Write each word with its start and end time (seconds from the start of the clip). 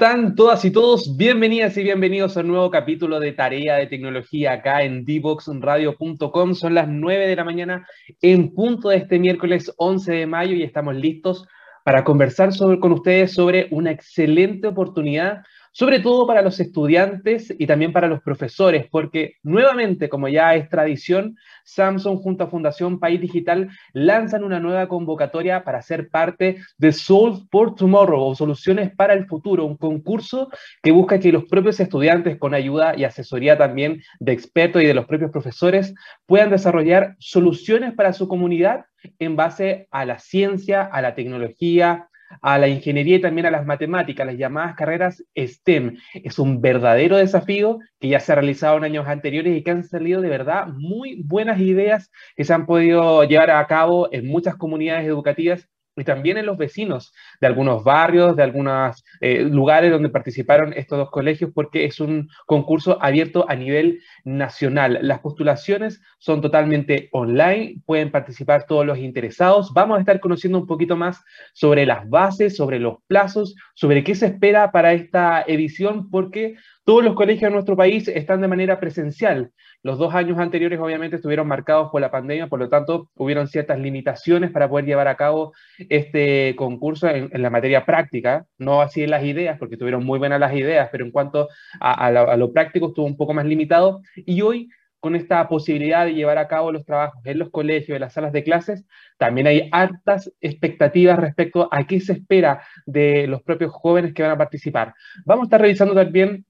¿Cómo 0.00 0.12
están 0.12 0.34
todas 0.34 0.64
y 0.64 0.70
todos? 0.70 1.14
Bienvenidas 1.18 1.76
y 1.76 1.82
bienvenidos 1.82 2.34
a 2.34 2.40
un 2.40 2.48
nuevo 2.48 2.70
capítulo 2.70 3.20
de 3.20 3.32
Tarea 3.32 3.76
de 3.76 3.86
Tecnología 3.86 4.52
acá 4.52 4.82
en 4.82 5.04
dboxradio.com. 5.04 6.54
Son 6.54 6.72
las 6.72 6.88
9 6.88 7.26
de 7.26 7.36
la 7.36 7.44
mañana 7.44 7.86
en 8.22 8.54
punto 8.54 8.88
de 8.88 8.96
este 8.96 9.18
miércoles 9.18 9.70
11 9.76 10.10
de 10.10 10.26
mayo 10.26 10.56
y 10.56 10.62
estamos 10.62 10.96
listos 10.96 11.46
para 11.84 12.02
conversar 12.02 12.48
con 12.80 12.92
ustedes 12.92 13.34
sobre 13.34 13.68
una 13.72 13.90
excelente 13.90 14.68
oportunidad 14.68 15.42
sobre 15.72 16.00
todo 16.00 16.26
para 16.26 16.42
los 16.42 16.58
estudiantes 16.60 17.54
y 17.56 17.66
también 17.66 17.92
para 17.92 18.08
los 18.08 18.22
profesores, 18.22 18.86
porque 18.90 19.36
nuevamente, 19.42 20.08
como 20.08 20.28
ya 20.28 20.54
es 20.54 20.68
tradición, 20.68 21.36
Samsung 21.64 22.18
junto 22.20 22.44
a 22.44 22.48
Fundación 22.48 22.98
País 22.98 23.20
Digital 23.20 23.70
lanzan 23.92 24.44
una 24.44 24.58
nueva 24.58 24.88
convocatoria 24.88 25.62
para 25.62 25.82
ser 25.82 26.08
parte 26.10 26.56
de 26.78 26.92
Solve 26.92 27.42
for 27.50 27.74
Tomorrow 27.74 28.20
o 28.20 28.34
Soluciones 28.34 28.94
para 28.94 29.14
el 29.14 29.26
Futuro, 29.26 29.64
un 29.64 29.76
concurso 29.76 30.50
que 30.82 30.90
busca 30.90 31.20
que 31.20 31.32
los 31.32 31.44
propios 31.44 31.78
estudiantes, 31.78 32.38
con 32.38 32.54
ayuda 32.54 32.96
y 32.96 33.04
asesoría 33.04 33.56
también 33.56 34.02
de 34.18 34.32
expertos 34.32 34.82
y 34.82 34.86
de 34.86 34.94
los 34.94 35.06
propios 35.06 35.30
profesores, 35.30 35.94
puedan 36.26 36.50
desarrollar 36.50 37.14
soluciones 37.18 37.94
para 37.94 38.12
su 38.12 38.26
comunidad 38.26 38.86
en 39.18 39.36
base 39.36 39.88
a 39.90 40.04
la 40.04 40.18
ciencia, 40.18 40.82
a 40.82 41.00
la 41.00 41.14
tecnología, 41.14 42.09
a 42.42 42.58
la 42.58 42.68
ingeniería 42.68 43.16
y 43.16 43.20
también 43.20 43.46
a 43.46 43.50
las 43.50 43.66
matemáticas, 43.66 44.26
las 44.26 44.36
llamadas 44.36 44.76
carreras 44.76 45.24
STEM. 45.36 45.96
Es 46.14 46.38
un 46.38 46.60
verdadero 46.60 47.16
desafío 47.16 47.78
que 47.98 48.08
ya 48.08 48.20
se 48.20 48.32
ha 48.32 48.36
realizado 48.36 48.76
en 48.78 48.84
años 48.84 49.06
anteriores 49.08 49.56
y 49.56 49.62
que 49.62 49.70
han 49.70 49.84
salido 49.84 50.20
de 50.20 50.28
verdad 50.28 50.68
muy 50.68 51.22
buenas 51.24 51.60
ideas 51.60 52.10
que 52.36 52.44
se 52.44 52.52
han 52.52 52.66
podido 52.66 53.24
llevar 53.24 53.50
a 53.50 53.66
cabo 53.66 54.08
en 54.12 54.26
muchas 54.26 54.56
comunidades 54.56 55.06
educativas 55.06 55.68
y 56.00 56.04
también 56.04 56.38
en 56.38 56.46
los 56.46 56.56
vecinos 56.56 57.12
de 57.40 57.46
algunos 57.46 57.84
barrios, 57.84 58.36
de 58.36 58.42
algunos 58.42 59.04
eh, 59.20 59.42
lugares 59.42 59.90
donde 59.90 60.08
participaron 60.08 60.72
estos 60.72 60.98
dos 60.98 61.10
colegios, 61.10 61.50
porque 61.54 61.84
es 61.84 62.00
un 62.00 62.28
concurso 62.46 62.98
abierto 63.02 63.46
a 63.48 63.54
nivel 63.54 64.00
nacional. 64.24 64.98
Las 65.02 65.20
postulaciones 65.20 66.00
son 66.18 66.40
totalmente 66.40 67.08
online, 67.12 67.76
pueden 67.86 68.10
participar 68.10 68.66
todos 68.66 68.86
los 68.86 68.98
interesados. 68.98 69.72
Vamos 69.74 69.98
a 69.98 70.00
estar 70.00 70.20
conociendo 70.20 70.58
un 70.58 70.66
poquito 70.66 70.96
más 70.96 71.22
sobre 71.52 71.86
las 71.86 72.08
bases, 72.08 72.56
sobre 72.56 72.78
los 72.78 72.96
plazos, 73.06 73.54
sobre 73.74 74.02
qué 74.04 74.14
se 74.14 74.26
espera 74.26 74.72
para 74.72 74.92
esta 74.92 75.42
edición, 75.46 76.10
porque 76.10 76.56
todos 76.84 77.04
los 77.04 77.14
colegios 77.14 77.50
de 77.50 77.54
nuestro 77.54 77.76
país 77.76 78.08
están 78.08 78.40
de 78.40 78.48
manera 78.48 78.80
presencial. 78.80 79.52
Los 79.82 79.98
dos 79.98 80.14
años 80.14 80.38
anteriores 80.38 80.78
obviamente 80.78 81.16
estuvieron 81.16 81.48
marcados 81.48 81.90
por 81.90 82.02
la 82.02 82.10
pandemia, 82.10 82.48
por 82.48 82.58
lo 82.58 82.68
tanto 82.68 83.08
hubieron 83.14 83.48
ciertas 83.48 83.78
limitaciones 83.78 84.50
para 84.50 84.68
poder 84.68 84.84
llevar 84.84 85.08
a 85.08 85.16
cabo 85.16 85.54
este 85.88 86.54
concurso 86.56 87.08
en, 87.08 87.30
la 87.32 87.48
materia 87.48 87.86
práctica, 87.86 88.44
no 88.58 88.82
así 88.82 89.02
en 89.02 89.10
las 89.10 89.24
ideas, 89.24 89.58
porque 89.58 89.78
tuvieron 89.78 90.04
muy 90.04 90.18
buenas 90.18 90.38
las 90.38 90.54
ideas, 90.54 90.90
pero 90.92 91.06
en 91.06 91.10
cuanto 91.10 91.48
a, 91.80 92.36
lo, 92.36 92.52
práctico 92.52 92.88
estuvo 92.88 93.06
un 93.06 93.16
poco 93.16 93.32
más 93.32 93.46
limitado. 93.46 94.02
Y 94.16 94.42
hoy 94.42 94.68
con 94.98 95.16
esta 95.16 95.48
posibilidad 95.48 96.04
de 96.04 96.12
llevar 96.12 96.36
a 96.36 96.46
cabo 96.46 96.72
los 96.72 96.84
trabajos 96.84 97.24
en 97.24 97.38
los 97.38 97.48
colegios, 97.48 97.96
en 97.96 98.02
las 98.02 98.12
salas 98.12 98.32
de 98.32 98.44
clases, 98.44 98.84
también 99.16 99.46
hay 99.46 99.70
altas 99.72 100.30
expectativas 100.42 101.18
respecto 101.18 101.70
a 101.72 101.86
qué 101.86 102.00
se 102.00 102.12
espera 102.12 102.62
de 102.84 103.26
los 103.26 103.42
propios 103.42 103.72
jóvenes 103.72 104.12
que 104.12 104.22
van 104.22 104.32
a 104.32 104.36
participar. 104.36 104.92
Vamos 105.24 105.44
a 105.44 105.46
estar 105.46 105.60
revisando 105.62 105.94
también 105.94 106.44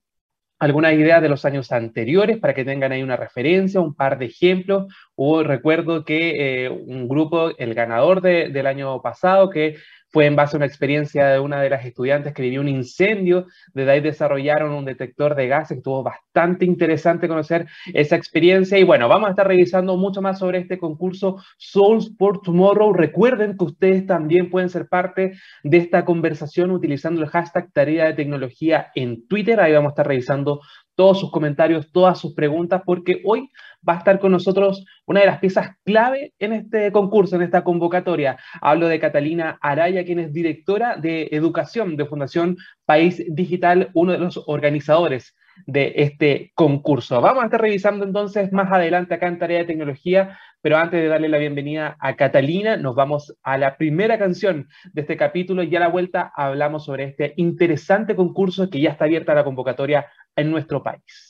algunas 0.60 0.92
ideas 0.92 1.22
de 1.22 1.30
los 1.30 1.44
años 1.46 1.72
anteriores 1.72 2.38
para 2.38 2.54
que 2.54 2.66
tengan 2.66 2.92
ahí 2.92 3.02
una 3.02 3.16
referencia, 3.16 3.80
un 3.80 3.94
par 3.94 4.18
de 4.18 4.26
ejemplos. 4.26 4.92
O 5.16 5.42
recuerdo 5.42 6.04
que 6.04 6.66
eh, 6.66 6.68
un 6.68 7.08
grupo, 7.08 7.50
el 7.58 7.74
ganador 7.74 8.20
del 8.20 8.66
año 8.66 9.00
pasado, 9.00 9.48
que 9.48 9.76
fue 10.10 10.26
en 10.26 10.36
base 10.36 10.56
a 10.56 10.58
una 10.58 10.66
experiencia 10.66 11.28
de 11.28 11.38
una 11.38 11.60
de 11.60 11.70
las 11.70 11.84
estudiantes 11.84 12.34
que 12.34 12.42
vivió 12.42 12.60
un 12.60 12.68
incendio, 12.68 13.46
desde 13.72 13.90
ahí 13.92 14.00
desarrollaron 14.00 14.72
un 14.72 14.84
detector 14.84 15.34
de 15.34 15.48
gases, 15.48 15.78
estuvo 15.78 16.02
bastante 16.02 16.64
interesante 16.64 17.28
conocer 17.28 17.66
esa 17.94 18.16
experiencia 18.16 18.78
y 18.78 18.84
bueno, 18.84 19.08
vamos 19.08 19.28
a 19.28 19.30
estar 19.30 19.46
revisando 19.46 19.96
mucho 19.96 20.20
más 20.20 20.38
sobre 20.38 20.58
este 20.58 20.78
concurso 20.78 21.36
Souls 21.58 22.12
for 22.18 22.40
Tomorrow. 22.42 22.92
Recuerden 22.92 23.56
que 23.56 23.64
ustedes 23.64 24.06
también 24.06 24.50
pueden 24.50 24.68
ser 24.68 24.88
parte 24.88 25.32
de 25.62 25.76
esta 25.76 26.04
conversación 26.04 26.70
utilizando 26.70 27.22
el 27.22 27.28
hashtag 27.28 27.72
tarea 27.72 28.06
de 28.06 28.14
tecnología 28.14 28.90
en 28.94 29.26
Twitter, 29.28 29.60
ahí 29.60 29.72
vamos 29.72 29.90
a 29.90 29.92
estar 29.92 30.08
revisando 30.08 30.60
todos 31.00 31.18
sus 31.18 31.30
comentarios, 31.30 31.90
todas 31.92 32.18
sus 32.18 32.34
preguntas, 32.34 32.82
porque 32.84 33.22
hoy 33.24 33.48
va 33.88 33.94
a 33.94 33.96
estar 33.96 34.18
con 34.18 34.32
nosotros 34.32 34.84
una 35.06 35.20
de 35.20 35.26
las 35.26 35.38
piezas 35.38 35.70
clave 35.82 36.34
en 36.38 36.52
este 36.52 36.92
concurso, 36.92 37.36
en 37.36 37.40
esta 37.40 37.64
convocatoria. 37.64 38.38
Hablo 38.60 38.86
de 38.86 39.00
Catalina 39.00 39.58
Araya, 39.62 40.04
quien 40.04 40.18
es 40.18 40.30
directora 40.30 40.98
de 40.98 41.30
educación 41.32 41.96
de 41.96 42.04
Fundación 42.04 42.58
País 42.84 43.24
Digital, 43.30 43.88
uno 43.94 44.12
de 44.12 44.18
los 44.18 44.42
organizadores 44.46 45.34
de 45.66 45.92
este 45.96 46.52
concurso. 46.54 47.20
Vamos 47.20 47.42
a 47.42 47.46
estar 47.46 47.60
revisando 47.60 48.04
entonces 48.04 48.52
más 48.52 48.70
adelante 48.70 49.14
acá 49.14 49.28
en 49.28 49.38
Tarea 49.38 49.58
de 49.58 49.64
Tecnología, 49.64 50.38
pero 50.60 50.76
antes 50.76 51.00
de 51.00 51.08
darle 51.08 51.28
la 51.28 51.38
bienvenida 51.38 51.96
a 52.00 52.16
Catalina, 52.16 52.76
nos 52.76 52.94
vamos 52.94 53.36
a 53.42 53.56
la 53.58 53.76
primera 53.76 54.18
canción 54.18 54.68
de 54.92 55.02
este 55.02 55.16
capítulo 55.16 55.62
y 55.62 55.74
a 55.74 55.80
la 55.80 55.88
vuelta 55.88 56.32
hablamos 56.34 56.84
sobre 56.84 57.04
este 57.04 57.34
interesante 57.36 58.14
concurso 58.14 58.68
que 58.68 58.80
ya 58.80 58.90
está 58.90 59.04
abierta 59.04 59.34
la 59.34 59.44
convocatoria 59.44 60.06
en 60.36 60.50
nuestro 60.50 60.82
país. 60.82 61.29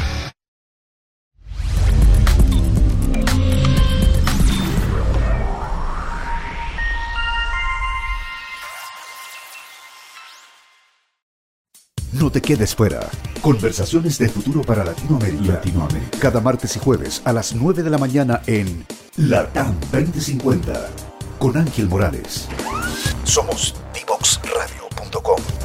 No 12.21 12.29
te 12.31 12.39
quedes 12.39 12.75
fuera. 12.75 13.09
Conversaciones 13.41 14.19
de 14.19 14.29
futuro 14.29 14.61
para 14.61 14.83
Latinoamérica. 14.83 15.53
Latinoamérica. 15.53 16.19
Cada 16.19 16.39
martes 16.39 16.75
y 16.75 16.79
jueves 16.79 17.19
a 17.25 17.33
las 17.33 17.55
9 17.55 17.81
de 17.81 17.89
la 17.89 17.97
mañana 17.97 18.43
en 18.45 18.85
Latam 19.17 19.75
2050 19.91 20.87
con 21.39 21.57
Ángel 21.57 21.89
Morales. 21.89 22.47
Somos 23.23 23.73
divoxradio.com. 23.95 25.60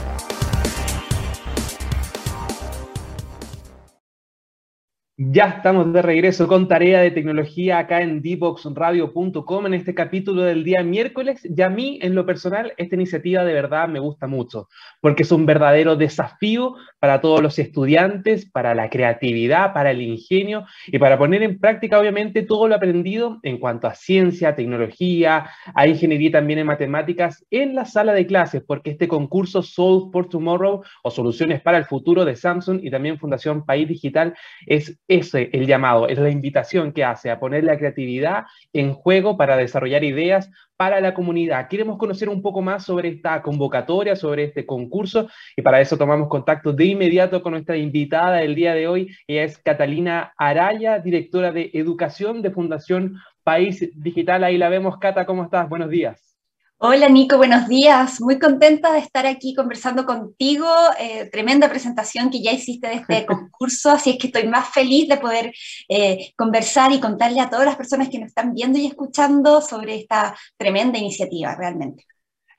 Ya 5.19 5.47
estamos 5.47 5.95
de 5.95 6.03
regreso 6.03 6.47
con 6.47 6.69
tarea 6.69 7.01
de 7.01 7.11
tecnología 7.11 7.79
acá 7.79 8.03
en 8.03 8.21
dboxradio.com 8.21 9.65
en 9.65 9.73
este 9.73 9.95
capítulo 9.95 10.43
del 10.43 10.63
día 10.63 10.83
miércoles. 10.83 11.41
Y 11.43 11.63
a 11.63 11.71
mí, 11.71 11.99
en 12.03 12.15
lo 12.15 12.27
personal, 12.27 12.75
esta 12.77 12.97
iniciativa 12.97 13.43
de 13.43 13.55
verdad 13.55 13.89
me 13.89 13.99
gusta 13.99 14.27
mucho, 14.27 14.69
porque 15.01 15.23
es 15.23 15.33
un 15.33 15.47
verdadero 15.47 15.97
desafío 15.97 16.75
para 16.99 17.23
todos 17.23 17.41
los 17.41 17.59
estudiantes, 17.59 18.45
para 18.45 18.75
la 18.75 18.91
creatividad, 18.91 19.73
para 19.73 19.93
el 19.93 20.03
ingenio 20.03 20.67
y 20.87 20.99
para 20.99 21.17
poner 21.17 21.43
en 21.43 21.59
práctica, 21.59 21.99
obviamente, 21.99 22.43
todo 22.43 22.69
lo 22.69 22.75
aprendido 22.75 23.39
en 23.43 23.57
cuanto 23.57 23.87
a 23.87 23.95
ciencia, 23.95 24.55
tecnología, 24.55 25.49
a 25.75 25.87
ingeniería 25.87 26.33
también 26.33 26.59
en 26.59 26.67
matemáticas 26.67 27.43
en 27.51 27.75
la 27.75 27.87
sala 27.87 28.13
de 28.13 28.27
clases, 28.27 28.63
porque 28.67 28.91
este 28.91 29.09
concurso 29.09 29.63
Solve 29.63 30.11
for 30.13 30.29
Tomorrow 30.29 30.83
o 31.03 31.11
Soluciones 31.11 31.63
para 31.63 31.79
el 31.79 31.87
Futuro 31.87 32.27
de 32.27 32.37
Samsung 32.37 32.81
y 32.83 32.91
también 32.91 33.19
Fundación 33.19 33.65
País 33.65 33.89
Digital 33.89 34.35
es 34.67 35.01
ese 35.09 35.51
el 35.53 35.67
llamado, 35.67 36.09
es 36.09 36.19
la 36.19 36.31
invitación 36.31 36.93
que 36.93 37.05
hace 37.05 37.31
a 37.31 37.39
poner 37.39 37.65
la 37.65 37.79
creatividad 37.79 38.45
en 38.73 38.93
juego 38.93 39.37
para 39.37 39.57
desarrollar 39.57 40.05
ideas 40.05 40.51
para 40.77 41.01
la 41.01 41.15
comunidad. 41.15 41.69
Queremos 41.69 41.99
conocer 41.99 42.29
un 42.29 42.43
poco 42.43 42.63
más 42.63 42.85
sobre 42.85 43.09
esta 43.09 43.43
convocatoria, 43.43 44.17
sobre 44.17 44.45
este 44.45 44.67
concurso, 44.67 45.29
y 45.57 45.63
para 45.63 45.81
eso 45.81 45.97
tomamos 45.97 46.29
contacto 46.29 46.73
de 46.73 46.85
inmediato 46.87 47.43
con 47.43 47.53
nuestra 47.53 47.77
invitada 47.77 48.37
del 48.37 48.55
día 48.55 48.75
de 48.75 48.87
hoy. 48.89 49.17
Ella 49.27 49.45
es 49.45 49.59
Catalina 49.59 50.35
Araya, 50.37 50.99
directora 50.99 51.53
de 51.53 51.71
Educación 51.73 52.43
de 52.43 52.51
Fundación 52.51 53.17
País 53.43 53.91
Digital. 53.95 54.45
Ahí 54.45 54.59
la 54.59 54.69
vemos. 54.69 54.99
Cata, 54.99 55.25
¿cómo 55.25 55.45
estás? 55.45 55.69
Buenos 55.69 55.91
días. 55.91 56.36
Hola 56.79 57.09
Nico, 57.09 57.39
buenos 57.39 57.69
días. 57.69 58.21
Muy 58.21 58.39
contenta 58.39 58.93
de 58.93 58.99
estar 58.99 59.27
aquí 59.27 59.55
conversando 59.55 60.05
contigo. 60.05 60.67
Eh, 60.99 61.29
tremenda 61.33 61.71
presentación 61.71 62.29
que 62.31 62.43
ya 62.43 62.53
hiciste 62.53 62.89
de 62.89 62.95
este 62.97 63.27
concurso, 63.27 63.91
así 63.91 64.11
es 64.11 64.19
que 64.19 64.27
estoy 64.27 64.47
más 64.47 64.69
feliz 64.71 65.09
de 65.09 65.17
poder 65.17 65.53
eh, 65.89 66.33
conversar 66.37 66.93
y 66.93 67.01
contarle 67.01 67.41
a 67.41 67.49
todas 67.49 67.65
las 67.65 67.77
personas 67.77 68.11
que 68.11 68.19
nos 68.19 68.29
están 68.29 68.53
viendo 68.55 68.79
y 68.79 68.87
escuchando 68.87 69.63
sobre 69.63 69.97
esta 69.97 70.37
tremenda 70.59 70.99
iniciativa, 70.99 71.55
realmente. 71.55 72.05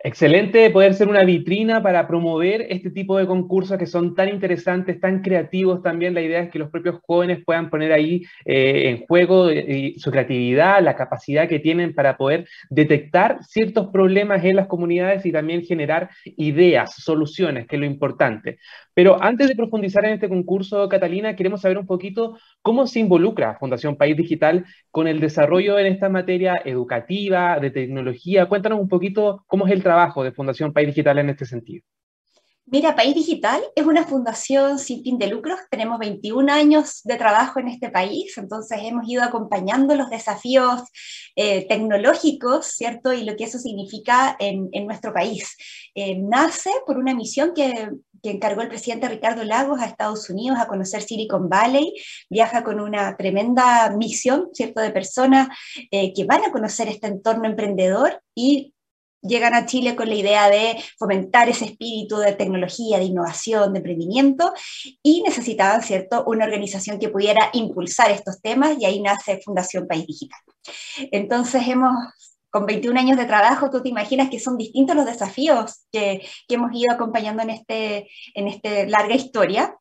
Excelente 0.07 0.69
poder 0.69 0.94
ser 0.94 1.09
una 1.09 1.25
vitrina 1.25 1.83
para 1.83 2.07
promover 2.07 2.65
este 2.69 2.92
tipo 2.92 3.18
de 3.18 3.27
concursos 3.27 3.77
que 3.77 3.86
son 3.86 4.15
tan 4.15 4.30
interesantes, 4.30 5.01
tan 5.01 5.21
creativos 5.21 5.83
también. 5.83 6.13
La 6.13 6.21
idea 6.21 6.44
es 6.44 6.50
que 6.50 6.59
los 6.59 6.69
propios 6.69 7.01
jóvenes 7.06 7.44
puedan 7.45 7.69
poner 7.69 7.92
ahí 7.92 8.24
eh, 8.45 8.88
en 8.88 9.06
juego 9.06 9.50
eh, 9.50 9.95
su 9.98 10.09
creatividad, 10.09 10.81
la 10.81 10.95
capacidad 10.95 11.50
que 11.50 11.59
tienen 11.59 11.94
para 11.94 12.15
poder 12.15 12.48
detectar 12.69 13.44
ciertos 13.44 13.88
problemas 13.88 14.45
en 14.45 14.56
las 14.56 14.68
comunidades 14.68 15.25
y 15.25 15.33
también 15.33 15.63
generar 15.63 16.10
ideas, 16.24 16.95
soluciones, 17.03 17.68
que 17.68 17.75
es 17.75 17.80
lo 17.81 17.86
importante. 17.86 18.60
Pero 18.94 19.21
antes 19.21 19.50
de 19.50 19.56
profundizar 19.56 20.06
en 20.06 20.13
este 20.13 20.30
concurso, 20.30 20.88
Catalina, 20.88 21.36
queremos 21.36 21.62
saber 21.62 21.77
un 21.77 21.86
poquito 21.86 22.38
cómo 22.62 22.88
se 22.88 23.01
involucra 23.01 23.57
Fundación 23.60 23.98
País 23.98 24.15
Digital 24.15 24.65
con 24.89 25.07
el 25.07 25.19
desarrollo 25.19 25.77
en 25.77 25.88
esta 25.88 26.07
materia 26.07 26.62
educativa, 26.63 27.60
de 27.60 27.71
tecnología. 27.71 28.45
Cuéntanos 28.45 28.80
un 28.80 28.88
poquito 28.88 29.44
cómo 29.48 29.68
es 29.68 29.74
el 29.74 29.83
trabajo 29.83 29.97
de 30.24 30.32
Fundación 30.32 30.74
País 30.74 30.88
Digital 30.88 31.20
en 31.20 31.30
este 31.30 31.46
sentido? 31.46 31.84
Mira, 32.70 32.98
País 32.98 33.16
Digital 33.16 33.62
es 33.78 33.86
una 33.86 34.04
fundación 34.04 34.78
sin 34.78 35.02
fin 35.02 35.18
de 35.18 35.28
lucros. 35.28 35.58
Tenemos 35.72 36.00
21 36.00 36.52
años 36.52 37.00
de 37.06 37.16
trabajo 37.16 37.62
en 37.62 37.70
este 37.70 37.90
país, 37.90 38.38
entonces 38.38 38.80
hemos 38.84 39.08
ido 39.08 39.24
acompañando 39.24 39.96
los 39.96 40.10
desafíos 40.10 40.82
eh, 41.38 41.66
tecnológicos, 41.70 42.66
¿cierto? 42.66 43.14
Y 43.14 43.24
lo 43.24 43.38
que 43.38 43.46
eso 43.46 43.58
significa 43.58 44.36
en, 44.38 44.70
nuestro 44.86 45.14
país. 45.14 45.56
Eh, 45.96 46.20
nace 46.20 46.70
por 46.86 46.98
una 46.98 47.16
misión 47.16 47.54
que, 47.56 47.90
encargó 48.24 48.62
el 48.62 48.68
presidente 48.68 49.08
Ricardo 49.08 49.46
Lagos 49.46 49.80
a 49.80 49.86
Estados 49.86 50.30
Unidos 50.30 50.60
a 50.60 50.68
conocer 50.68 51.02
Silicon 51.02 51.48
Valley. 51.48 51.94
Viaja 52.30 52.62
con 52.62 52.82
una 52.82 53.16
tremenda 53.16 53.90
misión, 53.96 54.50
¿cierto? 54.52 54.82
De 54.82 54.92
personas 54.92 55.48
eh, 55.92 56.12
que 56.14 56.26
van 56.26 56.44
a 56.44 56.52
conocer 56.52 56.90
este 56.90 57.08
entorno 57.08 57.46
emprendedor 57.46 58.22
y 58.36 58.74
llegan 59.27 59.53
a 59.53 59.65
Chile 59.65 59.95
con 59.95 60.09
la 60.09 60.15
idea 60.15 60.50
de 60.50 60.77
fomentar 60.97 61.50
ese 61.50 61.65
espíritu 61.65 62.18
de 62.18 62.33
tecnología, 62.33 62.97
de 62.97 63.06
innovación, 63.06 63.74
de 63.74 63.79
emprendimiento, 63.79 64.53
y 65.03 65.21
necesitaban, 65.21 65.81
¿cierto?, 65.81 66.24
una 66.25 66.45
organización 66.45 67.00
que 67.00 67.09
pudiera 67.09 67.50
impulsar 67.53 68.12
estos 68.12 68.41
temas, 68.41 68.77
y 68.79 68.85
ahí 68.85 69.01
nace 69.01 69.39
Fundación 69.44 69.88
País 69.88 70.06
Digital. 70.07 70.39
Entonces 71.12 71.68
hemos 71.68 71.94
con 72.50 72.65
21 72.65 73.00
años 73.00 73.18
de 73.18 73.25
trabajo, 73.25 73.69
tú 73.69 73.83
te 73.83 73.89
imaginas 73.89 74.29
que 74.29 74.39
son 74.39 74.57
distintos 74.57 74.95
los 74.95 75.06
desafíos 75.06 75.85
que, 75.91 76.25
que 76.47 76.56
hemos 76.56 76.71
ido 76.74 76.94
acompañando 76.94 77.44
en, 77.44 77.51
este, 77.51 78.09
en 78.33 78.47
esta 78.47 78.85
larga 78.88 79.15
historia. 79.15 79.75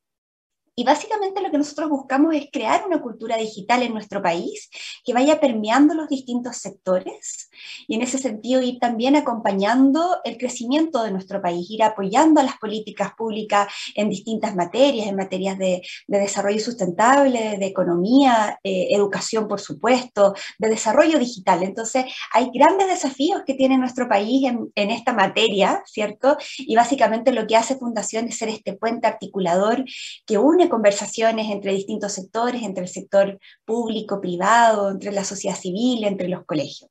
Y 0.79 0.85
básicamente 0.85 1.41
lo 1.41 1.51
que 1.51 1.57
nosotros 1.57 1.89
buscamos 1.89 2.35
es 2.35 2.49
crear 2.53 2.85
una 2.87 3.01
cultura 3.01 3.39
digital 3.39 3.83
en 3.83 3.95
nuestro 3.95 4.21
país 4.21 4.69
que 5.03 5.15
vaya 5.15 5.41
permeando 5.41 5.95
los 5.95 6.07
distintos 6.07 6.59
sectores 6.59 7.49
y 7.89 7.95
en 7.95 8.03
ese 8.03 8.19
sentido 8.19 8.61
ir 8.61 8.79
también 8.79 9.17
acompañando 9.17 10.19
el 10.25 10.37
crecimiento 10.37 11.03
de 11.03 11.13
nuestro 11.13 11.41
país, 11.41 11.67
ir 11.71 11.83
apoyando 11.83 12.43
a 12.43 12.45
las 12.45 12.59
políticas 12.59 13.13
públicas 13.17 13.73
en 13.95 14.11
distintas 14.11 14.55
materias, 14.55 15.07
en 15.07 15.17
materias 15.17 15.57
de, 15.57 15.81
desarrollo 16.09 16.61
sustentable, 16.61 17.57
de 17.59 17.67
economía, 17.67 18.59
eh, 18.63 18.89
educación, 18.91 19.49
por 19.49 19.61
supuesto, 19.61 20.35
de 20.59 20.69
desarrollo 20.69 21.19
digital. 21.19 21.63
Entonces, 21.63 22.05
hay 22.35 22.51
grandes 22.53 22.89
desafíos 22.89 23.45
que 23.47 23.55
tiene 23.55 23.79
nuestro 23.79 24.09
país 24.11 24.45
en, 24.47 24.71
en 24.75 24.91
esta 24.91 25.15
materia, 25.15 25.83
¿cierto? 25.87 26.37
Y 26.59 26.77
básicamente 26.77 27.33
lo 27.33 27.47
que 27.47 27.57
hace 27.57 27.77
Fundación 27.77 28.29
es 28.29 28.37
ser 28.37 28.51
este 28.51 28.75
puente 28.75 29.07
articulador 29.07 29.83
que 30.27 30.37
une 30.37 30.66
conversaciones 30.69 31.51
entre 31.51 31.73
distintos 31.73 32.13
sectores, 32.13 32.63
entre 32.63 32.85
el 32.85 32.89
sector 32.89 33.39
público, 33.65 34.21
privado, 34.21 34.91
entre 34.91 35.13
la 35.13 35.25
sociedad 35.25 35.57
civil, 35.57 36.05
entre 36.05 36.29
los 36.29 36.45
colegios. 36.45 36.91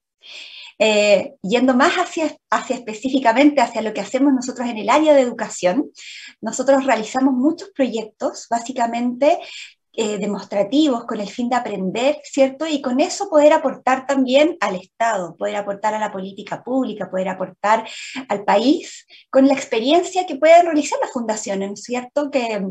Eh, 0.77 1.36
yendo 1.42 1.74
más 1.74 1.94
hacia, 1.94 2.36
hacia 2.50 2.75
específicamente 2.75 3.62
hacia 3.62 3.81
lo 3.81 3.94
que 3.94 4.01
hacemos 4.01 4.33
nosotros 4.33 4.68
en 4.68 4.77
el 4.77 4.89
área 4.89 5.13
de 5.13 5.22
educación, 5.22 5.92
nosotros 6.42 6.86
realizamos 6.86 7.33
muchos 7.33 7.69
proyectos, 7.74 8.48
básicamente 8.50 9.39
eh, 9.98 10.18
demostrativos 10.18 11.06
con 11.06 11.22
el 11.22 11.30
fin 11.30 11.48
de 11.48 11.56
aprender, 11.56 12.19
¿cierto? 12.24 12.68
Y 12.68 12.81
con 12.81 13.00
eso 13.00 13.30
poder 13.30 13.54
aportar 13.54 14.06
también 14.06 14.57
al 14.60 14.75
Estado, 14.75 15.38
poder 15.38 15.56
aportar 15.56 15.94
a 15.94 16.00
la 16.00 16.12
política 16.12 16.62
pública, 16.62 17.10
poder 17.10 17.30
aportar 17.30 17.88
al 18.27 18.44
país 18.44 19.07
con 19.30 19.48
la 19.48 19.54
experiencia 19.54 20.25
que 20.25 20.36
puede 20.36 20.62
realizar 20.63 21.00
las 21.01 21.13
fundaciones, 21.13 21.81
¿cierto? 21.81 22.30
Que 22.30 22.62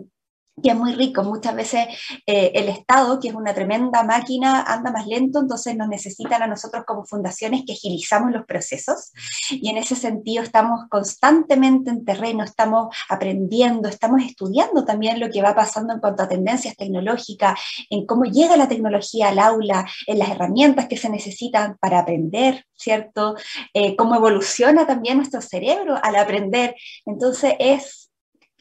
que 0.62 0.70
es 0.70 0.76
muy 0.76 0.94
rico. 0.94 1.22
Muchas 1.24 1.54
veces 1.54 1.86
eh, 2.26 2.52
el 2.54 2.68
Estado, 2.68 3.18
que 3.18 3.28
es 3.28 3.34
una 3.34 3.54
tremenda 3.54 4.02
máquina, 4.04 4.62
anda 4.62 4.92
más 4.92 5.06
lento, 5.06 5.40
entonces 5.40 5.76
nos 5.76 5.88
necesitan 5.88 6.42
a 6.42 6.46
nosotros 6.46 6.84
como 6.86 7.04
fundaciones 7.04 7.62
que 7.66 7.72
agilizamos 7.72 8.32
los 8.32 8.44
procesos. 8.46 9.12
Y 9.50 9.68
en 9.68 9.78
ese 9.78 9.96
sentido 9.96 10.42
estamos 10.42 10.82
constantemente 10.88 11.90
en 11.90 12.04
terreno, 12.04 12.44
estamos 12.44 12.94
aprendiendo, 13.08 13.88
estamos 13.88 14.22
estudiando 14.22 14.84
también 14.84 15.18
lo 15.18 15.30
que 15.30 15.42
va 15.42 15.54
pasando 15.54 15.92
en 15.92 16.00
cuanto 16.00 16.22
a 16.22 16.28
tendencias 16.28 16.76
tecnológicas, 16.76 17.58
en 17.90 18.06
cómo 18.06 18.24
llega 18.24 18.56
la 18.56 18.68
tecnología 18.68 19.28
al 19.28 19.38
aula, 19.38 19.86
en 20.06 20.18
las 20.18 20.30
herramientas 20.30 20.86
que 20.86 20.96
se 20.96 21.08
necesitan 21.08 21.76
para 21.78 22.00
aprender, 22.00 22.64
¿cierto? 22.74 23.34
Eh, 23.72 23.96
cómo 23.96 24.14
evoluciona 24.14 24.86
también 24.86 25.18
nuestro 25.18 25.40
cerebro 25.40 25.98
al 26.02 26.16
aprender. 26.16 26.76
Entonces 27.06 27.54
es 27.58 28.03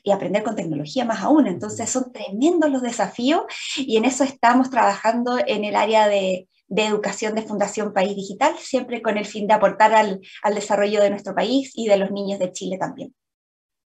y 0.04 0.12
aprender 0.12 0.44
con 0.44 0.56
tecnología 0.56 1.06
más 1.06 1.22
aún. 1.22 1.48
Entonces 1.48 1.90
son 1.90 2.12
tremendos 2.12 2.70
los 2.70 2.82
desafíos 2.82 3.44
y 3.78 3.98
en 3.98 4.06
eso 4.06 4.24
estamos 4.24 4.70
trabajando 4.70 5.38
en 5.48 5.64
el 5.64 5.76
área 5.76 6.08
de, 6.08 6.48
educación 6.76 7.36
de 7.36 7.44
Fundación 7.44 7.94
País 7.94 8.16
Digital, 8.16 8.56
siempre 8.58 9.02
con 9.02 9.18
el 9.18 9.26
fin 9.26 9.46
de 9.48 9.54
aportar 9.54 9.94
al, 9.94 10.20
desarrollo 10.56 11.02
de 11.02 11.12
nuestro 11.12 11.36
país 11.36 11.72
y 11.76 11.88
de 11.88 11.98
los 11.98 12.12
niños 12.12 12.40
de 12.40 12.52
Chile 12.52 12.78
también. 12.80 13.14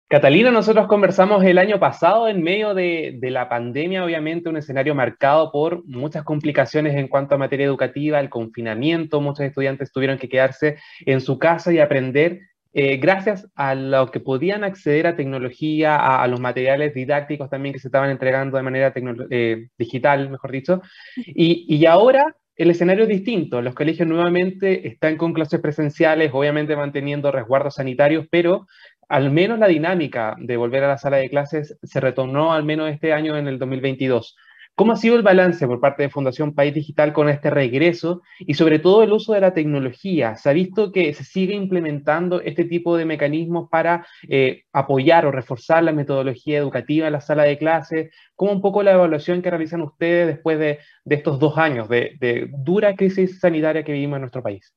Catalina, 0.09 0.51
nosotros 0.51 0.87
conversamos 0.87 1.43
el 1.43 1.57
año 1.57 1.79
pasado 1.79 2.29
en 2.29 2.41
medio 2.41 2.73
de, 2.73 3.17
de, 3.19 3.31
la 3.31 3.49
pandemia, 3.49 4.05
obviamente 4.05 4.47
un 4.47 4.57
escenario 4.57 4.95
marcado 4.95 5.51
por 5.51 5.85
muchas 5.85 6.23
complicaciones 6.23 6.95
en 6.95 7.07
cuanto 7.09 7.35
a 7.35 7.39
materia 7.39 7.65
educativa, 7.65 8.19
el 8.19 8.29
confinamiento, 8.29 9.19
muchos 9.19 9.45
estudiantes 9.45 9.91
tuvieron 9.91 10.17
que 10.17 10.29
quedarse 10.29 10.77
en 11.05 11.19
su 11.19 11.39
casa 11.39 11.73
y 11.73 11.79
aprender 11.79 12.39
eh, 12.73 12.97
gracias 12.97 13.47
a 13.55 13.75
lo 13.75 14.11
que 14.11 14.19
podían 14.19 14.63
acceder 14.63 15.07
a 15.07 15.15
tecnología, 15.15 16.21
a, 16.21 16.27
los 16.27 16.39
materiales 16.39 16.93
didácticos 16.93 17.49
también 17.49 17.73
que 17.73 17.79
se 17.79 17.87
estaban 17.87 18.09
entregando 18.09 18.57
de 18.57 18.63
manera 18.63 18.93
eh, 19.29 19.69
digital, 19.77 20.29
mejor 20.29 20.51
dicho. 20.51 20.81
Y, 21.15 21.65
y 21.67 21.85
ahora 21.85 22.35
el 22.55 22.71
escenario 22.71 23.03
es 23.03 23.09
distinto. 23.09 23.61
Los 23.61 23.75
colegios 23.75 24.07
nuevamente 24.07 24.87
están 24.87 25.17
con 25.17 25.33
clases 25.33 25.59
presenciales, 25.61 26.31
obviamente 26.33 26.75
manteniendo 26.75 27.31
resguardos 27.31 27.75
sanitarios, 27.75 28.27
pero 28.29 28.65
al 29.09 29.31
menos 29.31 29.59
la 29.59 29.67
dinámica 29.67 30.35
de 30.39 30.57
volver 30.57 30.83
a 30.83 30.89
la 30.89 30.97
sala 30.97 31.17
de 31.17 31.29
clases 31.29 31.77
se 31.81 31.99
retornó 31.99 32.53
al 32.53 32.63
menos 32.63 32.91
este 32.91 33.13
año 33.13 33.37
en 33.37 33.47
el 33.47 33.59
2022. 33.59 34.35
¿Cómo 34.77 34.91
ha 34.91 34.95
sido 34.95 35.15
el 35.15 35.23
balance 35.23 35.65
por 35.65 35.79
parte 35.79 36.03
de 36.03 36.11
Fundación 36.11 36.53
País 36.53 36.71
Digital 36.71 37.11
con 37.11 37.29
este 37.29 37.49
regreso 37.49 38.21
y 38.37 38.53
sobre 38.53 38.77
todo 38.77 39.01
el 39.01 39.11
uso 39.11 39.33
de 39.33 39.41
la 39.41 39.51
tecnología? 39.55 40.35
¿Se 40.35 40.51
ha 40.51 40.53
visto 40.53 40.91
que 40.91 41.15
se 41.15 41.23
sigue 41.23 41.55
implementando 41.55 42.41
este 42.41 42.63
tipo 42.63 42.95
de 42.95 43.05
mecanismos 43.05 43.69
para 43.71 44.05
eh, 44.29 44.65
apoyar 44.71 45.25
o 45.25 45.31
reforzar 45.31 45.83
la 45.83 45.93
metodología 45.93 46.59
educativa 46.59 47.07
en 47.07 47.13
la 47.13 47.21
sala 47.21 47.45
de 47.45 47.57
clases? 47.57 48.13
¿Cómo 48.35 48.51
un 48.51 48.61
poco 48.61 48.83
la 48.83 48.91
evaluación 48.91 49.41
que 49.41 49.49
realizan 49.49 49.81
ustedes 49.81 50.27
después 50.27 50.59
de, 50.59 50.77
estos 51.09 51.39
dos 51.39 51.57
años 51.57 51.89
de, 51.89 52.15
de 52.19 52.47
dura 52.59 52.95
crisis 52.95 53.39
sanitaria 53.39 53.83
que 53.83 53.93
vivimos 53.93 54.17
en 54.17 54.21
nuestro 54.21 54.43
país? 54.43 54.75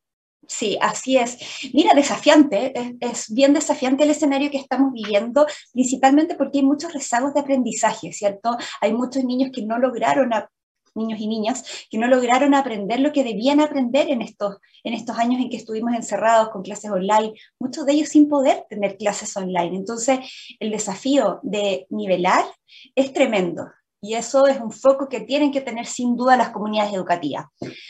Sí, 0.48 0.78
así 0.80 1.16
es. 1.16 1.38
Mira, 1.72 1.94
desafiante, 1.94 2.72
es, 3.00 3.32
bien 3.32 3.52
desafiante 3.52 4.04
el 4.04 4.10
escenario 4.10 4.50
que 4.50 4.56
estamos 4.56 4.92
viviendo, 4.92 5.46
principalmente 5.72 6.34
porque 6.34 6.58
hay 6.58 6.64
muchos 6.64 6.92
rezagos 6.92 7.34
de 7.34 7.40
aprendizaje, 7.40 8.12
¿cierto? 8.12 8.56
Hay 8.80 8.92
muchos 8.92 9.24
niños 9.24 9.50
que 9.52 9.62
no 9.62 9.78
lograron, 9.78 10.30
niños 10.94 11.20
y 11.20 11.28
niñas, 11.28 11.86
que 11.90 11.98
no 11.98 12.08
lograron 12.08 12.54
aprender 12.54 13.00
lo 13.00 13.12
que 13.12 13.22
debían 13.22 13.60
aprender 13.60 14.08
en 14.10 14.22
estos, 14.22 14.56
en 14.82 14.94
estos 14.94 15.18
años 15.18 15.40
en 15.40 15.50
que 15.50 15.56
estuvimos 15.56 15.94
encerrados 15.94 16.50
con 16.50 16.62
clases 16.62 16.90
online, 16.90 17.34
muchos 17.58 17.86
de 17.86 17.92
ellos 17.92 18.08
sin 18.08 18.28
poder 18.28 18.64
tener 18.68 18.96
clases 18.96 19.36
online. 19.36 19.76
Entonces, 19.76 20.18
el 20.58 20.70
desafío 20.70 21.40
de 21.42 21.86
nivelar 21.90 22.44
es 22.94 23.12
tremendo. 23.12 23.68
Y 24.02 24.14
eso 24.14 24.46
es 24.46 24.58
un 24.58 24.72
foco 24.72 25.08
que 25.08 25.20
tienen 25.20 25.52
que 25.52 25.60
tener 25.60 25.86
sin 25.86 26.16
duda 26.16 26.36
las 26.36 26.50
comunidades 26.50 26.94
educativas. 26.94 27.46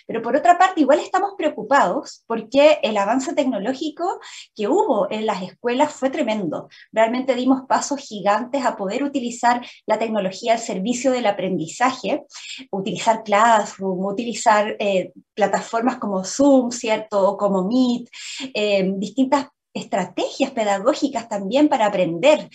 Pero 0.06 0.22
por 0.22 0.34
otra 0.34 0.58
parte, 0.58 0.80
igual 0.80 0.98
estamos 0.98 1.34
preocupados 1.38 2.24
porque 2.26 2.80
el 2.82 2.96
avance 2.96 3.32
tecnológico 3.32 4.18
que 4.56 4.66
hubo 4.66 5.10
en 5.10 5.24
las 5.24 5.42
escuelas 5.42 5.92
fue 5.92 6.10
tremendo. 6.10 6.68
Realmente 6.90 7.36
dimos 7.36 7.62
pasos 7.68 8.00
gigantes 8.00 8.64
a 8.64 8.76
poder 8.76 9.04
utilizar 9.04 9.64
la 9.86 9.98
tecnología 9.98 10.54
al 10.54 10.58
servicio 10.58 11.12
del 11.12 11.26
aprendizaje, 11.26 12.24
utilizar 12.72 13.22
Classroom, 13.22 14.04
utilizar 14.04 14.76
eh, 14.80 15.12
plataformas 15.34 15.98
como 15.98 16.24
Zoom, 16.24 16.72
¿cierto? 16.72 17.30
O 17.30 17.36
como 17.36 17.68
Meet, 17.68 18.08
eh, 18.54 18.90
distintas 18.96 19.46
estrategias 19.72 20.50
pedagógicas 20.50 21.28
también 21.28 21.68
para 21.68 21.86
aprender. 21.86 22.48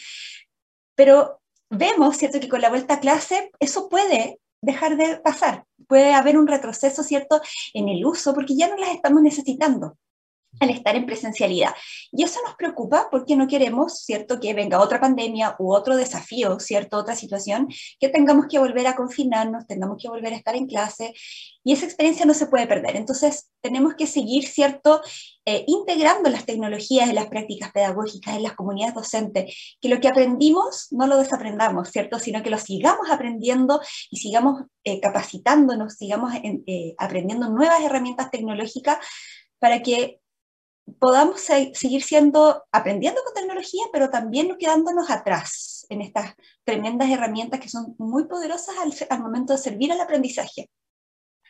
Pero 0.96 1.40
vemos, 1.78 2.18
¿cierto?, 2.18 2.40
que 2.40 2.50
con 2.50 2.62
la 2.62 2.70
vuelta 2.70 2.96
a 2.96 3.00
clase 3.00 3.52
eso 3.60 3.90
puede 3.90 4.40
dejar 4.62 4.98
de 4.98 5.18
pasar, 5.18 5.66
puede 5.88 6.14
haber 6.14 6.38
un 6.38 6.48
retroceso, 6.48 7.04
¿cierto?, 7.04 7.42
en 7.74 7.90
el 7.90 8.06
uso, 8.06 8.34
porque 8.34 8.56
ya 8.56 8.68
no 8.68 8.78
las 8.78 8.90
estamos 8.90 9.22
necesitando. 9.22 9.98
Al 10.60 10.70
estar 10.70 10.96
en 10.96 11.06
presencialidad. 11.06 11.74
Y 12.12 12.24
eso 12.24 12.40
nos 12.46 12.56
preocupa 12.56 13.08
porque 13.12 13.36
no 13.36 13.48
queremos, 13.48 14.00
¿cierto?, 14.00 14.40
que 14.40 14.54
venga 14.54 14.80
otra 14.80 15.00
pandemia 15.00 15.56
u 15.60 15.74
otro 15.74 15.98
desafío, 15.98 16.60
¿cierto?, 16.60 16.98
otra 16.98 17.16
situación, 17.16 17.68
que 18.00 18.10
tengamos 18.10 18.48
que 18.50 18.60
volver 18.60 18.88
a 18.88 18.96
confinarnos, 18.96 19.68
tengamos 19.68 19.98
que 20.02 20.10
volver 20.10 20.34
a 20.34 20.38
estar 20.38 20.56
en 20.56 20.68
clase 20.68 21.14
y 21.64 21.74
esa 21.74 21.86
experiencia 21.86 22.26
no 22.26 22.34
se 22.34 22.46
puede 22.46 22.68
perder. 22.68 22.96
Entonces, 22.96 23.50
tenemos 23.62 23.96
que 23.96 24.08
seguir, 24.08 24.46
¿cierto?, 24.48 25.02
eh, 25.46 25.64
integrando 25.68 26.30
las 26.30 26.46
tecnologías 26.46 27.14
las 27.14 27.28
prácticas 27.28 27.72
pedagógicas, 27.72 28.36
en 28.36 28.44
las 28.44 28.54
comunidades 28.54 28.96
docentes, 28.96 29.78
que 29.82 29.90
lo 29.90 30.00
que 30.00 30.08
aprendimos 30.08 30.88
no 30.92 31.08
lo 31.08 31.18
desaprendamos, 31.18 31.90
¿cierto?, 31.90 32.20
sino 32.20 32.44
que 32.44 32.50
lo 32.50 32.58
sigamos 32.58 33.10
aprendiendo 33.10 33.82
y 34.12 34.18
sigamos 34.18 34.64
eh, 34.84 35.00
capacitándonos, 35.00 35.96
sigamos 35.96 36.34
eh, 36.44 36.94
aprendiendo 36.98 37.50
nuevas 37.50 37.82
herramientas 37.82 38.30
tecnológicas 38.30 38.98
para 39.60 39.82
que 39.82 40.20
podamos 41.00 41.42
seguir 41.42 42.04
siendo, 42.04 42.64
aprendiendo 42.72 43.22
con 43.24 43.34
tecnología, 43.34 43.84
pero 43.92 44.10
también 44.10 44.48
no 44.48 44.58
quedándonos 44.58 45.10
atrás 45.10 45.86
en 45.90 46.02
estas 46.02 46.36
tremendas 46.64 47.10
herramientas 47.10 47.60
que 47.60 47.70
son 47.70 47.96
muy 47.98 48.26
poderosas 48.26 48.76
al, 49.10 49.20
momento 49.20 49.54
de 49.54 49.60
servir 49.60 49.92
al 49.92 50.02
aprendizaje. 50.02 50.70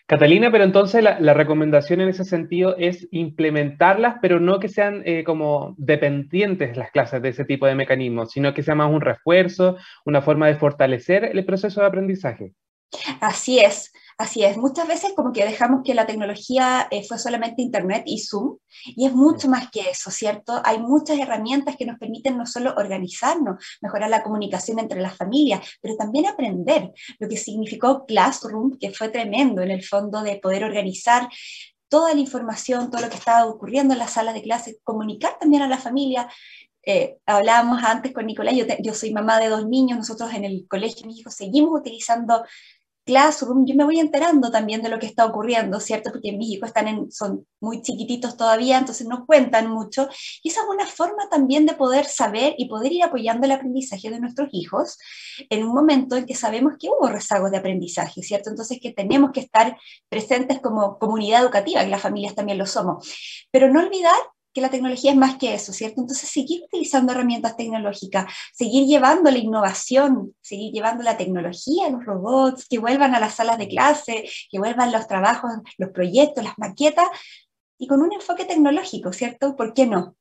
Catalina, 0.08 0.51
pero 0.51 0.63
entonces 0.63 1.04
la, 1.04 1.34
recomendación 1.34 2.00
en 2.00 2.10
ese 2.10 2.25
sentido 2.25 2.75
es 2.77 3.08
implementarlas, 3.12 4.18
pero 4.22 4.39
no 4.39 4.60
que 4.60 4.70
sean 4.70 5.01
eh, 5.04 5.24
como 5.24 5.74
dependientes 5.80 6.77
las 6.77 6.92
clases 6.92 7.24
de 7.24 7.30
ese 7.30 7.44
tipo 7.44 7.65
de 7.65 7.74
mecanismos, 7.74 8.32
sino 8.32 8.54
que 8.54 8.62
sea 8.62 8.75
más 8.75 8.92
un 8.92 9.01
refuerzo, 9.01 9.77
una 10.06 10.22
forma 10.22 10.48
de 10.48 10.56
fortalecer 10.56 11.25
el 11.25 11.44
proceso 11.44 11.82
de 11.82 11.88
aprendizaje. 11.88 12.54
Así 13.20 13.60
es. 13.60 13.92
Así 14.17 14.45
es, 14.45 14.55
muchas 14.55 14.88
veces 14.88 15.12
como 15.13 15.34
que 15.34 15.43
dejamos 15.43 15.81
que 15.84 15.93
la 15.93 16.05
tecnología 16.05 16.88
eh, 16.89 17.03
fue 17.05 17.19
solamente 17.19 17.62
Internet 17.62 18.03
y 18.05 18.19
Zoom, 18.19 18.57
y 18.86 19.07
es 19.07 19.13
mucho 19.13 19.50
más 19.50 19.69
que 19.69 19.89
eso, 19.89 20.10
¿cierto? 20.10 20.62
Hay 20.63 20.79
muchas 20.79 21.19
herramientas 21.19 21.75
que 21.75 21.86
nos 21.86 22.00
permiten 22.00 22.38
no 22.38 22.45
solo 22.45 22.74
organizarnos, 22.77 23.62
mejorar 23.81 24.10
la 24.10 24.24
comunicación 24.24 24.79
entre 24.79 25.01
las 25.01 25.17
familias, 25.17 25.67
pero 25.81 25.98
también 25.98 26.27
aprender, 26.27 26.93
lo 27.19 27.27
que 27.27 27.36
significó 27.36 28.05
Classroom, 28.05 28.77
que 28.79 28.91
fue 28.91 29.10
tremendo 29.10 29.62
en 29.62 29.72
el 29.72 29.84
fondo 29.84 30.22
de 30.22 30.38
poder 30.38 30.63
organizar 30.63 31.27
toda 31.89 32.13
la 32.13 32.22
información, 32.22 32.89
todo 32.89 33.01
lo 33.01 33.10
que 33.10 33.17
estaba 33.17 33.45
ocurriendo 33.45 33.93
en 33.93 34.00
las 34.00 34.13
salas 34.13 34.34
de 34.34 34.43
clase, 34.43 34.77
comunicar 34.84 35.38
también 35.38 35.62
a 35.62 35.67
la 35.67 35.77
familia, 35.77 36.29
eh, 36.84 37.17
hablábamos 37.25 37.84
antes 37.84 38.13
con 38.13 38.27
Nicolás, 38.27 38.55
yo, 38.55 38.65
yo, 38.79 38.93
soy 38.93 39.12
mamá 39.12 39.39
de 39.39 39.50
dos 39.50 39.67
niños, 39.67 39.98
nosotros 39.98 40.34
en 40.34 40.45
el 40.45 40.67
colegio, 40.69 41.05
mis 41.05 41.19
hijos, 41.19 41.34
seguimos 41.34 41.77
utilizando 41.77 42.45
Classroom, 43.05 43.65
yo 43.65 43.75
me 43.75 43.83
voy 43.83 44.00
enterando 44.00 44.50
también 44.50 44.81
de 44.81 44.89
lo 44.89 44.97
que 45.00 45.05
está 45.05 45.25
ocurriendo, 45.25 45.79
¿cierto? 45.79 46.12
Porque 46.12 46.31
mis 46.31 46.50
hijos 46.50 46.69
están 46.69 46.88
en, 46.88 47.12
son 47.12 47.45
muy 47.59 47.81
chiquititos 47.81 48.35
todavía, 48.35 48.77
entonces 48.77 49.07
no 49.07 49.25
cuentan 49.25 49.69
mucho. 49.69 50.09
Y 50.41 50.50
esa 50.50 50.62
es 50.62 50.67
una 50.67 50.85
forma 50.88 51.29
también 51.29 51.65
de 51.65 51.74
poder 51.74 52.05
saber 52.05 52.55
y 52.57 52.67
poder 52.67 52.91
ir 52.91 53.03
apoyando 53.03 53.45
el 53.45 53.51
aprendizaje 53.51 54.09
de 54.09 54.19
nuestros 54.19 54.50
hijos 54.51 54.97
en 55.50 55.63
un 55.63 55.74
momento 55.74 56.15
en 56.15 56.25
que 56.25 56.35
sabemos 56.35 56.74
que 56.79 56.89
hubo 56.89 57.07
rezagos 57.07 57.51
de 57.51 57.57
aprendizaje, 57.57 58.24
¿cierto? 58.24 58.50
Entonces 58.50 58.79
que 58.81 58.91
tenemos 58.91 59.31
que 59.31 59.41
estar 59.41 59.77
presentes 60.09 60.59
como 60.59 60.97
comunidad 60.97 61.43
educativa, 61.43 61.83
que 61.83 61.89
las 61.89 62.01
familias 62.01 62.35
también 62.35 62.57
lo 62.57 62.65
somos. 62.65 63.07
Pero 63.51 63.71
no 63.71 63.81
olvidar 63.81 64.17
que 64.55 64.62
la 64.62 64.69
tecnología 64.69 65.12
es 65.12 65.17
más 65.17 65.35
que 65.35 65.53
eso, 65.53 65.74
¿cierto? 65.74 66.00
Entonces, 66.00 66.29
seguir 66.29 66.63
utilizando 66.63 67.12
herramientas 67.12 67.57
tecnológicas, 67.57 68.33
seguir 68.53 68.88
llevando 68.88 69.29
la 69.29 69.38
innovación, 69.38 70.33
seguir 70.39 70.71
llevando 70.71 71.03
la 71.03 71.17
tecnología, 71.17 71.89
los 71.89 72.05
robots, 72.05 72.65
que 72.69 72.79
vuelvan 72.79 73.13
a 73.13 73.19
las 73.19 73.35
salas 73.35 73.57
de 73.57 73.67
clase, 73.67 74.24
que 74.50 74.57
vuelvan 74.57 74.93
los 74.93 75.07
trabajos, 75.07 75.51
los 75.77 75.89
proyectos, 75.89 76.41
las 76.41 76.57
maquetas, 76.57 77.05
y 77.77 77.85
con 77.88 78.01
un 78.01 78.13
enfoque 78.13 78.45
tecnológico, 78.45 79.12
¿cierto? 79.12 79.57
¿Por 79.57 79.74
qué 79.74 79.85
no? 79.88 80.15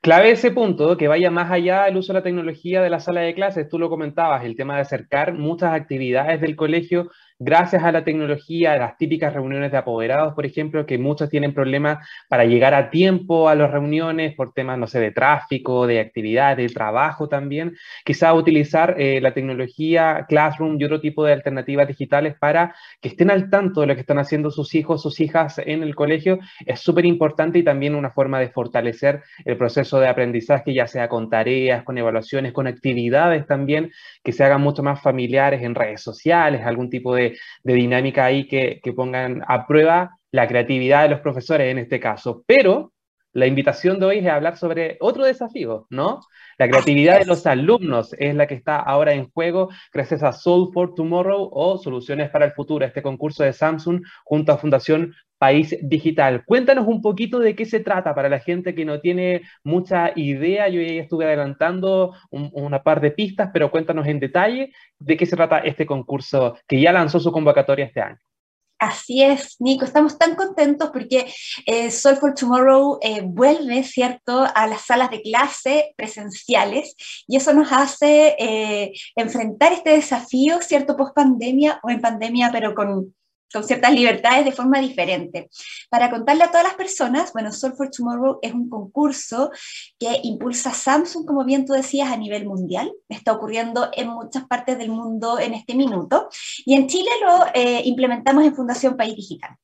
Clave 0.00 0.30
ese 0.30 0.52
punto, 0.52 0.96
que 0.96 1.08
vaya 1.08 1.30
más 1.30 1.50
allá 1.50 1.84
del 1.84 1.96
uso 1.96 2.12
de 2.12 2.20
la 2.20 2.22
tecnología 2.22 2.80
de 2.80 2.90
la 2.90 3.00
sala 3.00 3.22
de 3.22 3.34
clases. 3.34 3.68
Tú 3.68 3.78
lo 3.78 3.90
comentabas, 3.90 4.44
el 4.44 4.56
tema 4.56 4.76
de 4.76 4.82
acercar 4.82 5.34
muchas 5.34 5.74
actividades 5.74 6.40
del 6.40 6.54
colegio 6.54 7.10
gracias 7.38 7.84
a 7.84 7.92
la 7.92 8.04
tecnología, 8.04 8.72
a 8.72 8.78
las 8.78 8.96
típicas 8.96 9.32
reuniones 9.32 9.70
de 9.70 9.76
apoderados, 9.78 10.34
por 10.34 10.46
ejemplo, 10.46 10.86
que 10.86 10.98
muchos 10.98 11.28
tienen 11.28 11.52
problemas 11.52 12.06
para 12.28 12.44
llegar 12.44 12.74
a 12.74 12.90
tiempo 12.90 13.48
a 13.48 13.54
las 13.54 13.70
reuniones 13.70 14.34
por 14.34 14.52
temas, 14.52 14.78
no 14.78 14.86
sé, 14.86 15.00
de 15.00 15.10
tráfico, 15.10 15.86
de 15.86 16.00
actividad, 16.00 16.56
de 16.56 16.68
trabajo 16.68 17.28
también. 17.28 17.76
Quizá 18.04 18.32
utilizar 18.32 18.96
eh, 18.98 19.20
la 19.20 19.34
tecnología 19.34 20.26
Classroom 20.28 20.76
y 20.80 20.84
otro 20.84 21.00
tipo 21.00 21.24
de 21.24 21.32
alternativas 21.34 21.88
digitales 21.88 22.36
para 22.38 22.74
que 23.00 23.08
estén 23.08 23.30
al 23.30 23.50
tanto 23.50 23.82
de 23.82 23.88
lo 23.88 23.94
que 23.94 24.00
están 24.00 24.18
haciendo 24.18 24.50
sus 24.50 24.74
hijos, 24.74 25.02
sus 25.02 25.20
hijas 25.20 25.58
en 25.58 25.82
el 25.82 25.94
colegio, 25.94 26.38
es 26.64 26.80
súper 26.80 27.04
importante 27.04 27.58
y 27.58 27.62
también 27.62 27.94
una 27.94 28.10
forma 28.10 28.40
de 28.40 28.48
fortalecer 28.48 29.22
el 29.44 29.56
proceso 29.56 30.00
de 30.00 30.08
aprendizaje, 30.08 30.72
ya 30.72 30.86
sea 30.86 31.08
con 31.08 31.28
tareas, 31.28 31.84
con 31.84 31.98
evaluaciones, 31.98 32.52
con 32.52 32.66
actividades 32.66 33.46
también, 33.46 33.92
que 34.24 34.32
se 34.32 34.44
hagan 34.44 34.62
mucho 34.62 34.82
más 34.82 35.02
familiares 35.02 35.62
en 35.62 35.74
redes 35.74 36.00
sociales, 36.00 36.62
algún 36.64 36.90
tipo 36.90 37.14
de 37.14 37.25
de, 37.62 37.74
dinámica 37.74 38.24
ahí 38.24 38.46
que, 38.46 38.80
que 38.82 38.92
pongan 38.92 39.42
a 39.46 39.66
prueba 39.66 40.18
la 40.32 40.46
creatividad 40.46 41.02
de 41.02 41.10
los 41.10 41.20
profesores 41.20 41.70
en 41.70 41.78
este 41.78 42.00
caso. 42.00 42.42
Pero 42.46 42.92
la 43.36 43.46
invitación 43.46 44.00
de 44.00 44.06
hoy 44.06 44.18
es 44.20 44.26
hablar 44.26 44.56
sobre 44.56 44.96
otro 44.98 45.26
desafío, 45.26 45.86
¿no? 45.90 46.20
La 46.56 46.68
creatividad 46.68 47.18
de 47.18 47.26
los 47.26 47.46
alumnos 47.46 48.14
es 48.18 48.34
la 48.34 48.46
que 48.46 48.54
está 48.54 48.76
ahora 48.76 49.12
en 49.12 49.28
juego 49.28 49.68
gracias 49.92 50.22
a 50.22 50.32
Soul 50.32 50.70
for 50.72 50.94
Tomorrow 50.94 51.50
o 51.52 51.76
Soluciones 51.76 52.30
para 52.30 52.46
el 52.46 52.52
Futuro, 52.52 52.86
este 52.86 53.02
concurso 53.02 53.44
de 53.44 53.52
Samsung 53.52 54.00
junto 54.24 54.52
a 54.52 54.56
Fundación 54.56 55.12
País 55.36 55.76
Digital. 55.82 56.46
Cuéntanos 56.46 56.86
un 56.86 57.02
poquito 57.02 57.38
de 57.38 57.54
qué 57.54 57.66
se 57.66 57.80
trata 57.80 58.14
para 58.14 58.30
la 58.30 58.38
gente 58.38 58.74
que 58.74 58.86
no 58.86 59.00
tiene 59.00 59.42
mucha 59.62 60.12
idea. 60.16 60.68
Yo 60.68 60.80
ya 60.80 61.02
estuve 61.02 61.26
adelantando 61.26 62.14
una 62.30 62.82
par 62.82 63.02
de 63.02 63.10
pistas, 63.10 63.50
pero 63.52 63.70
cuéntanos 63.70 64.06
en 64.06 64.18
detalle 64.18 64.72
de 64.98 65.16
qué 65.18 65.26
se 65.26 65.36
trata 65.36 65.58
este 65.58 65.84
concurso 65.84 66.56
que 66.66 66.80
ya 66.80 66.90
lanzó 66.90 67.20
su 67.20 67.30
convocatoria 67.30 67.84
este 67.84 68.00
año. 68.00 68.16
Así 68.78 69.22
es, 69.22 69.56
Nico, 69.58 69.86
estamos 69.86 70.18
tan 70.18 70.34
contentos 70.34 70.90
porque 70.90 71.32
eh, 71.64 71.90
Soul 71.90 72.16
for 72.16 72.34
Tomorrow 72.34 72.98
eh, 73.00 73.22
vuelve, 73.24 73.82
¿cierto?, 73.84 74.46
a 74.54 74.66
las 74.66 74.82
salas 74.82 75.10
de 75.10 75.22
clase 75.22 75.94
presenciales 75.96 76.94
y 77.26 77.36
eso 77.36 77.54
nos 77.54 77.72
hace 77.72 78.36
eh, 78.38 78.92
enfrentar 79.14 79.72
este 79.72 79.90
desafío, 79.90 80.60
¿cierto?, 80.60 80.94
post 80.94 81.14
pandemia 81.14 81.80
o 81.82 81.88
en 81.88 82.02
pandemia, 82.02 82.50
pero 82.52 82.74
con, 82.74 83.14
con 83.52 83.64
ciertas 83.64 83.92
libertades 83.92 84.44
de 84.44 84.52
forma 84.52 84.80
diferente. 84.80 85.48
Para 85.90 86.10
contarle 86.10 86.44
a 86.44 86.50
todas 86.50 86.64
las 86.64 86.74
personas, 86.74 87.32
bueno, 87.32 87.52
Soul 87.52 87.74
for 87.76 87.90
Tomorrow 87.90 88.38
es 88.42 88.52
un 88.52 88.68
concurso 88.68 89.50
que 89.98 90.20
impulsa 90.22 90.72
Samsung, 90.72 91.26
como 91.26 91.44
bien 91.44 91.64
tú 91.64 91.72
decías, 91.72 92.10
a 92.10 92.16
nivel 92.16 92.46
mundial. 92.46 92.92
Está 93.08 93.32
ocurriendo 93.32 93.88
en 93.92 94.08
muchas 94.08 94.46
partes 94.46 94.78
del 94.78 94.90
mundo 94.90 95.38
en 95.38 95.54
este 95.54 95.74
minuto. 95.74 96.28
Y 96.64 96.74
en 96.74 96.86
Chile 96.86 97.10
lo 97.22 97.46
eh, 97.54 97.82
implementamos 97.84 98.44
en 98.44 98.54
Fundación 98.54 98.96
País 98.96 99.16
Digital. 99.16 99.56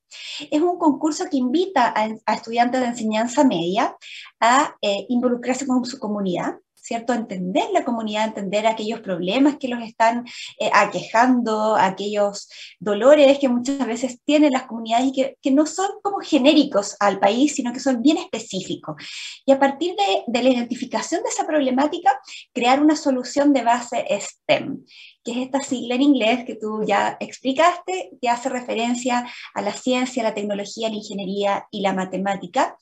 Es 0.51 0.61
un 0.61 0.79
concurso 0.79 1.25
que 1.31 1.37
invita 1.37 1.93
a, 1.97 2.35
estudiantes 2.35 2.81
de 2.81 2.87
enseñanza 2.87 3.45
media 3.45 3.97
a 4.41 4.77
eh, 4.83 5.07
involucrarse 5.09 5.67
con 5.67 5.85
su 5.85 5.99
comunidad 5.99 6.55
¿cierto? 6.83 7.12
Entender 7.12 7.71
la 7.73 7.85
comunidad, 7.85 8.27
entender 8.27 8.67
aquellos 8.67 9.01
problemas 9.01 9.57
que 9.57 9.69
los 9.69 9.83
están 9.83 10.27
eh, 10.59 10.71
aquejando, 10.73 11.77
aquellos 11.77 12.51
dolores 12.81 13.39
que 13.39 13.49
muchas 13.49 13.87
veces 13.87 14.21
tienen 14.25 14.53
las 14.53 14.65
comunidades 14.65 15.07
y 15.07 15.12
que, 15.12 15.53
no 15.53 15.67
son 15.67 15.91
como 16.03 16.19
genéricos 16.21 16.97
al 16.99 17.21
país, 17.21 17.55
sino 17.55 17.73
que 17.73 17.81
son 17.81 18.03
bien 18.03 18.17
específicos. 18.17 18.97
Y 19.45 19.53
a 19.53 19.59
partir 19.59 19.95
de, 19.95 20.25
de 20.27 20.43
la 20.43 20.51
identificación 20.51 21.23
de 21.23 21.29
esa 21.29 21.47
problemática, 21.47 22.19
crear 22.53 22.81
una 22.81 22.97
solución 22.97 23.53
de 23.53 23.62
base 23.62 24.05
STEM 24.19 24.85
que 25.25 25.33
es 25.33 25.39
esta 25.39 25.61
sigla 25.61 25.95
en 25.95 26.03
inglés 26.03 26.45
que 26.45 26.57
tú 26.57 26.83
ya 26.85 27.17
explicaste, 27.21 28.11
que 28.21 28.29
hace 28.29 28.49
referencia 28.49 29.27
a 29.55 29.62
la 29.62 29.73
ciencia, 29.73 30.23
la 30.23 30.35
tecnología, 30.35 30.89
la 30.89 30.97
ingeniería 30.97 31.67
y 31.71 31.81
la 31.81 31.93
matemática, 31.93 32.77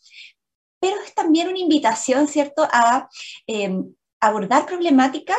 pero 0.81 0.97
es 1.07 1.15
también 1.15 1.49
una 1.49 1.59
invitación, 1.59 2.27
¿cierto?, 2.27 2.67
a 2.71 3.09
em, 3.47 3.95
abordar 4.21 4.67
problemáticas 4.67 5.39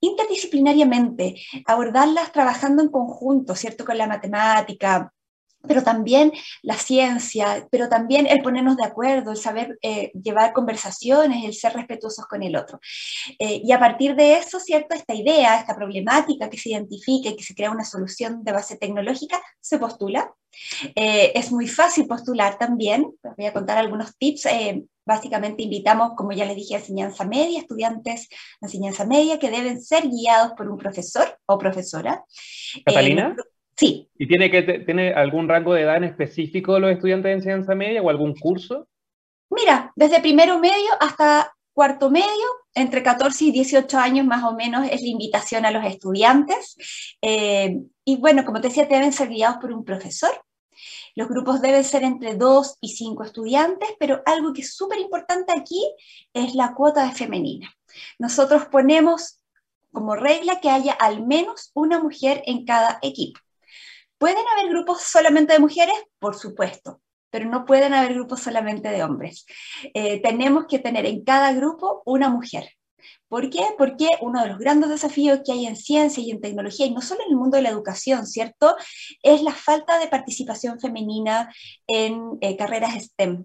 interdisciplinariamente, 0.00 1.36
abordarlas 1.66 2.32
trabajando 2.32 2.82
en 2.82 2.88
conjunto, 2.88 3.54
¿cierto?, 3.54 3.84
con 3.84 3.96
la 3.96 4.08
matemática, 4.08 5.12
pero 5.66 5.82
también 5.82 6.32
la 6.62 6.76
ciencia, 6.76 7.66
pero 7.70 7.88
también 7.88 8.26
el 8.26 8.42
ponernos 8.42 8.76
de 8.76 8.84
acuerdo, 8.84 9.32
el 9.32 9.36
saber 9.36 9.78
eh, 9.82 10.10
llevar 10.12 10.52
conversaciones, 10.52 11.44
el 11.44 11.54
ser 11.54 11.74
respetuosos 11.74 12.26
con 12.26 12.42
el 12.42 12.56
otro. 12.56 12.80
Eh, 13.38 13.60
y 13.64 13.72
a 13.72 13.78
partir 13.78 14.16
de 14.16 14.34
eso, 14.38 14.58
¿cierto? 14.60 14.94
Esta 14.94 15.14
idea, 15.14 15.58
esta 15.58 15.76
problemática 15.76 16.50
que 16.50 16.58
se 16.58 16.70
identifica 16.70 17.30
y 17.30 17.36
que 17.36 17.44
se 17.44 17.54
crea 17.54 17.70
una 17.70 17.84
solución 17.84 18.42
de 18.44 18.52
base 18.52 18.76
tecnológica, 18.76 19.40
se 19.60 19.78
postula. 19.78 20.34
Eh, 20.94 21.32
es 21.34 21.50
muy 21.50 21.66
fácil 21.66 22.06
postular 22.06 22.58
también, 22.58 23.10
voy 23.36 23.46
a 23.46 23.52
contar 23.52 23.78
algunos 23.78 24.16
tips. 24.16 24.46
Básicamente 25.04 25.64
invitamos, 25.64 26.12
como 26.16 26.32
ya 26.32 26.44
les 26.44 26.54
dije, 26.54 26.76
a 26.76 26.78
enseñanza 26.78 27.24
media, 27.24 27.58
estudiantes 27.58 28.28
de 28.28 28.66
enseñanza 28.66 29.04
media 29.04 29.38
que 29.38 29.50
deben 29.50 29.82
ser 29.82 30.08
guiados 30.08 30.52
por 30.56 30.68
un 30.68 30.78
profesor 30.78 31.38
o 31.46 31.58
profesora. 31.58 32.24
Catalina. 32.84 33.34
Sí. 33.76 34.08
¿Y 34.18 34.26
tiene, 34.26 34.50
que, 34.50 34.62
tiene 34.62 35.12
algún 35.12 35.48
rango 35.48 35.74
de 35.74 35.82
edad 35.82 35.96
en 35.96 36.04
específico 36.04 36.78
los 36.78 36.92
estudiantes 36.92 37.30
de 37.30 37.34
enseñanza 37.34 37.74
media 37.74 38.02
o 38.02 38.10
algún 38.10 38.34
curso? 38.34 38.88
Mira, 39.50 39.92
desde 39.96 40.20
primero 40.20 40.58
medio 40.58 40.90
hasta 41.00 41.52
cuarto 41.72 42.10
medio, 42.10 42.46
entre 42.74 43.02
14 43.02 43.44
y 43.46 43.52
18 43.52 43.98
años 43.98 44.26
más 44.26 44.44
o 44.44 44.54
menos 44.54 44.86
es 44.90 45.00
la 45.02 45.08
invitación 45.08 45.64
a 45.64 45.70
los 45.70 45.84
estudiantes. 45.84 46.76
Eh, 47.20 47.78
y 48.04 48.16
bueno, 48.16 48.44
como 48.44 48.60
te 48.60 48.68
decía, 48.68 48.86
deben 48.86 49.12
ser 49.12 49.28
guiados 49.28 49.58
por 49.58 49.72
un 49.72 49.84
profesor. 49.84 50.30
Los 51.14 51.28
grupos 51.28 51.60
deben 51.60 51.84
ser 51.84 52.04
entre 52.04 52.34
2 52.34 52.78
y 52.80 52.88
5 52.88 53.24
estudiantes, 53.24 53.90
pero 53.98 54.22
algo 54.24 54.52
que 54.52 54.62
es 54.62 54.74
súper 54.74 54.98
importante 54.98 55.52
aquí 55.54 55.82
es 56.32 56.54
la 56.54 56.74
cuota 56.74 57.04
de 57.04 57.12
femenina. 57.12 57.70
Nosotros 58.18 58.66
ponemos 58.66 59.40
como 59.92 60.16
regla 60.16 60.60
que 60.60 60.70
haya 60.70 60.92
al 60.92 61.26
menos 61.26 61.70
una 61.74 62.02
mujer 62.02 62.42
en 62.46 62.64
cada 62.64 62.98
equipo. 63.02 63.38
¿Pueden 64.22 64.44
haber 64.56 64.70
grupos 64.70 65.02
solamente 65.02 65.52
de 65.52 65.58
mujeres? 65.58 65.96
Por 66.20 66.36
supuesto, 66.36 67.00
pero 67.28 67.44
no 67.46 67.64
pueden 67.64 67.92
haber 67.92 68.14
grupos 68.14 68.38
solamente 68.38 68.88
de 68.88 69.02
hombres. 69.02 69.44
Eh, 69.94 70.22
tenemos 70.22 70.66
que 70.68 70.78
tener 70.78 71.06
en 71.06 71.24
cada 71.24 71.52
grupo 71.52 72.02
una 72.06 72.28
mujer. 72.28 72.68
¿Por 73.26 73.50
qué? 73.50 73.64
Porque 73.76 74.06
uno 74.20 74.40
de 74.40 74.50
los 74.50 74.60
grandes 74.60 74.90
desafíos 74.90 75.40
que 75.44 75.50
hay 75.50 75.66
en 75.66 75.74
ciencia 75.74 76.22
y 76.22 76.30
en 76.30 76.40
tecnología, 76.40 76.86
y 76.86 76.94
no 76.94 77.02
solo 77.02 77.22
en 77.24 77.32
el 77.32 77.36
mundo 77.36 77.56
de 77.56 77.64
la 77.64 77.70
educación, 77.70 78.24
¿cierto? 78.28 78.76
Es 79.24 79.42
la 79.42 79.50
falta 79.50 79.98
de 79.98 80.06
participación 80.06 80.78
femenina 80.78 81.52
en 81.88 82.38
eh, 82.42 82.56
carreras 82.56 82.94
STEM. 83.02 83.44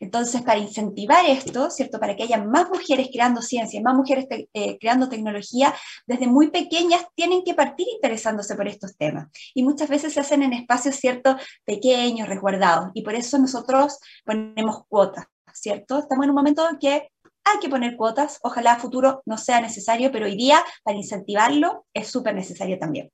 Entonces, 0.00 0.42
para 0.42 0.58
incentivar 0.58 1.24
esto, 1.26 1.70
¿cierto? 1.70 1.98
Para 1.98 2.16
que 2.16 2.24
haya 2.24 2.42
más 2.42 2.68
mujeres 2.68 3.08
creando 3.12 3.42
ciencia, 3.42 3.80
más 3.80 3.94
mujeres 3.94 4.26
eh, 4.30 4.78
creando 4.78 5.08
tecnología, 5.08 5.74
desde 6.06 6.26
muy 6.26 6.50
pequeñas 6.50 7.04
tienen 7.14 7.42
que 7.44 7.54
partir 7.54 7.86
interesándose 7.92 8.54
por 8.54 8.68
estos 8.68 8.96
temas. 8.96 9.28
Y 9.54 9.62
muchas 9.62 9.88
veces 9.88 10.12
se 10.12 10.20
hacen 10.20 10.42
en 10.42 10.52
espacios, 10.52 10.96
¿cierto? 10.96 11.36
Pequeños, 11.64 12.28
resguardados. 12.28 12.90
Y 12.94 13.02
por 13.02 13.14
eso 13.14 13.38
nosotros 13.38 13.98
ponemos 14.24 14.84
cuotas, 14.88 15.26
¿cierto? 15.52 15.98
Estamos 15.98 16.24
en 16.24 16.30
un 16.30 16.36
momento 16.36 16.68
en 16.68 16.78
que 16.78 17.08
hay 17.44 17.58
que 17.60 17.68
poner 17.68 17.96
cuotas. 17.96 18.38
Ojalá 18.42 18.72
a 18.72 18.78
futuro 18.78 19.22
no 19.26 19.38
sea 19.38 19.60
necesario, 19.60 20.12
pero 20.12 20.26
hoy 20.26 20.36
día, 20.36 20.62
para 20.82 20.98
incentivarlo, 20.98 21.86
es 21.94 22.08
súper 22.08 22.34
necesario 22.34 22.78
también. 22.78 23.10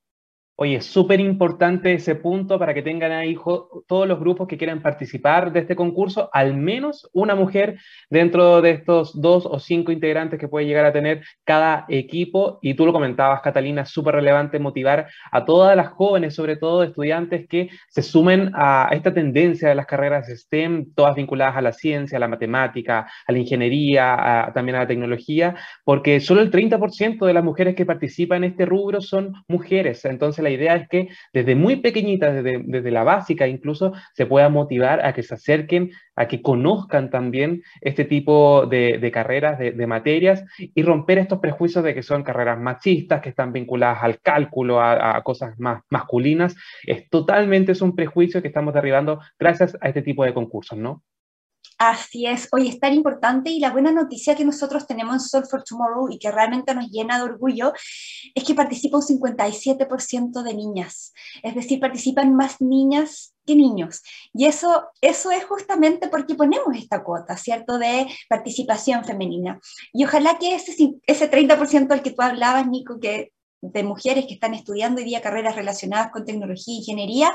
Oye, 0.57 0.81
súper 0.83 1.19
importante 1.19 1.95
ese 1.95 2.15
punto 2.15 2.61
para 2.61 2.73
que 2.75 2.83
tengan 2.83 3.11
ahí 3.11 3.37
todos 3.89 4.07
los 4.07 4.21
grupos 4.21 4.47
que 4.47 4.57
quieran 4.57 4.83
participar 4.83 5.53
de 5.53 5.59
este 5.59 5.75
concurso, 5.75 6.31
al 6.33 6.55
menos 6.55 7.11
una 7.13 7.35
mujer 7.35 7.77
dentro 8.09 8.63
de 8.63 8.71
estos 8.71 9.21
dos 9.21 9.47
o 9.47 9.59
cinco 9.59 9.91
integrantes 9.91 10.39
que 10.39 10.47
puede 10.47 10.67
llegar 10.67 10.85
a 10.85 10.93
tener 10.93 11.25
cada 11.43 11.87
equipo. 11.89 12.61
Y 12.63 12.75
tú 12.75 12.87
lo 12.87 12.93
comentabas, 12.93 13.43
Catalina, 13.43 13.85
súper 13.85 14.15
relevante 14.15 14.61
motivar 14.61 15.09
a 15.33 15.45
todas 15.45 15.77
las 15.77 15.89
jóvenes, 15.89 16.37
sobre 16.37 16.55
todo 16.55 16.85
estudiantes, 16.85 17.49
que 17.49 17.71
se 17.89 18.03
sumen 18.03 18.53
a 18.55 18.91
esta 18.93 19.13
tendencia 19.13 19.69
de 19.69 19.75
las 19.75 19.87
carreras 19.87 20.29
STEM, 20.29 20.95
todas 20.95 21.17
vinculadas 21.17 21.57
a 21.57 21.63
la 21.63 21.73
ciencia, 21.73 22.17
a 22.17 22.21
la 22.21 22.29
matemática, 22.29 23.09
a 23.27 23.33
la 23.33 23.39
ingeniería, 23.39 24.53
también 24.55 24.77
a 24.77 24.83
la 24.83 24.87
tecnología, 24.87 25.57
porque 25.83 26.21
solo 26.21 26.43
el 26.43 26.53
30% 26.53 27.27
de 27.27 27.35
las 27.35 27.43
mujeres 27.43 27.75
que 27.75 27.85
participan 27.85 28.45
en 28.45 28.53
este 28.53 28.67
rubro 28.67 29.01
son 29.01 29.33
mujeres. 29.49 30.05
Entonces, 30.05 30.44
la 30.45 30.51
idea 30.51 30.77
es 30.77 30.89
que 30.89 31.09
desde 31.33 31.57
muy 31.57 31.77
pequeñitas, 31.77 32.45
desde, 32.45 32.91
la 32.91 33.03
básica 33.03 33.49
incluso, 33.49 33.93
se 34.15 34.27
pueda 34.27 34.49
motivar 34.49 35.05
a 35.05 35.13
que 35.13 35.25
se 35.25 35.35
acerquen, 35.35 35.91
a 36.15 36.29
que 36.29 36.43
conozcan 36.43 37.11
también 37.11 37.63
este 37.81 38.05
tipo 38.05 38.67
de, 38.67 39.11
carreras, 39.13 39.59
de, 39.59 39.87
materias, 39.87 40.45
y 40.59 40.83
romper 40.83 41.19
estos 41.19 41.41
prejuicios 41.41 41.83
de 41.83 41.95
que 41.95 42.03
son 42.03 42.23
carreras 42.23 42.61
machistas, 42.61 43.21
que 43.21 43.31
están 43.31 43.53
vinculadas 43.53 44.03
al 44.03 44.21
cálculo, 44.21 44.81
a, 44.81 45.17
a 45.17 45.23
cosas 45.23 45.59
más 45.59 45.83
masculinas. 45.91 46.55
Es 46.87 47.09
totalmente 47.11 47.73
es 47.73 47.83
un 47.83 47.97
prejuicio 47.97 48.43
que 48.43 48.49
estamos 48.49 48.75
derribando 48.75 49.21
gracias 49.39 49.77
a 49.81 49.89
este 49.89 50.03
tipo 50.03 50.25
de 50.25 50.35
concursos, 50.35 50.79
¿no? 50.79 51.03
Así 51.79 52.27
es, 52.27 52.49
hoy 52.53 52.69
es 52.69 52.79
tan 52.79 52.95
importante 52.95 53.51
y 53.51 53.59
la 53.59 53.73
buena 53.73 53.91
noticia 53.91 54.37
que 54.37 54.45
nosotros 54.45 54.87
tenemos 54.87 55.15
en 55.15 55.21
Solve 55.21 55.49
for 55.49 55.65
Tomorrow 55.65 56.09
y 56.09 56.19
que 56.19 56.31
realmente 56.31 56.73
nos 56.73 56.89
llena 56.89 57.19
de 57.19 57.25
orgullo 57.25 57.73
es 58.33 58.45
que 58.45 58.55
participa 58.55 58.99
un 58.99 59.03
57% 59.03 60.43
de 60.43 60.55
niñas, 60.55 61.13
es 61.43 61.55
decir, 61.55 61.81
participan 61.81 62.35
más 62.35 62.61
niñas 62.61 63.35
que 63.45 63.57
niños. 63.57 64.03
Y 64.33 64.47
eso, 64.47 64.87
eso 65.01 65.33
es 65.33 65.45
justamente 65.45 66.09
porque 66.09 66.37
ponemos 66.37 66.77
esta 66.77 67.03
cuota, 67.03 67.37
¿cierto?, 67.37 67.79
de 67.79 68.07
participación 68.29 69.05
femenina. 69.05 69.59
Y 69.93 70.05
ojalá 70.05 70.39
que 70.39 70.55
ese, 70.55 70.75
ese 71.07 71.31
30% 71.31 71.91
al 71.91 72.03
que 72.03 72.13
tú 72.13 72.23
hablabas, 72.23 72.69
Nico, 72.69 73.01
que 73.01 73.33
de 73.61 73.83
mujeres 73.83 74.27
que 74.27 74.35
están 74.35 74.55
estudiando 74.55 75.01
hoy 75.01 75.07
día 75.07 75.23
carreras 75.23 75.57
relacionadas 75.57 76.11
con 76.13 76.25
tecnología 76.25 76.75
e 76.75 76.79
ingeniería, 76.79 77.35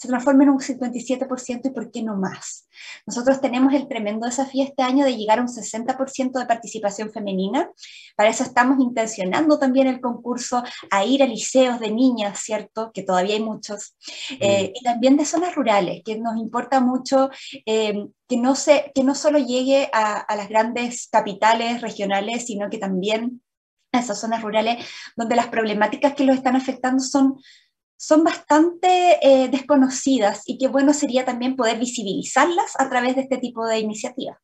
se 0.00 0.08
transforme 0.08 0.44
en 0.44 0.50
un 0.50 0.60
57% 0.60 1.60
y 1.64 1.70
por 1.70 1.90
qué 1.90 2.02
no 2.02 2.16
más. 2.16 2.66
Nosotros 3.06 3.38
tenemos 3.42 3.74
el 3.74 3.86
tremendo 3.86 4.24
desafío 4.24 4.64
este 4.64 4.82
año 4.82 5.04
de 5.04 5.14
llegar 5.14 5.38
a 5.38 5.42
un 5.42 5.48
60% 5.48 6.38
de 6.38 6.46
participación 6.46 7.12
femenina. 7.12 7.70
Para 8.16 8.30
eso 8.30 8.42
estamos 8.42 8.80
intencionando 8.80 9.58
también 9.58 9.88
el 9.88 10.00
concurso 10.00 10.62
a 10.90 11.04
ir 11.04 11.22
a 11.22 11.26
liceos 11.26 11.80
de 11.80 11.90
niñas, 11.90 12.40
¿cierto? 12.40 12.92
Que 12.94 13.02
todavía 13.02 13.34
hay 13.34 13.42
muchos. 13.42 13.94
Eh, 14.40 14.72
y 14.74 14.82
también 14.82 15.18
de 15.18 15.26
zonas 15.26 15.54
rurales, 15.54 16.00
que 16.02 16.18
nos 16.18 16.38
importa 16.38 16.80
mucho 16.80 17.28
eh, 17.66 18.06
que, 18.26 18.38
no 18.38 18.54
se, 18.54 18.92
que 18.94 19.04
no 19.04 19.14
solo 19.14 19.38
llegue 19.38 19.90
a, 19.92 20.16
a 20.16 20.34
las 20.34 20.48
grandes 20.48 21.08
capitales 21.12 21.82
regionales, 21.82 22.46
sino 22.46 22.70
que 22.70 22.78
también 22.78 23.42
a 23.92 23.98
esas 23.98 24.18
zonas 24.18 24.40
rurales 24.40 24.82
donde 25.14 25.36
las 25.36 25.48
problemáticas 25.48 26.14
que 26.14 26.24
los 26.24 26.36
están 26.36 26.56
afectando 26.56 27.02
son 27.02 27.36
son 28.00 28.24
bastante 28.24 29.18
eh, 29.20 29.48
desconocidas 29.50 30.42
y 30.46 30.56
qué 30.56 30.68
bueno 30.68 30.94
sería 30.94 31.26
también 31.26 31.54
poder 31.54 31.78
visibilizarlas 31.78 32.72
a 32.80 32.88
través 32.88 33.14
de 33.14 33.20
este 33.20 33.36
tipo 33.36 33.66
de 33.66 33.78
iniciativas. 33.78 34.38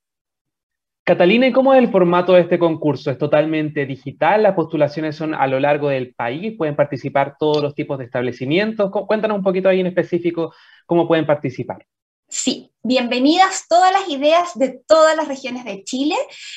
Catalina, 1.04 1.46
¿y 1.46 1.52
cómo 1.52 1.72
es 1.72 1.78
el 1.78 1.90
formato 1.90 2.34
de 2.34 2.42
este 2.42 2.58
concurso? 2.58 3.10
¿Es 3.10 3.16
totalmente 3.16 3.86
digital? 3.86 4.42
¿Las 4.42 4.54
postulaciones 4.54 5.16
son 5.16 5.34
a 5.34 5.46
lo 5.46 5.58
largo 5.58 5.88
del 5.88 6.14
país? 6.14 6.54
¿Pueden 6.58 6.76
participar 6.76 7.36
todos 7.38 7.62
los 7.62 7.74
tipos 7.74 7.96
de 7.96 8.04
establecimientos? 8.04 8.90
Cuéntanos 8.90 9.38
un 9.38 9.44
poquito 9.44 9.70
ahí 9.70 9.80
en 9.80 9.86
específico 9.86 10.52
cómo 10.84 11.08
pueden 11.08 11.24
participar. 11.24 11.86
Sí, 12.28 12.72
bienvenidas 12.82 13.66
todas 13.68 13.92
las 13.92 14.08
ideas 14.08 14.50
de 14.56 14.80
todas 14.84 15.16
las 15.16 15.28
regiones 15.28 15.64
de 15.64 15.84
Chile. 15.84 16.16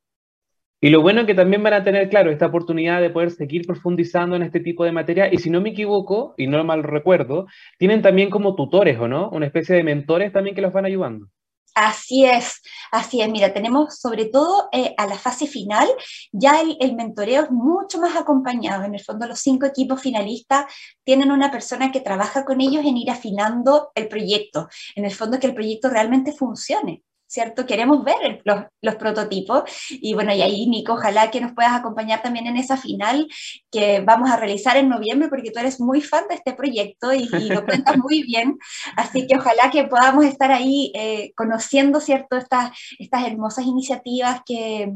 Y 0.84 0.90
lo 0.90 1.00
bueno 1.00 1.20
es 1.20 1.28
que 1.28 1.34
también 1.34 1.62
van 1.62 1.74
a 1.74 1.84
tener, 1.84 2.08
claro, 2.08 2.32
esta 2.32 2.46
oportunidad 2.46 3.00
de 3.00 3.08
poder 3.08 3.30
seguir 3.30 3.64
profundizando 3.64 4.34
en 4.34 4.42
este 4.42 4.58
tipo 4.58 4.84
de 4.84 4.90
materia. 4.90 5.32
Y 5.32 5.38
si 5.38 5.48
no 5.48 5.60
me 5.60 5.68
equivoco, 5.68 6.34
y 6.36 6.48
no 6.48 6.64
mal 6.64 6.82
recuerdo, 6.82 7.46
tienen 7.78 8.02
también 8.02 8.30
como 8.30 8.56
tutores, 8.56 8.98
¿o 8.98 9.06
no? 9.06 9.30
Una 9.30 9.46
especie 9.46 9.76
de 9.76 9.84
mentores 9.84 10.32
también 10.32 10.56
que 10.56 10.60
los 10.60 10.72
van 10.72 10.84
ayudando. 10.84 11.28
Así 11.76 12.24
es, 12.24 12.60
así 12.90 13.22
es. 13.22 13.30
Mira, 13.30 13.54
tenemos 13.54 14.00
sobre 14.00 14.24
todo 14.24 14.68
eh, 14.72 14.92
a 14.98 15.06
la 15.06 15.16
fase 15.16 15.46
final, 15.46 15.88
ya 16.32 16.60
el, 16.60 16.76
el, 16.80 16.96
mentoreo 16.96 17.44
es 17.44 17.50
mucho 17.52 18.00
más 18.00 18.16
acompañado. 18.16 18.82
En 18.82 18.94
el 18.94 19.00
fondo, 19.00 19.28
los 19.28 19.38
cinco 19.38 19.66
equipos 19.66 20.02
finalistas 20.02 20.66
tienen 21.04 21.30
una 21.30 21.52
persona 21.52 21.92
que 21.92 22.00
trabaja 22.00 22.44
con 22.44 22.60
ellos 22.60 22.84
en 22.84 22.96
ir 22.96 23.08
afinando 23.08 23.92
el 23.94 24.08
proyecto. 24.08 24.68
En 24.96 25.04
el 25.04 25.12
fondo, 25.12 25.38
que 25.38 25.46
el 25.46 25.54
proyecto 25.54 25.88
realmente 25.88 26.32
funcione. 26.32 27.04
¿Cierto? 27.32 27.64
Queremos 27.64 28.04
ver 28.04 28.42
los, 28.44 28.94
prototipos 28.96 29.62
y 29.88 30.12
bueno, 30.12 30.34
y 30.34 30.42
ahí 30.42 30.66
Nico, 30.66 30.92
ojalá 30.92 31.30
que 31.30 31.40
nos 31.40 31.52
puedas 31.54 31.72
acompañar 31.72 32.20
también 32.20 32.46
en 32.46 32.58
esa 32.58 32.76
final 32.76 33.26
que 33.70 34.00
vamos 34.00 34.30
a 34.30 34.36
realizar 34.36 34.76
en 34.76 34.90
noviembre 34.90 35.28
porque 35.28 35.50
tú 35.50 35.58
eres 35.58 35.80
muy 35.80 36.02
fan 36.02 36.24
de 36.28 36.34
este 36.34 36.52
proyecto 36.52 37.10
y, 37.14 37.26
lo 37.48 37.64
cuentas 37.64 37.96
muy 37.96 38.22
bien, 38.22 38.58
así 38.96 39.26
que 39.26 39.38
ojalá 39.38 39.70
que 39.70 39.84
podamos 39.84 40.26
estar 40.26 40.52
ahí 40.52 40.92
eh, 40.94 41.32
conociendo, 41.34 42.00
¿cierto? 42.00 42.36
Estas, 42.36 42.70
estas 42.98 43.26
hermosas 43.26 43.64
iniciativas 43.64 44.42
que, 44.44 44.92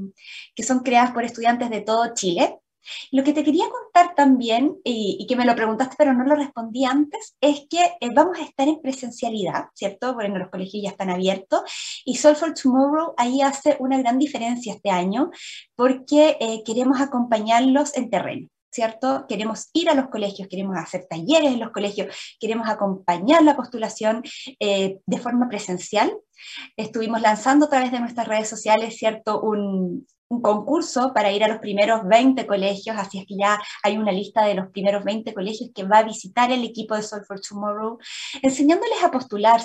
que 0.54 0.62
son 0.62 0.80
creadas 0.80 1.12
por 1.12 1.24
estudiantes 1.24 1.70
de 1.70 1.80
todo 1.80 2.12
Chile. 2.12 2.58
Lo 3.10 3.24
que 3.24 3.32
te 3.32 3.44
quería 3.44 3.66
contar 3.68 4.14
también, 4.14 4.76
y, 4.84 5.26
que 5.26 5.36
me 5.36 5.44
lo 5.44 5.54
preguntaste 5.54 5.96
pero 5.98 6.12
no 6.12 6.24
lo 6.24 6.36
respondí 6.36 6.84
antes, 6.84 7.36
es 7.40 7.66
que 7.68 7.96
eh, 8.00 8.10
vamos 8.14 8.38
a 8.38 8.42
estar 8.42 8.68
en 8.68 8.80
presencialidad, 8.80 9.66
¿cierto? 9.74 10.14
Porque 10.14 10.28
los 10.28 10.50
colegios 10.50 10.82
ya 10.82 10.90
están 10.90 11.10
abiertos 11.10 11.62
y 12.04 12.16
Sol 12.16 12.36
for 12.36 12.54
Tomorrow 12.54 13.14
ahí 13.16 13.40
hace 13.40 13.76
una 13.80 13.98
gran 13.98 14.18
diferencia 14.18 14.74
este 14.74 14.90
año 14.90 15.30
porque 15.74 16.36
eh, 16.40 16.62
queremos 16.64 17.00
acompañarlos 17.00 17.96
en 17.96 18.10
terreno. 18.10 18.48
¿cierto? 18.76 19.24
Queremos 19.26 19.70
ir 19.72 19.88
a 19.88 19.94
los 19.94 20.08
colegios, 20.08 20.48
queremos 20.48 20.76
hacer 20.76 21.06
talleres 21.08 21.50
en 21.50 21.60
los 21.60 21.70
colegios, 21.70 22.14
queremos 22.38 22.68
acompañar 22.68 23.42
la 23.42 23.56
postulación 23.56 24.22
eh, 24.60 24.98
de 25.06 25.18
forma 25.18 25.48
presencial. 25.48 26.14
Estuvimos 26.76 27.22
lanzando 27.22 27.64
a 27.66 27.70
través 27.70 27.90
de 27.90 28.00
nuestras 28.00 28.28
redes 28.28 28.50
sociales, 28.50 28.98
¿cierto? 28.98 29.40
Un, 29.40 30.06
un 30.28 30.42
concurso 30.42 31.12
para 31.14 31.30
ir 31.30 31.44
a 31.44 31.48
los 31.48 31.58
primeros 31.58 32.02
20 32.04 32.46
colegios, 32.46 32.96
así 32.98 33.18
es 33.18 33.26
que 33.26 33.36
ya 33.36 33.60
hay 33.82 33.96
una 33.96 34.12
lista 34.12 34.44
de 34.44 34.54
los 34.54 34.68
primeros 34.70 35.04
20 35.04 35.32
colegios 35.32 35.70
que 35.74 35.84
va 35.84 35.98
a 35.98 36.02
visitar 36.02 36.50
el 36.50 36.64
equipo 36.64 36.96
de 36.96 37.02
Sol 37.02 37.24
for 37.26 37.40
Tomorrow, 37.40 37.98
enseñándoles 38.42 39.02
a 39.04 39.10
postular, 39.10 39.60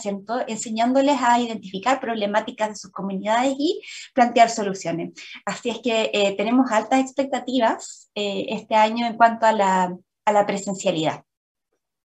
enseñándoles 0.47 1.17
a 1.21 1.39
identificar 1.39 1.99
problemáticas 1.99 2.69
de 2.69 2.75
sus 2.75 2.91
comunidades 2.91 3.55
y 3.57 3.81
plantear 4.13 4.49
soluciones. 4.49 5.13
Así 5.45 5.69
es 5.69 5.79
que 5.79 6.11
eh, 6.13 6.35
tenemos 6.37 6.71
altas 6.71 6.99
expectativas 6.99 8.11
eh, 8.15 8.45
este 8.49 8.75
año 8.75 9.07
en 9.07 9.17
cuanto 9.17 9.45
a 9.45 9.51
la, 9.51 9.95
a 10.25 10.31
la 10.31 10.45
presencialidad. 10.45 11.23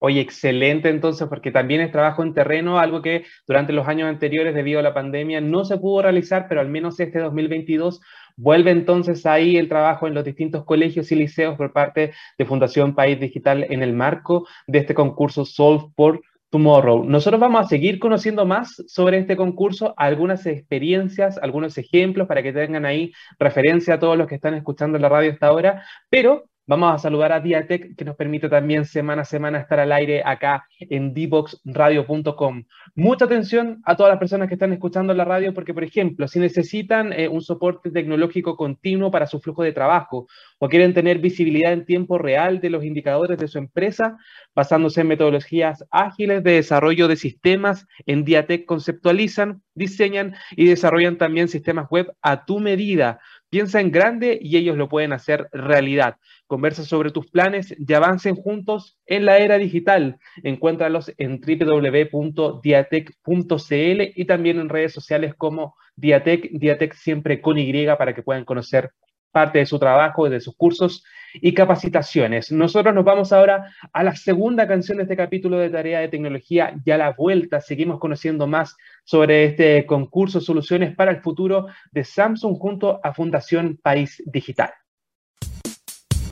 Oye, 0.07 0.21
excelente 0.21 0.89
entonces, 0.89 1.27
porque 1.27 1.49
también 1.49 1.81
es 1.81 1.91
trabajo 1.91 2.21
en 2.21 2.35
terreno, 2.35 2.77
algo 2.77 3.01
que 3.01 3.25
durante 3.47 3.73
los 3.73 3.87
años 3.87 4.07
anteriores, 4.07 4.53
debido 4.53 4.79
a 4.79 4.83
la 4.83 4.93
pandemia, 4.93 5.41
no 5.41 5.65
se 5.65 5.79
pudo 5.79 6.03
realizar, 6.03 6.45
pero 6.47 6.61
al 6.61 6.69
menos 6.69 6.99
este 6.99 7.17
2022 7.17 8.01
vuelve 8.37 8.69
entonces 8.69 9.25
ahí 9.25 9.57
el 9.57 9.67
trabajo 9.67 10.05
en 10.05 10.13
los 10.13 10.23
distintos 10.23 10.63
colegios 10.63 11.11
y 11.11 11.15
liceos 11.15 11.57
por 11.57 11.73
parte 11.73 12.13
de 12.37 12.45
Fundación 12.45 12.93
País 12.93 13.19
Digital 13.19 13.65
en 13.67 13.81
el 13.81 13.93
marco 13.93 14.47
de 14.67 14.77
este 14.77 14.93
concurso 14.93 15.43
Solve 15.43 15.85
for 15.95 16.21
Tomorrow. 16.51 17.03
Nosotros 17.05 17.41
vamos 17.41 17.65
a 17.65 17.67
seguir 17.67 17.97
conociendo 17.97 18.45
más 18.45 18.75
sobre 18.85 19.17
este 19.17 19.35
concurso, 19.35 19.95
algunas 19.97 20.45
experiencias, 20.45 21.39
algunos 21.39 21.79
ejemplos 21.79 22.27
para 22.27 22.43
que 22.43 22.53
tengan 22.53 22.85
ahí 22.85 23.11
referencia 23.39 23.95
a 23.95 23.99
todos 23.99 24.19
los 24.19 24.27
que 24.27 24.35
están 24.35 24.53
escuchando 24.53 24.99
la 24.99 25.09
radio 25.09 25.31
hasta 25.31 25.47
ahora, 25.47 25.83
pero 26.11 26.45
Vamos 26.67 26.95
a 26.95 26.97
saludar 26.97 27.31
a 27.31 27.39
Diatec, 27.39 27.95
que 27.95 28.05
nos 28.05 28.15
permite 28.15 28.49
también 28.49 28.85
semana 28.85 29.21
a 29.21 29.25
semana 29.25 29.59
estar 29.59 29.79
al 29.79 29.91
aire 29.91 30.23
acá 30.25 30.65
en 30.79 31.13
dboxradio.com. 31.13 32.63
Mucha 32.95 33.25
atención 33.25 33.83
a 33.85 33.95
todas 33.95 34.09
las 34.09 34.17
personas 34.17 34.47
que 34.47 34.55
están 34.55 34.73
escuchando 34.73 35.13
la 35.13 35.25
radio, 35.25 35.53
porque, 35.53 35.75
por 35.75 35.83
ejemplo, 35.83 36.27
si 36.27 36.39
necesitan 36.39 37.13
eh, 37.13 37.27
un 37.27 37.41
soporte 37.41 37.91
tecnológico 37.91 38.57
continuo 38.57 39.11
para 39.11 39.27
su 39.27 39.39
flujo 39.39 39.61
de 39.61 39.73
trabajo 39.73 40.25
o 40.57 40.67
quieren 40.67 40.95
tener 40.95 41.19
visibilidad 41.19 41.71
en 41.71 41.85
tiempo 41.85 42.17
real 42.17 42.59
de 42.59 42.71
los 42.71 42.83
indicadores 42.83 43.37
de 43.37 43.47
su 43.47 43.59
empresa, 43.59 44.17
basándose 44.55 45.01
en 45.01 45.07
metodologías 45.09 45.85
ágiles 45.91 46.43
de 46.43 46.53
desarrollo 46.53 47.07
de 47.07 47.15
sistemas, 47.15 47.85
en 48.07 48.25
Diatec 48.25 48.65
conceptualizan, 48.65 49.61
diseñan 49.75 50.33
y 50.55 50.65
desarrollan 50.65 51.19
también 51.19 51.47
sistemas 51.47 51.87
web 51.91 52.11
a 52.23 52.43
tu 52.43 52.59
medida. 52.59 53.19
Piensa 53.55 53.79
en 53.79 53.89
grande 53.89 54.37
y 54.41 54.57
ellos 54.57 54.75
lo 54.75 54.89
pueden 54.89 55.13
hacer 55.13 55.47
realidad. 55.53 56.17
Conversa 56.45 56.83
sobre 56.83 57.11
tus 57.11 57.31
planes 57.31 57.73
y 57.79 57.93
avancen 57.93 58.35
juntos 58.35 58.99
en 59.05 59.23
la 59.23 59.37
era 59.37 59.57
digital. 59.57 60.19
Encuéntralos 60.43 61.13
en 61.17 61.39
www.diatec.cl 61.39 64.01
y 64.13 64.25
también 64.25 64.59
en 64.59 64.67
redes 64.67 64.91
sociales 64.91 65.35
como 65.37 65.77
Diatec, 65.95 66.49
Diatec 66.51 66.95
siempre 66.95 67.39
con 67.39 67.57
Y 67.57 67.71
para 67.97 68.13
que 68.13 68.23
puedan 68.23 68.43
conocer 68.43 68.91
parte 69.35 69.59
de 69.59 69.65
su 69.65 69.77
trabajo, 69.77 70.29
de 70.29 70.39
sus 70.39 70.55
cursos 70.55 71.03
y 71.33 71.53
capacitaciones. 71.53 72.53
Nosotros 72.53 72.95
nos 72.95 73.03
vamos 73.03 73.33
ahora 73.33 73.69
a 73.91 74.01
la 74.01 74.15
segunda 74.15 74.65
canción 74.65 74.95
de 74.95 75.03
este 75.03 75.17
capítulo 75.17 75.57
de 75.57 75.69
Tarea 75.69 75.99
de 75.99 76.07
Tecnología, 76.07 76.73
ya 76.85 76.97
la 76.97 77.11
vuelta. 77.11 77.59
Seguimos 77.59 77.99
conociendo 77.99 78.47
más 78.47 78.77
sobre 79.03 79.43
este 79.43 79.85
concurso 79.85 80.39
Soluciones 80.39 80.95
para 80.95 81.11
el 81.11 81.21
Futuro 81.21 81.67
de 81.91 82.05
Samsung 82.05 82.57
junto 82.57 83.01
a 83.03 83.13
Fundación 83.13 83.77
País 83.83 84.23
Digital. 84.25 84.69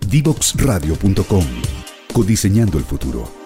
Divoxradio.com. 0.07 1.43
Codiseñando 2.13 2.77
el 2.77 2.85
futuro. 2.85 3.42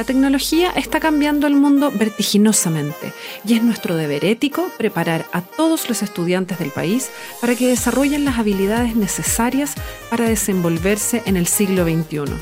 La 0.00 0.06
tecnología 0.06 0.70
está 0.70 0.98
cambiando 0.98 1.46
el 1.46 1.56
mundo 1.56 1.92
vertiginosamente 1.94 3.12
y 3.44 3.52
es 3.52 3.62
nuestro 3.62 3.96
deber 3.96 4.24
ético 4.24 4.70
preparar 4.78 5.26
a 5.30 5.42
todos 5.42 5.90
los 5.90 6.02
estudiantes 6.02 6.58
del 6.58 6.70
país 6.70 7.10
para 7.42 7.54
que 7.54 7.68
desarrollen 7.68 8.24
las 8.24 8.38
habilidades 8.38 8.96
necesarias 8.96 9.74
para 10.08 10.26
desenvolverse 10.26 11.22
en 11.26 11.36
el 11.36 11.46
siglo 11.46 11.84
XXI. 11.84 12.32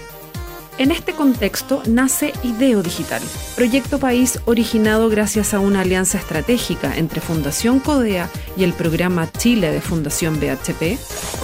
En 0.79 0.92
este 0.92 1.14
contexto 1.14 1.83
nace 1.88 2.33
Ideo 2.44 2.85
Digital, 2.85 3.23
proyecto 3.57 3.99
país 3.99 4.38
originado 4.44 5.09
gracias 5.09 5.53
a 5.53 5.59
una 5.59 5.81
alianza 5.81 6.16
estratégica 6.18 6.97
entre 6.97 7.21
Fundación 7.21 7.81
Codea 7.81 8.31
y 8.57 8.62
el 8.62 8.73
programa 8.73 9.29
Chile 9.33 9.73
de 9.73 9.81
Fundación 9.81 10.38
BHP, 10.38 10.97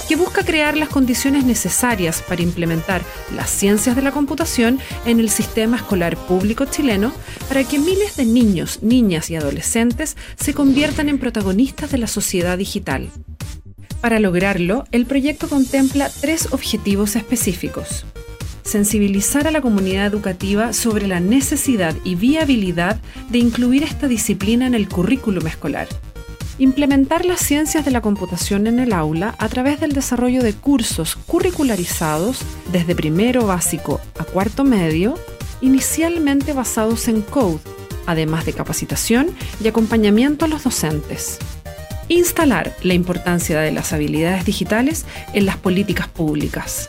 que 0.05 0.17
busca 0.17 0.45
crear 0.45 0.77
las 0.77 0.89
condiciones 0.89 1.45
necesarias 1.45 2.23
para 2.27 2.43
implementar 2.43 3.03
las 3.35 3.51
ciencias 3.51 3.97
de 3.97 4.03
la 4.03 4.13
computación 4.13 4.79
en 5.07 5.21
el 5.21 5.31
sistema 5.31 5.77
escolar 5.77 6.17
público 6.17 6.65
chileno 6.67 7.13
para 7.49 7.65
que 7.65 7.79
miles 7.79 8.17
de 8.17 8.27
niños, 8.27 8.83
niñas 8.83 9.31
y 9.31 9.37
adolescentes 9.37 10.17
se 10.37 10.55
conviertan 10.55 11.09
en 11.09 11.19
protagonistas 11.19 11.91
de 11.91 11.99
la 11.99 12.07
sociedad 12.07 12.59
digital. 12.59 13.11
Para 14.01 14.21
lograrlo, 14.21 14.85
el 14.93 15.07
proyecto 15.07 15.49
contempla 15.49 16.11
tres 16.21 16.49
objetivos 16.53 17.17
específicos 17.17 18.05
sensibilizar 18.65 19.47
a 19.47 19.51
la 19.51 19.61
comunidad 19.61 20.07
educativa 20.07 20.73
sobre 20.73 21.07
la 21.07 21.21
necesidad 21.21 21.95
y 22.03 22.15
viabilidad 22.15 22.99
de 23.29 23.39
incluir 23.39 23.83
esta 23.83 24.09
disciplina 24.09 24.67
en 24.67 24.75
el 24.75 24.89
currículum 24.89 25.47
escolar. 25.47 25.87
Implementar 26.59 27.25
las 27.25 27.41
ciencias 27.41 27.85
de 27.85 27.91
la 27.91 28.01
computación 28.01 28.69
en 28.69 28.79
el 28.79 28.93
aula 28.93 29.35
a 29.39 29.49
través 29.49 29.81
del 29.81 29.93
desarrollo 29.93 30.41
de 30.41 30.53
cursos 30.53 31.17
curricularizados 31.27 32.43
desde 32.71 32.95
primero 32.95 33.45
básico 33.45 34.01
a 34.21 34.25
cuarto 34.25 34.63
medio, 34.63 35.15
inicialmente 35.61 36.53
basados 36.53 37.09
en 37.09 37.23
code, 37.23 37.59
además 38.07 38.47
de 38.47 38.53
capacitación 38.53 39.35
y 39.63 39.67
acompañamiento 39.67 40.45
a 40.45 40.49
los 40.49 40.63
docentes. 40.63 41.41
Instalar 42.07 42.73
la 42.83 42.95
importancia 42.95 43.61
de 43.61 43.73
las 43.73 43.93
habilidades 43.93 44.45
digitales 44.45 45.07
en 45.33 45.47
las 45.47 45.57
políticas 45.57 46.07
públicas. 46.07 46.89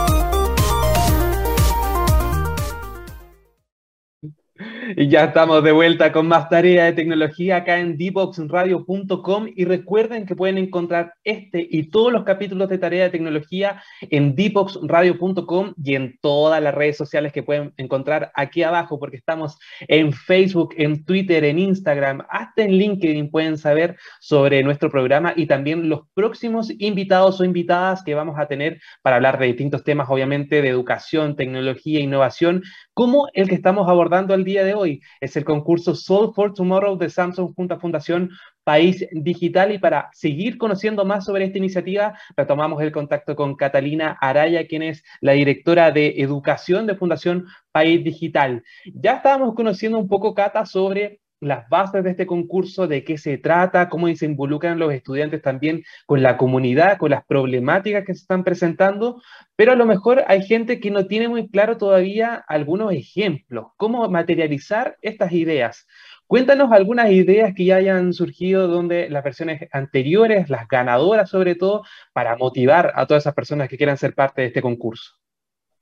Y 4.97 5.09
ya 5.09 5.25
estamos 5.25 5.63
de 5.63 5.71
vuelta 5.71 6.11
con 6.11 6.27
más 6.27 6.49
tarea 6.49 6.85
de 6.85 6.93
tecnología 6.93 7.57
acá 7.57 7.79
en 7.79 7.97
dboxradio.com 7.97 9.47
y 9.55 9.65
recuerden 9.65 10.25
que 10.25 10.35
pueden 10.35 10.57
encontrar 10.57 11.13
este 11.23 11.67
y 11.69 11.91
todos 11.91 12.11
los 12.11 12.23
capítulos 12.23 12.67
de 12.67 12.79
tarea 12.79 13.03
de 13.03 13.11
tecnología 13.11 13.83
en 14.01 14.35
dboxradio.com 14.35 15.73
y 15.83 15.95
en 15.95 16.17
todas 16.19 16.63
las 16.63 16.73
redes 16.73 16.97
sociales 16.97 17.31
que 17.31 17.43
pueden 17.43 17.73
encontrar 17.77 18.31
aquí 18.33 18.63
abajo 18.63 18.97
porque 18.97 19.17
estamos 19.17 19.59
en 19.87 20.13
Facebook, 20.13 20.73
en 20.77 21.05
Twitter, 21.05 21.43
en 21.43 21.59
Instagram, 21.59 22.25
hasta 22.29 22.63
en 22.63 22.71
LinkedIn 22.71 23.29
pueden 23.29 23.59
saber 23.59 23.97
sobre 24.19 24.63
nuestro 24.63 24.89
programa 24.89 25.33
y 25.35 25.45
también 25.45 25.89
los 25.89 26.01
próximos 26.15 26.71
invitados 26.79 27.39
o 27.39 27.45
invitadas 27.45 28.03
que 28.03 28.15
vamos 28.15 28.39
a 28.39 28.47
tener 28.47 28.81
para 29.03 29.17
hablar 29.17 29.37
de 29.37 29.45
distintos 29.45 29.83
temas, 29.83 30.07
obviamente 30.09 30.61
de 30.61 30.69
educación, 30.69 31.35
tecnología, 31.35 31.99
innovación, 31.99 32.63
como 32.95 33.27
el 33.33 33.47
que 33.47 33.55
estamos 33.55 33.87
abordando 33.87 34.33
el 34.33 34.43
día 34.43 34.63
de 34.63 34.70
hoy. 34.73 35.01
Es 35.19 35.35
el 35.35 35.45
concurso 35.45 35.95
Soul 35.95 36.33
for 36.33 36.53
Tomorrow 36.53 36.97
de 36.97 37.09
Samsung 37.09 37.53
junto 37.55 37.73
a 37.73 37.79
Fundación 37.79 38.29
País 38.63 39.07
Digital 39.11 39.71
y 39.71 39.79
para 39.79 40.09
seguir 40.13 40.57
conociendo 40.57 41.03
más 41.05 41.25
sobre 41.25 41.45
esta 41.45 41.57
iniciativa, 41.57 42.17
retomamos 42.35 42.81
el 42.81 42.91
contacto 42.91 43.35
con 43.35 43.55
Catalina 43.55 44.17
Araya, 44.21 44.67
quien 44.67 44.83
es 44.83 45.03
la 45.19 45.31
directora 45.33 45.91
de 45.91 46.15
Educación 46.17 46.85
de 46.85 46.95
Fundación 46.95 47.47
País 47.71 48.03
Digital. 48.03 48.63
Ya 48.93 49.13
estábamos 49.13 49.55
conociendo 49.55 49.97
un 49.97 50.07
poco, 50.07 50.35
Cata, 50.35 50.65
sobre 50.65 51.20
las 51.41 51.67
bases 51.69 52.03
de 52.03 52.11
este 52.11 52.27
concurso, 52.27 52.87
de 52.87 53.03
qué 53.03 53.17
se 53.17 53.37
trata, 53.37 53.89
cómo 53.89 54.07
se 54.15 54.25
involucran 54.25 54.79
los 54.79 54.93
estudiantes 54.93 55.41
también 55.41 55.83
con 56.05 56.21
la 56.23 56.37
comunidad, 56.37 56.97
con 56.97 57.11
las 57.11 57.25
problemáticas 57.25 58.05
que 58.05 58.13
se 58.13 58.21
están 58.21 58.43
presentando, 58.43 59.21
pero 59.55 59.73
a 59.73 59.75
lo 59.75 59.85
mejor 59.85 60.23
hay 60.27 60.43
gente 60.43 60.79
que 60.79 60.91
no 60.91 61.07
tiene 61.07 61.27
muy 61.27 61.49
claro 61.49 61.77
todavía 61.77 62.45
algunos 62.47 62.93
ejemplos, 62.93 63.67
cómo 63.75 64.07
materializar 64.09 64.97
estas 65.01 65.31
ideas. 65.33 65.87
Cuéntanos 66.27 66.71
algunas 66.71 67.11
ideas 67.11 67.53
que 67.55 67.65
ya 67.65 67.75
hayan 67.75 68.13
surgido 68.13 68.67
donde 68.67 69.09
las 69.09 69.23
versiones 69.23 69.67
anteriores, 69.73 70.49
las 70.49 70.67
ganadoras 70.67 71.29
sobre 71.29 71.55
todo, 71.55 71.83
para 72.13 72.37
motivar 72.37 72.93
a 72.95 73.05
todas 73.05 73.23
esas 73.23 73.33
personas 73.33 73.67
que 73.67 73.77
quieran 73.77 73.97
ser 73.97 74.15
parte 74.15 74.41
de 74.41 74.47
este 74.47 74.61
concurso. 74.61 75.20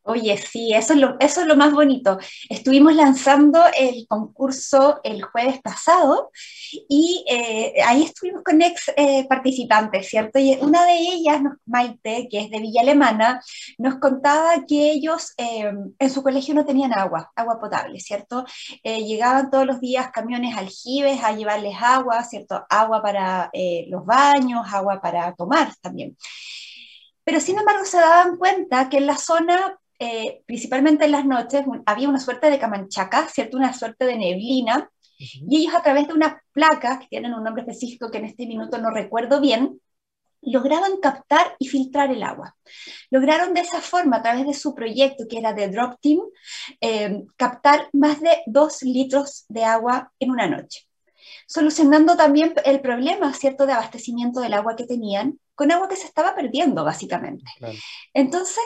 Oye, 0.09 0.35
sí, 0.37 0.73
eso 0.73 0.93
es, 0.93 0.99
lo, 0.99 1.17
eso 1.19 1.41
es 1.41 1.47
lo 1.47 1.55
más 1.55 1.71
bonito. 1.71 2.17
Estuvimos 2.49 2.95
lanzando 2.95 3.61
el 3.77 4.07
concurso 4.07 4.99
el 5.03 5.21
jueves 5.21 5.61
pasado 5.61 6.31
y 6.89 7.23
eh, 7.29 7.75
ahí 7.85 8.05
estuvimos 8.05 8.41
con 8.43 8.59
ex 8.59 8.91
eh, 8.97 9.27
participantes, 9.29 10.07
¿cierto? 10.09 10.39
Y 10.39 10.57
una 10.61 10.83
de 10.87 10.97
ellas, 10.97 11.41
Maite, 11.67 12.27
que 12.27 12.39
es 12.39 12.49
de 12.49 12.59
Villa 12.59 12.81
Alemana, 12.81 13.39
nos 13.77 13.99
contaba 13.99 14.65
que 14.67 14.93
ellos 14.93 15.35
eh, 15.37 15.71
en 15.99 16.09
su 16.09 16.23
colegio 16.23 16.55
no 16.55 16.65
tenían 16.65 16.91
agua, 16.93 17.31
agua 17.35 17.59
potable, 17.59 17.99
¿cierto? 17.99 18.45
llegaban 18.83 19.51
todos 19.51 19.67
los 19.67 19.79
días 19.79 20.09
camiones 20.11 20.57
aljibes 20.57 21.23
a 21.23 21.33
llevarles 21.33 21.75
agua, 21.79 22.23
¿cierto? 22.23 22.65
Agua 22.67 23.01
para 23.03 23.51
los 23.87 24.05
baños, 24.05 24.65
agua 24.73 24.99
para 25.01 25.35
tomar 25.35 25.71
también. 25.81 26.17
Pero 27.23 27.39
sin 27.39 27.59
embargo 27.59 27.85
se 27.85 27.97
daban 27.97 28.37
cuenta 28.37 28.89
que 28.89 28.97
en 28.97 29.05
la 29.05 29.17
zona 29.17 29.78
eh, 29.99 30.41
principalmente 30.45 31.05
en 31.05 31.11
las 31.11 31.25
noches, 31.25 31.63
había 31.85 32.09
una 32.09 32.19
suerte 32.19 32.49
de 32.49 32.57
camanchaca, 32.57 33.27
¿cierto? 33.27 33.57
Una 33.57 33.73
suerte 33.73 34.05
de 34.05 34.17
neblina, 34.17 34.89
y 35.19 35.57
ellos 35.57 35.75
a 35.75 35.83
través 35.83 36.07
de 36.07 36.13
unas 36.13 36.35
placas, 36.53 36.99
que 36.99 37.07
tienen 37.07 37.33
un 37.33 37.43
nombre 37.43 37.63
específico 37.63 38.09
que 38.09 38.19
en 38.19 38.25
este 38.25 38.47
minuto 38.47 38.77
no 38.77 38.89
recuerdo 38.89 39.41
bien, 39.41 39.81
lograban 40.41 40.97
captar 41.01 41.55
y 41.59 41.67
filtrar 41.67 42.11
el 42.11 42.23
agua. 42.23 42.55
Lograron 43.09 43.53
de 43.53 43.59
esa 43.59 43.81
forma, 43.81 44.17
a 44.17 44.21
través 44.21 44.47
de 44.47 44.53
su 44.53 44.73
proyecto 44.73 45.25
que 45.29 45.37
era 45.37 45.51
de 45.51 45.67
Drop 45.67 45.99
Team, 46.01 46.19
eh, 46.79 47.23
captar 47.35 47.89
más 47.91 48.21
de 48.21 48.41
dos 48.45 48.81
litros 48.83 49.45
de 49.49 49.65
agua 49.65 50.13
en 50.19 50.31
una 50.31 50.47
noche, 50.47 50.87
solucionando 51.45 52.15
también 52.15 52.53
el 52.63 52.79
problema, 52.79 53.33
¿cierto?, 53.33 53.65
de 53.65 53.73
abastecimiento 53.73 54.39
del 54.39 54.53
agua 54.53 54.77
que 54.77 54.85
tenían, 54.85 55.37
con 55.55 55.73
agua 55.73 55.89
que 55.89 55.97
se 55.97 56.07
estaba 56.07 56.33
perdiendo, 56.35 56.85
básicamente. 56.85 57.51
Entonces, 58.13 58.63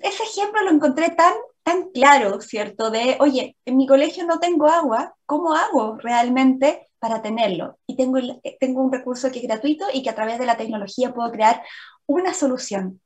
ese 0.00 0.22
ejemplo 0.22 0.62
lo 0.62 0.70
encontré 0.70 1.10
tan, 1.10 1.32
tan 1.62 1.90
claro, 1.90 2.40
¿cierto? 2.40 2.90
De, 2.90 3.16
oye, 3.20 3.56
en 3.64 3.76
mi 3.76 3.86
colegio 3.86 4.26
no 4.26 4.38
tengo 4.38 4.68
agua, 4.68 5.14
¿cómo 5.26 5.54
hago 5.54 5.96
realmente 5.98 6.88
para 6.98 7.22
tenerlo? 7.22 7.78
Y 7.86 7.96
tengo, 7.96 8.18
tengo 8.60 8.82
un 8.82 8.92
recurso 8.92 9.30
que 9.30 9.38
es 9.38 9.44
gratuito 9.44 9.86
y 9.92 10.02
que 10.02 10.10
a 10.10 10.14
través 10.14 10.38
de 10.38 10.46
la 10.46 10.56
tecnología 10.56 11.14
puedo 11.14 11.30
crear 11.30 11.62
una 12.06 12.34
solución. 12.34 13.00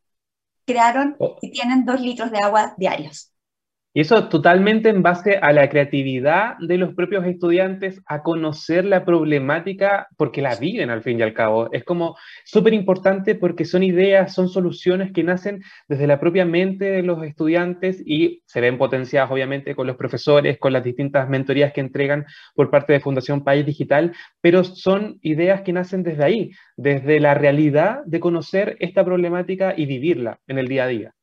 Crearon 0.64 1.16
oh. 1.20 1.36
y 1.40 1.52
tienen 1.52 1.84
dos 1.84 2.00
litros 2.00 2.30
de 2.30 2.38
agua 2.38 2.74
diarios. 2.76 3.32
Y 3.96 4.00
eso 4.00 4.28
totalmente 4.28 4.90
en 4.90 5.02
base 5.02 5.38
a 5.40 5.54
la 5.54 5.70
creatividad 5.70 6.58
de 6.58 6.76
los 6.76 6.92
propios 6.92 7.24
estudiantes, 7.24 8.02
a 8.04 8.22
conocer 8.22 8.84
la 8.84 9.06
problemática 9.06 10.08
porque 10.18 10.42
la 10.42 10.54
viven 10.56 10.90
al 10.90 11.02
fin 11.02 11.18
y 11.18 11.22
al 11.22 11.32
cabo. 11.32 11.72
Es 11.72 11.82
como 11.82 12.14
súper 12.44 12.74
importante 12.74 13.36
porque 13.36 13.64
son 13.64 13.82
ideas, 13.82 14.34
son 14.34 14.50
soluciones 14.50 15.12
que 15.14 15.24
nacen 15.24 15.62
desde 15.88 16.06
la 16.06 16.20
propia 16.20 16.44
mente 16.44 16.84
de 16.84 17.02
los 17.02 17.24
estudiantes 17.24 18.02
y 18.04 18.42
se 18.44 18.60
ven 18.60 18.76
potenciadas 18.76 19.30
obviamente 19.30 19.74
con 19.74 19.86
los 19.86 19.96
profesores, 19.96 20.58
con 20.58 20.74
las 20.74 20.84
distintas 20.84 21.30
mentorías 21.30 21.72
que 21.72 21.80
entregan 21.80 22.26
por 22.54 22.68
parte 22.68 22.92
de 22.92 23.00
Fundación 23.00 23.44
País 23.44 23.64
Digital, 23.64 24.12
pero 24.42 24.62
son 24.62 25.18
ideas 25.22 25.62
que 25.62 25.72
nacen 25.72 26.02
desde 26.02 26.22
ahí, 26.22 26.50
desde 26.76 27.18
la 27.18 27.32
realidad 27.32 28.00
de 28.04 28.20
conocer 28.20 28.76
esta 28.78 29.02
problemática 29.06 29.72
y 29.74 29.86
vivirla 29.86 30.38
en 30.46 30.58
el 30.58 30.68
día 30.68 30.84
a 30.84 30.88
día. 30.88 31.14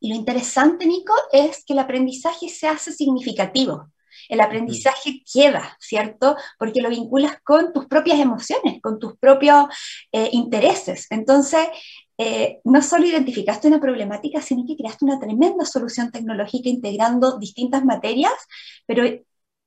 Y 0.00 0.08
lo 0.08 0.16
interesante, 0.16 0.86
Nico, 0.86 1.12
es 1.30 1.64
que 1.64 1.74
el 1.74 1.78
aprendizaje 1.78 2.48
se 2.48 2.66
hace 2.66 2.92
significativo. 2.92 3.90
El 4.28 4.40
aprendizaje 4.40 5.22
queda, 5.30 5.76
¿cierto? 5.80 6.36
Porque 6.58 6.80
lo 6.80 6.88
vinculas 6.88 7.38
con 7.42 7.72
tus 7.72 7.86
propias 7.86 8.18
emociones, 8.18 8.80
con 8.80 8.98
tus 8.98 9.16
propios 9.18 9.66
eh, 10.12 10.30
intereses. 10.32 11.06
Entonces, 11.10 11.68
eh, 12.16 12.60
no 12.64 12.82
solo 12.82 13.06
identificaste 13.06 13.68
una 13.68 13.80
problemática, 13.80 14.40
sino 14.40 14.64
que 14.66 14.76
creaste 14.76 15.04
una 15.04 15.18
tremenda 15.18 15.64
solución 15.64 16.10
tecnológica 16.10 16.68
integrando 16.68 17.38
distintas 17.38 17.84
materias, 17.84 18.32
pero 18.86 19.04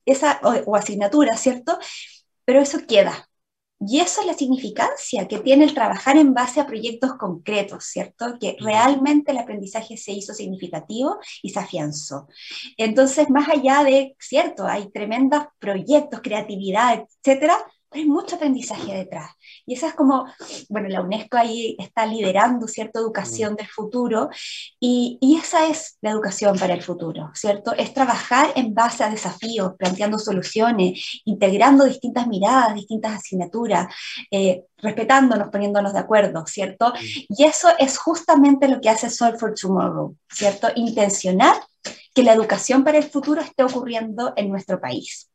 esa, 0.05 0.39
o, 0.43 0.71
o 0.71 0.75
asignaturas, 0.75 1.39
¿cierto? 1.41 1.77
Pero 2.45 2.59
eso 2.61 2.79
queda, 2.87 3.29
y 3.87 3.99
eso 3.99 4.21
es 4.21 4.27
la 4.27 4.33
significancia 4.33 5.27
que 5.27 5.39
tiene 5.39 5.65
el 5.65 5.73
trabajar 5.73 6.17
en 6.17 6.33
base 6.33 6.59
a 6.59 6.67
proyectos 6.67 7.13
concretos, 7.17 7.85
¿cierto? 7.85 8.37
Que 8.39 8.55
realmente 8.59 9.31
el 9.31 9.37
aprendizaje 9.37 9.97
se 9.97 10.11
hizo 10.11 10.33
significativo 10.33 11.17
y 11.41 11.49
se 11.49 11.59
afianzó. 11.59 12.27
Entonces, 12.77 13.29
más 13.29 13.49
allá 13.49 13.83
de, 13.83 14.15
¿cierto? 14.19 14.65
Hay 14.65 14.91
tremendos 14.91 15.43
proyectos, 15.59 16.21
creatividad, 16.21 17.05
etcétera, 17.23 17.57
hay 17.93 18.05
mucho 18.05 18.35
aprendizaje 18.35 18.93
detrás. 18.93 19.31
Y 19.65 19.73
esa 19.73 19.87
es 19.87 19.93
como, 19.93 20.25
bueno, 20.69 20.89
la 20.89 21.01
UNESCO 21.01 21.37
ahí 21.37 21.75
está 21.79 22.05
liderando, 22.05 22.67
¿cierto?, 22.67 22.99
educación 22.99 23.55
del 23.55 23.67
futuro, 23.67 24.29
y, 24.79 25.17
y, 25.21 25.37
esa 25.37 25.67
es 25.67 25.97
la 26.01 26.11
educación 26.11 26.57
para 26.57 26.73
el 26.73 26.81
futuro, 26.81 27.31
¿cierto? 27.33 27.73
Es 27.73 27.93
trabajar 27.93 28.51
en 28.55 28.73
base 28.73 29.03
a 29.03 29.09
desafíos, 29.09 29.73
planteando 29.77 30.19
soluciones, 30.19 31.21
integrando 31.25 31.85
distintas 31.85 32.27
miradas, 32.27 32.75
distintas 32.75 33.13
asignaturas, 33.13 33.93
eh, 34.31 34.63
respetándonos, 34.77 35.49
poniéndonos 35.49 35.93
de 35.93 35.99
acuerdo, 35.99 36.45
¿cierto? 36.45 36.93
Y 37.01 37.45
eso 37.45 37.69
es 37.79 37.97
justamente 37.97 38.67
lo 38.67 38.81
que 38.81 38.89
hace 38.89 39.09
Solve 39.09 39.39
for 39.39 39.53
Tomorrow, 39.53 40.15
¿cierto? 40.29 40.67
Intencionar 40.75 41.55
que 42.13 42.23
la 42.23 42.33
educación 42.33 42.83
para 42.83 42.97
el 42.97 43.05
futuro 43.05 43.41
esté 43.41 43.63
ocurriendo 43.63 44.33
en 44.35 44.49
nuestro 44.49 44.79
país. 44.79 45.32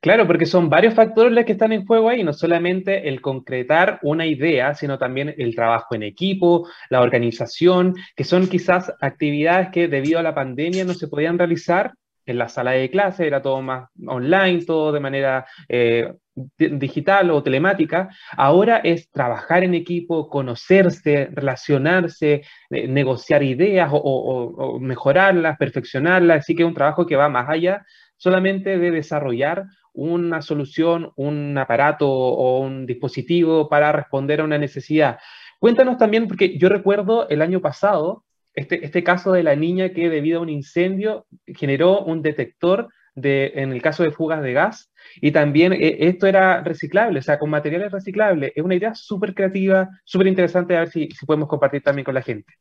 Claro, 0.00 0.26
porque 0.26 0.46
son 0.46 0.70
varios 0.70 0.94
factores 0.94 1.32
los 1.32 1.44
que 1.44 1.52
están 1.52 1.72
en 1.72 1.84
juego 1.84 2.08
ahí, 2.08 2.24
no 2.24 2.32
solamente 2.32 3.08
el 3.08 3.20
concretar 3.20 3.98
una 4.02 4.26
idea, 4.26 4.74
sino 4.74 4.98
también 4.98 5.34
el 5.36 5.54
trabajo 5.54 5.94
en 5.94 6.02
equipo, 6.02 6.68
la 6.88 7.02
organización, 7.02 7.94
que 8.16 8.24
son 8.24 8.48
quizás 8.48 8.92
actividades 9.00 9.68
que 9.70 9.88
debido 9.88 10.18
a 10.18 10.22
la 10.22 10.34
pandemia 10.34 10.84
no 10.84 10.94
se 10.94 11.08
podían 11.08 11.38
realizar 11.38 11.92
en 12.26 12.38
la 12.38 12.48
sala 12.48 12.72
de 12.72 12.90
clase, 12.90 13.26
era 13.26 13.42
todo 13.42 13.60
más 13.60 13.88
online, 14.06 14.64
todo 14.64 14.92
de 14.92 15.00
manera 15.00 15.46
eh, 15.68 16.12
digital 16.56 17.30
o 17.30 17.42
telemática. 17.42 18.08
Ahora 18.36 18.78
es 18.78 19.10
trabajar 19.10 19.64
en 19.64 19.74
equipo, 19.74 20.28
conocerse, 20.28 21.28
relacionarse, 21.32 22.42
eh, 22.70 22.88
negociar 22.88 23.42
ideas 23.42 23.90
o 23.92 24.78
mejorarlas, 24.80 25.58
perfeccionarlas. 25.58 26.40
Así 26.40 26.54
que 26.54 26.62
es 26.62 26.68
un 26.68 26.74
trabajo 26.74 27.06
que 27.06 27.16
va 27.16 27.28
más 27.28 27.48
allá 27.48 27.84
solamente 28.20 28.78
de 28.78 28.90
desarrollar 28.90 29.64
una 29.94 30.42
solución, 30.42 31.10
un 31.16 31.56
aparato 31.56 32.06
o 32.06 32.60
un 32.60 32.84
dispositivo 32.84 33.68
para 33.68 33.92
responder 33.92 34.40
a 34.40 34.44
una 34.44 34.58
necesidad. 34.58 35.18
Cuéntanos 35.58 35.96
también, 35.96 36.28
porque 36.28 36.58
yo 36.58 36.68
recuerdo 36.68 37.28
el 37.30 37.40
año 37.40 37.60
pasado 37.60 38.24
este, 38.54 38.84
este 38.84 39.02
caso 39.02 39.32
de 39.32 39.42
la 39.42 39.56
niña 39.56 39.88
que 39.94 40.10
debido 40.10 40.38
a 40.38 40.42
un 40.42 40.50
incendio 40.50 41.26
generó 41.46 42.02
un 42.02 42.20
detector 42.20 42.88
de, 43.14 43.52
en 43.54 43.72
el 43.72 43.80
caso 43.80 44.02
de 44.02 44.10
fugas 44.10 44.42
de 44.42 44.52
gas 44.52 44.92
y 45.16 45.32
también 45.32 45.72
eh, 45.72 45.96
esto 46.00 46.26
era 46.26 46.62
reciclable, 46.62 47.20
o 47.20 47.22
sea, 47.22 47.38
con 47.38 47.48
materiales 47.48 47.90
reciclables. 47.90 48.52
Es 48.54 48.62
una 48.62 48.74
idea 48.74 48.94
súper 48.94 49.34
creativa, 49.34 49.88
súper 50.04 50.26
interesante, 50.26 50.76
a 50.76 50.80
ver 50.80 50.90
si, 50.90 51.08
si 51.10 51.24
podemos 51.24 51.48
compartir 51.48 51.82
también 51.82 52.04
con 52.04 52.14
la 52.14 52.22
gente. 52.22 52.52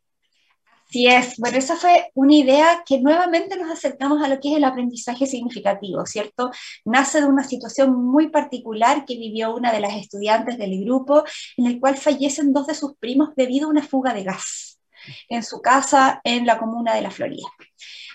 Así 0.90 1.06
es. 1.06 1.38
Bueno, 1.38 1.58
esa 1.60 1.76
fue 1.76 2.10
una 2.16 2.34
idea 2.34 2.84
que 2.84 3.00
nuevamente 3.00 3.56
nos 3.56 3.70
acercamos 3.70 4.24
a 4.24 4.28
lo 4.28 4.40
que 4.40 4.50
es 4.52 4.58
el 4.58 4.64
aprendizaje 4.64 5.28
significativo, 5.28 6.04
¿cierto? 6.08 6.50
Nace 6.84 7.22
de 7.22 7.28
una 7.28 7.44
situación 7.44 7.94
muy 7.94 8.30
particular 8.30 9.06
que 9.06 9.16
vivió 9.16 9.56
una 9.56 9.72
de 9.72 9.82
las 9.82 9.96
estudiantes 9.96 10.58
del 10.58 10.84
grupo, 10.84 11.24
en 11.58 11.68
el 11.68 11.80
cual 11.80 11.96
fallecen 11.96 12.54
dos 12.54 12.66
de 12.66 12.74
sus 12.74 12.96
primos 12.98 13.30
debido 13.36 13.68
a 13.68 13.70
una 13.70 13.84
fuga 13.84 14.16
de 14.16 14.24
gas 14.24 14.80
en 15.30 15.44
su 15.44 15.62
casa 15.62 16.22
en 16.24 16.46
la 16.48 16.58
comuna 16.58 16.96
de 16.96 17.02
La 17.04 17.12
Florida, 17.12 17.48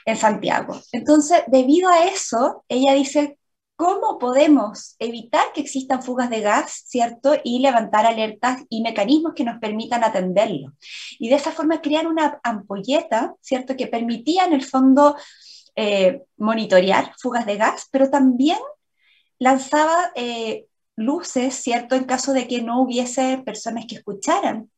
en 0.05 0.17
Santiago. 0.17 0.81
Entonces, 0.91 1.45
debido 1.47 1.89
a 1.89 2.07
eso, 2.07 2.65
ella 2.69 2.93
dice, 2.95 3.39
cómo 3.77 4.19
podemos 4.19 4.97
evitar 4.99 5.53
que 5.53 5.61
existan 5.61 6.03
fugas 6.03 6.31
de 6.31 6.41
gas, 6.41 6.85
¿cierto? 6.87 7.35
Y 7.43 7.59
levantar 7.59 8.07
alertas 8.07 8.63
y 8.69 8.83
mecanismos 8.83 9.35
que 9.35 9.45
nos 9.45 9.59
permitan 9.59 10.05
atenderlo. 10.05 10.73
Y 11.19 11.29
de 11.29 11.37
esa 11.37 11.51
forma 11.53 11.81
crear 11.81 12.07
una 12.07 12.41
ampolleta, 12.43 13.35
¿cierto? 13.41 13.77
Que 13.77 13.87
permitía 13.87 14.45
en 14.45 14.53
el 14.53 14.65
fondo 14.65 15.17
eh, 15.77 16.23
monitorear 16.37 17.13
fugas 17.19 17.47
de 17.47 17.57
gas, 17.57 17.89
pero 17.91 18.11
también 18.11 18.59
lanzaba 19.39 20.13
eh, 20.15 20.67
luces, 20.97 21.55
¿cierto? 21.55 21.97
En 21.97 22.05
caso 22.05 22.33
de 22.33 22.47
que 22.47 22.63
no 22.63 22.81
hubiese 22.81 23.43
personas 23.45 23.87
que 23.89 23.97
escucharan 23.97 24.71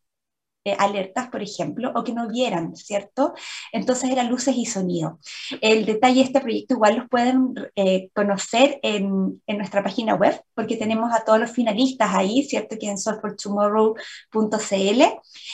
eh, 0.67 0.75
alertas, 0.81 1.29
por 1.29 1.43
ejemplo, 1.43 1.93
o 1.95 2.03
que 2.03 2.13
no 2.13 2.29
vieran, 2.29 2.75
¿cierto? 2.75 3.35
Entonces 3.71 4.11
eran 4.11 4.29
luces 4.29 4.57
y 4.57 4.67
sonido. 4.67 5.21
El 5.61 5.87
detalle 5.87 6.17
de 6.17 6.23
este 6.23 6.41
proyecto 6.41 6.75
igual 6.75 6.97
los 6.97 7.09
pueden 7.09 7.55
eh, 7.77 8.11
conocer 8.13 8.81
en, 8.83 9.41
en, 9.47 9.59
nuestra 9.59 9.85
página 9.85 10.17
web, 10.17 10.43
porque 10.55 10.77
tenemos 10.77 11.15
a 11.15 11.25
todos 11.25 11.39
los 11.39 11.53
finalistas 11.53 12.13
ahí, 12.13 12.43
¿cierto? 12.43 12.77
Que 12.81 12.89
en 12.89 12.99
solvefortomorrow.cl 12.99 15.03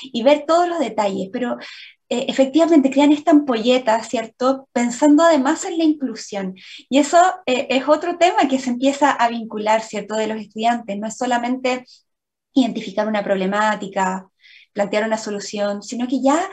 y 0.05 0.22
ver 0.22 0.44
todos 0.46 0.66
los 0.66 0.79
detalles, 0.79 1.29
pero 1.31 1.59
eh, 2.09 2.25
efectivamente 2.29 2.90
crean 2.90 3.12
esta 3.12 3.33
ampolleta, 3.33 4.03
¿cierto? 4.05 4.66
Pensando 4.72 5.25
además 5.25 5.66
en 5.66 5.77
la 5.77 5.85
inclusión. 5.85 6.55
Y 6.88 6.98
eso 6.98 7.18
es 7.44 7.87
otro 7.87 8.16
tema 8.16 8.48
que 8.48 8.59
se 8.59 8.70
empieza 8.70 9.11
a 9.11 9.29
vincular, 9.29 9.83
¿cierto? 9.83 10.14
De 10.16 10.27
los 10.27 10.40
estudiantes, 10.40 10.98
no 10.98 11.07
es 11.07 11.18
solamente 11.18 11.85
identificar 12.55 13.09
una 13.09 13.25
problemática 13.25 14.29
plantear 14.72 15.04
una 15.06 15.18
solución, 15.18 15.82
sino 15.82 16.06
que 16.08 16.22
ya 16.22 16.48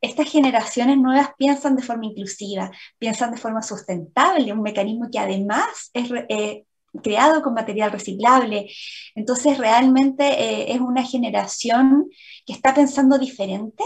estas 0.00 0.30
generaciones 0.30 0.96
nuevas 0.96 1.30
piensan 1.36 1.76
de 1.76 1.82
forma 1.82 2.06
inclusiva, 2.06 2.70
piensan 2.98 3.32
de 3.32 3.36
forma 3.36 3.62
sustentable, 3.62 4.52
un 4.52 4.62
mecanismo 4.62 5.08
que 5.12 5.18
además 5.18 5.90
es 5.92 6.10
eh, 6.28 6.64
creado 7.02 7.42
con 7.42 7.54
material 7.54 7.92
reciclable. 7.92 8.70
Entonces, 9.14 9.58
realmente 9.58 10.24
eh, 10.24 10.72
es 10.72 10.80
una 10.80 11.04
generación 11.04 12.08
que 12.46 12.52
está 12.52 12.74
pensando 12.74 13.18
diferente 13.18 13.84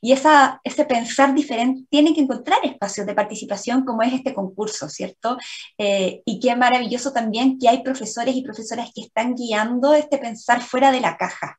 y 0.00 0.12
ese 0.12 0.84
pensar 0.86 1.34
diferente 1.34 1.84
tiene 1.90 2.14
que 2.14 2.20
encontrar 2.20 2.58
espacios 2.64 3.06
de 3.06 3.14
participación 3.14 3.84
como 3.84 4.02
es 4.02 4.12
este 4.12 4.34
concurso, 4.34 4.88
¿cierto? 4.88 5.36
Eh, 5.78 6.22
y 6.24 6.40
qué 6.40 6.56
maravilloso 6.56 7.12
también 7.12 7.58
que 7.58 7.68
hay 7.68 7.82
profesores 7.82 8.34
y 8.34 8.42
profesoras 8.42 8.90
que 8.94 9.02
están 9.02 9.34
guiando 9.34 9.94
este 9.94 10.18
pensar 10.18 10.60
fuera 10.60 10.92
de 10.92 11.00
la 11.00 11.16
caja. 11.16 11.58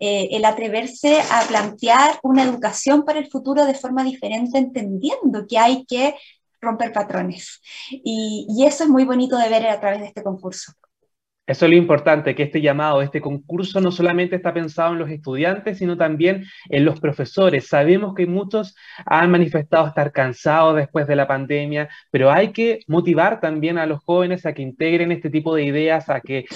Eh, 0.00 0.28
el 0.32 0.44
atreverse 0.44 1.20
a 1.30 1.42
plantear 1.42 2.18
una 2.22 2.42
educación 2.42 3.04
para 3.04 3.18
el 3.18 3.30
futuro 3.30 3.64
de 3.64 3.74
forma 3.74 4.04
diferente, 4.04 4.58
entendiendo 4.58 5.46
que 5.48 5.58
hay 5.58 5.84
que 5.86 6.14
romper 6.60 6.92
patrones. 6.92 7.60
Y 7.90 8.64
eso 8.66 8.84
es 8.84 8.90
muy 8.90 9.04
bonito 9.04 9.36
de 9.36 9.48
ver 9.48 9.66
a 9.66 9.80
través 9.80 10.00
de 10.00 10.06
este 10.06 10.22
concurso. 10.22 10.72
Eso 11.46 11.66
es 11.66 11.70
lo 11.70 11.76
importante, 11.76 12.34
que 12.34 12.42
este 12.42 12.60
llamado, 12.60 13.02
este 13.02 13.20
concurso 13.20 13.80
no 13.80 13.92
solamente 13.92 14.34
está 14.34 14.52
pensado 14.52 14.92
en 14.92 14.98
los 14.98 15.10
estudiantes, 15.10 15.78
sino 15.78 15.96
también 15.96 16.44
en 16.70 16.84
los 16.84 16.98
profesores. 16.98 17.68
Sabemos 17.68 18.14
que 18.14 18.26
muchos 18.26 18.74
han 19.04 19.30
manifestado 19.30 19.86
estar 19.86 20.10
cansados 20.10 20.74
después 20.74 21.06
de 21.06 21.14
la 21.14 21.28
pandemia, 21.28 21.88
pero 22.10 22.32
hay 22.32 22.52
que 22.52 22.80
motivar 22.88 23.40
también 23.40 23.78
a 23.78 23.86
los 23.86 24.02
jóvenes 24.02 24.44
a 24.44 24.54
que 24.54 24.62
integren 24.62 25.12
este 25.12 25.30
tipo 25.30 25.54
de 25.54 25.64
ideas, 25.64 26.08
a 26.08 26.20
que 26.20 26.46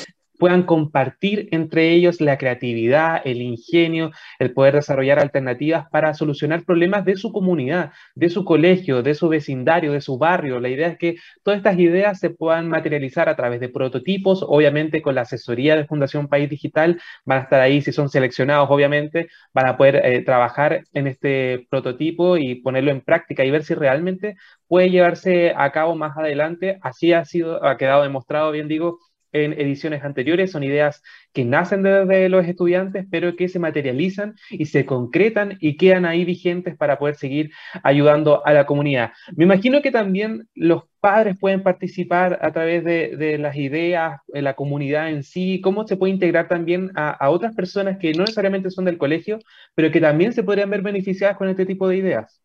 puedan 0.40 0.64
compartir 0.64 1.48
entre 1.53 1.90
ellos 1.92 2.20
la 2.20 2.38
creatividad, 2.38 3.20
el 3.24 3.42
ingenio, 3.42 4.11
el 4.38 4.53
poder 4.53 4.74
desarrollar 4.74 5.20
alternativas 5.20 5.87
para 5.90 6.14
solucionar 6.14 6.64
problemas 6.64 7.05
de 7.05 7.16
su 7.16 7.31
comunidad, 7.31 7.92
de 8.14 8.31
su 8.31 8.44
colegio, 8.44 9.03
de 9.03 9.14
su 9.14 9.29
vecindario, 9.29 9.92
de 9.92 10.00
su 10.00 10.18
barrio. 10.18 10.59
La 10.59 10.70
idea 10.70 10.88
es 10.88 10.98
que 10.98 11.16
todas 11.44 11.59
estas 11.59 11.79
ideas 11.79 12.18
se 12.18 12.31
puedan 12.31 12.68
materializar 12.68 13.29
a 13.29 13.37
través 13.37 13.61
de 13.61 13.68
prototipos, 13.68 14.42
obviamente 14.46 15.03
con 15.03 15.14
la 15.14 15.22
asesoría 15.22 15.76
de 15.76 15.87
Fundación 15.87 16.29
País 16.29 16.48
Digital, 16.48 17.00
van 17.24 17.38
a 17.40 17.42
estar 17.42 17.61
ahí 17.61 17.83
si 17.83 17.92
son 17.92 18.09
seleccionados, 18.09 18.68
obviamente, 18.70 19.29
van 19.53 19.66
a 19.66 19.76
poder 19.76 19.96
eh, 20.05 20.22
trabajar 20.24 20.85
en 20.94 21.07
este 21.07 21.66
prototipo 21.70 22.38
y 22.38 22.57
ponerlo 22.57 22.90
en 22.90 23.03
práctica 23.03 23.44
y 23.44 23.50
ver 23.50 23.62
si 23.64 23.74
realmente 23.74 24.37
puede 24.68 24.90
llevarse 24.90 25.53
a 25.55 25.70
cabo 25.72 25.94
más 25.96 26.16
adelante. 26.16 26.79
Así 26.83 27.12
ha 27.12 27.24
sido, 27.26 27.64
ha 27.64 27.76
quedado 27.76 28.03
demostrado, 28.03 28.53
bien 28.53 28.68
digo, 28.68 28.98
en 29.32 29.52
ediciones 29.52 30.02
anteriores, 30.04 30.50
son 30.50 30.62
ideas 30.64 31.02
que 31.32 31.44
nacen 31.44 31.82
desde 31.82 32.28
los 32.28 32.46
estudiantes, 32.46 33.06
pero 33.10 33.36
que 33.36 33.48
se 33.48 33.58
materializan 33.58 34.34
y 34.50 34.66
se 34.66 34.84
concretan 34.86 35.56
y 35.60 35.76
quedan 35.76 36.04
ahí 36.04 36.24
vigentes 36.24 36.76
para 36.76 36.98
poder 36.98 37.16
seguir 37.16 37.50
ayudando 37.82 38.44
a 38.46 38.52
la 38.52 38.66
comunidad. 38.66 39.12
Me 39.36 39.44
imagino 39.44 39.82
que 39.82 39.90
también 39.90 40.48
los 40.54 40.84
padres 41.00 41.38
pueden 41.38 41.62
participar 41.62 42.38
a 42.42 42.52
través 42.52 42.84
de, 42.84 43.38
las 43.38 43.56
ideas, 43.56 44.20
de 44.28 44.42
la 44.42 44.54
comunidad 44.54 45.10
en 45.10 45.22
sí, 45.22 45.60
cómo 45.62 45.86
se 45.86 45.96
puede 45.96 46.12
integrar 46.12 46.48
también 46.48 46.90
a, 46.94 47.10
a 47.10 47.30
otras 47.30 47.54
personas 47.54 47.98
que 47.98 48.12
no 48.12 48.20
necesariamente 48.20 48.70
son 48.70 48.84
del 48.84 48.98
colegio, 48.98 49.38
pero 49.74 49.90
que 49.90 50.00
también 50.00 50.32
se 50.32 50.42
podrían 50.42 50.70
ver 50.70 50.82
beneficiadas 50.82 51.36
con 51.36 51.48
este 51.48 51.66
tipo 51.66 51.88
de 51.88 51.96
ideas. 51.96 52.40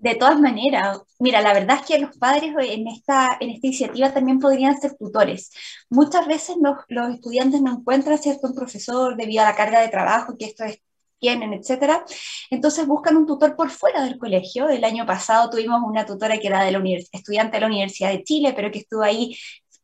De 0.00 0.14
todas 0.14 0.40
maneras, 0.40 0.98
mira, 1.18 1.42
la 1.42 1.52
verdad 1.52 1.76
es 1.80 1.86
que 1.86 1.98
los 1.98 2.16
padres 2.16 2.54
en 2.58 2.88
esta, 2.88 3.36
en 3.38 3.50
esta 3.50 3.66
iniciativa 3.66 4.12
también 4.12 4.38
podrían 4.38 4.80
ser 4.80 4.96
tutores. 4.96 5.50
Muchas 5.90 6.26
veces 6.26 6.56
los 6.88 7.14
estudiantes 7.14 7.60
no 7.60 7.72
encuentran 7.72 8.18
cierto 8.18 8.48
un 8.48 8.54
profesor 8.54 9.14
debido 9.16 9.42
a 9.42 9.46
la 9.46 9.56
carga 9.56 9.80
de 9.80 9.88
trabajo 9.88 10.36
que 10.38 10.46
estos 10.46 10.78
tienen, 11.18 11.52
etcétera. 11.52 12.04
Entonces 12.50 12.86
buscan 12.86 13.16
un 13.18 13.26
tutor 13.26 13.54
por 13.56 13.68
fuera 13.70 14.02
del 14.04 14.18
colegio. 14.18 14.70
El 14.70 14.84
año 14.84 15.04
pasado 15.06 15.50
tuvimos 15.50 15.82
una 15.84 16.06
tutora 16.06 16.38
que 16.38 16.48
era 16.48 16.64
de 16.64 16.72
la 16.72 16.82
estudiante 17.12 17.58
de 17.58 17.60
la 17.60 17.66
Universidad 17.66 18.10
de 18.10 18.24
Chile, 18.24 18.54
pero 18.56 18.70
que 18.70 18.78
estuvo 18.78 19.02
ahí 19.02 19.36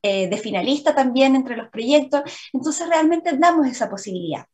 eh, 0.03 0.29
de 0.29 0.39
finalista 0.39 0.95
también 0.95 1.37
entre 1.37 1.57
los 1.57 1.69
proyectos. 1.69 2.23
Entonces 2.55 2.89
realmente 2.89 3.37
damos 3.37 3.67
esa 3.67 3.91
posibilidad. 3.91 4.47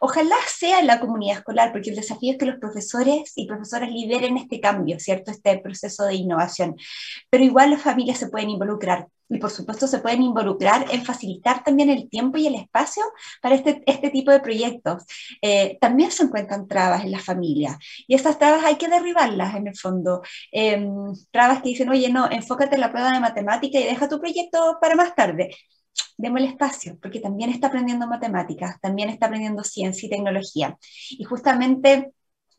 Ojalá 0.00 0.36
sea 0.48 0.82
la 0.82 1.00
comunidad 1.00 1.38
escolar, 1.38 1.72
porque 1.72 1.90
el 1.90 1.96
desafío 1.96 2.32
es 2.32 2.38
que 2.38 2.46
los 2.46 2.58
profesores 2.58 3.32
y 3.36 3.46
profesoras 3.46 3.90
lideren 3.90 4.36
este 4.36 4.60
cambio, 4.60 4.98
¿cierto? 5.00 5.30
Este 5.30 5.58
proceso 5.58 6.04
de 6.04 6.14
innovación. 6.14 6.76
Pero 7.30 7.44
igual 7.44 7.70
las 7.70 7.82
familias 7.82 8.18
se 8.18 8.28
pueden 8.28 8.50
involucrar 8.50 9.08
y 9.28 9.38
por 9.38 9.50
supuesto 9.50 9.86
se 9.86 9.98
pueden 9.98 10.22
involucrar 10.22 10.86
en 10.90 11.04
facilitar 11.04 11.64
también 11.64 11.90
el 11.90 12.08
tiempo 12.08 12.38
y 12.38 12.46
el 12.46 12.54
espacio 12.54 13.02
para 13.42 13.54
este, 13.54 13.82
este 13.86 14.10
tipo 14.10 14.30
de 14.30 14.40
proyectos. 14.40 15.04
Eh, 15.42 15.78
también 15.80 16.10
se 16.10 16.24
encuentran 16.24 16.68
trabas 16.68 17.04
en 17.04 17.12
la 17.12 17.18
familia 17.20 17.78
y 18.06 18.14
esas 18.14 18.38
trabas 18.38 18.64
hay 18.64 18.76
que 18.76 18.88
derribarlas 18.88 19.54
en 19.56 19.66
el 19.68 19.76
fondo. 19.76 20.22
Em, 20.52 21.12
trabas 21.30 21.62
que 21.62 21.70
dicen, 21.70 21.88
oye, 21.88 22.10
no, 22.10 22.30
enfócate 22.30 22.76
en 22.76 22.80
la 22.80 22.90
prueba 22.90 23.12
de 23.12 23.20
matemática 23.20 23.78
y 23.78 23.84
deja 23.84 24.08
tu 24.08 24.20
proyecto 24.20 24.78
para 24.80 24.94
más 24.94 25.14
tarde 25.14 25.50
el 26.18 26.44
espacio, 26.44 26.98
porque 27.00 27.20
también 27.20 27.50
está 27.50 27.68
aprendiendo 27.68 28.06
matemáticas, 28.06 28.80
también 28.80 29.10
está 29.10 29.26
aprendiendo 29.26 29.62
ciencia 29.64 30.06
y 30.06 30.10
tecnología. 30.10 30.76
Y 31.10 31.24
justamente 31.24 32.12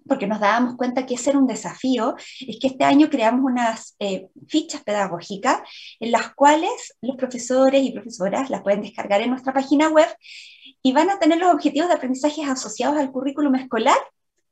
porque 0.07 0.27
nos 0.27 0.39
dábamos 0.39 0.75
cuenta 0.77 1.05
que 1.05 1.15
ese 1.15 1.31
era 1.31 1.39
un 1.39 1.47
desafío, 1.47 2.15
es 2.39 2.59
que 2.59 2.67
este 2.67 2.85
año 2.85 3.09
creamos 3.09 3.41
unas 3.43 3.95
eh, 3.99 4.29
fichas 4.47 4.81
pedagógicas 4.83 5.59
en 5.99 6.11
las 6.11 6.33
cuales 6.33 6.95
los 7.01 7.17
profesores 7.17 7.83
y 7.83 7.91
profesoras 7.91 8.49
las 8.49 8.61
pueden 8.61 8.81
descargar 8.81 9.21
en 9.21 9.31
nuestra 9.31 9.53
página 9.53 9.89
web 9.89 10.07
y 10.81 10.93
van 10.93 11.09
a 11.09 11.19
tener 11.19 11.39
los 11.39 11.53
objetivos 11.53 11.89
de 11.89 11.95
aprendizaje 11.95 12.43
asociados 12.43 12.97
al 12.97 13.11
currículum 13.11 13.55
escolar 13.55 13.97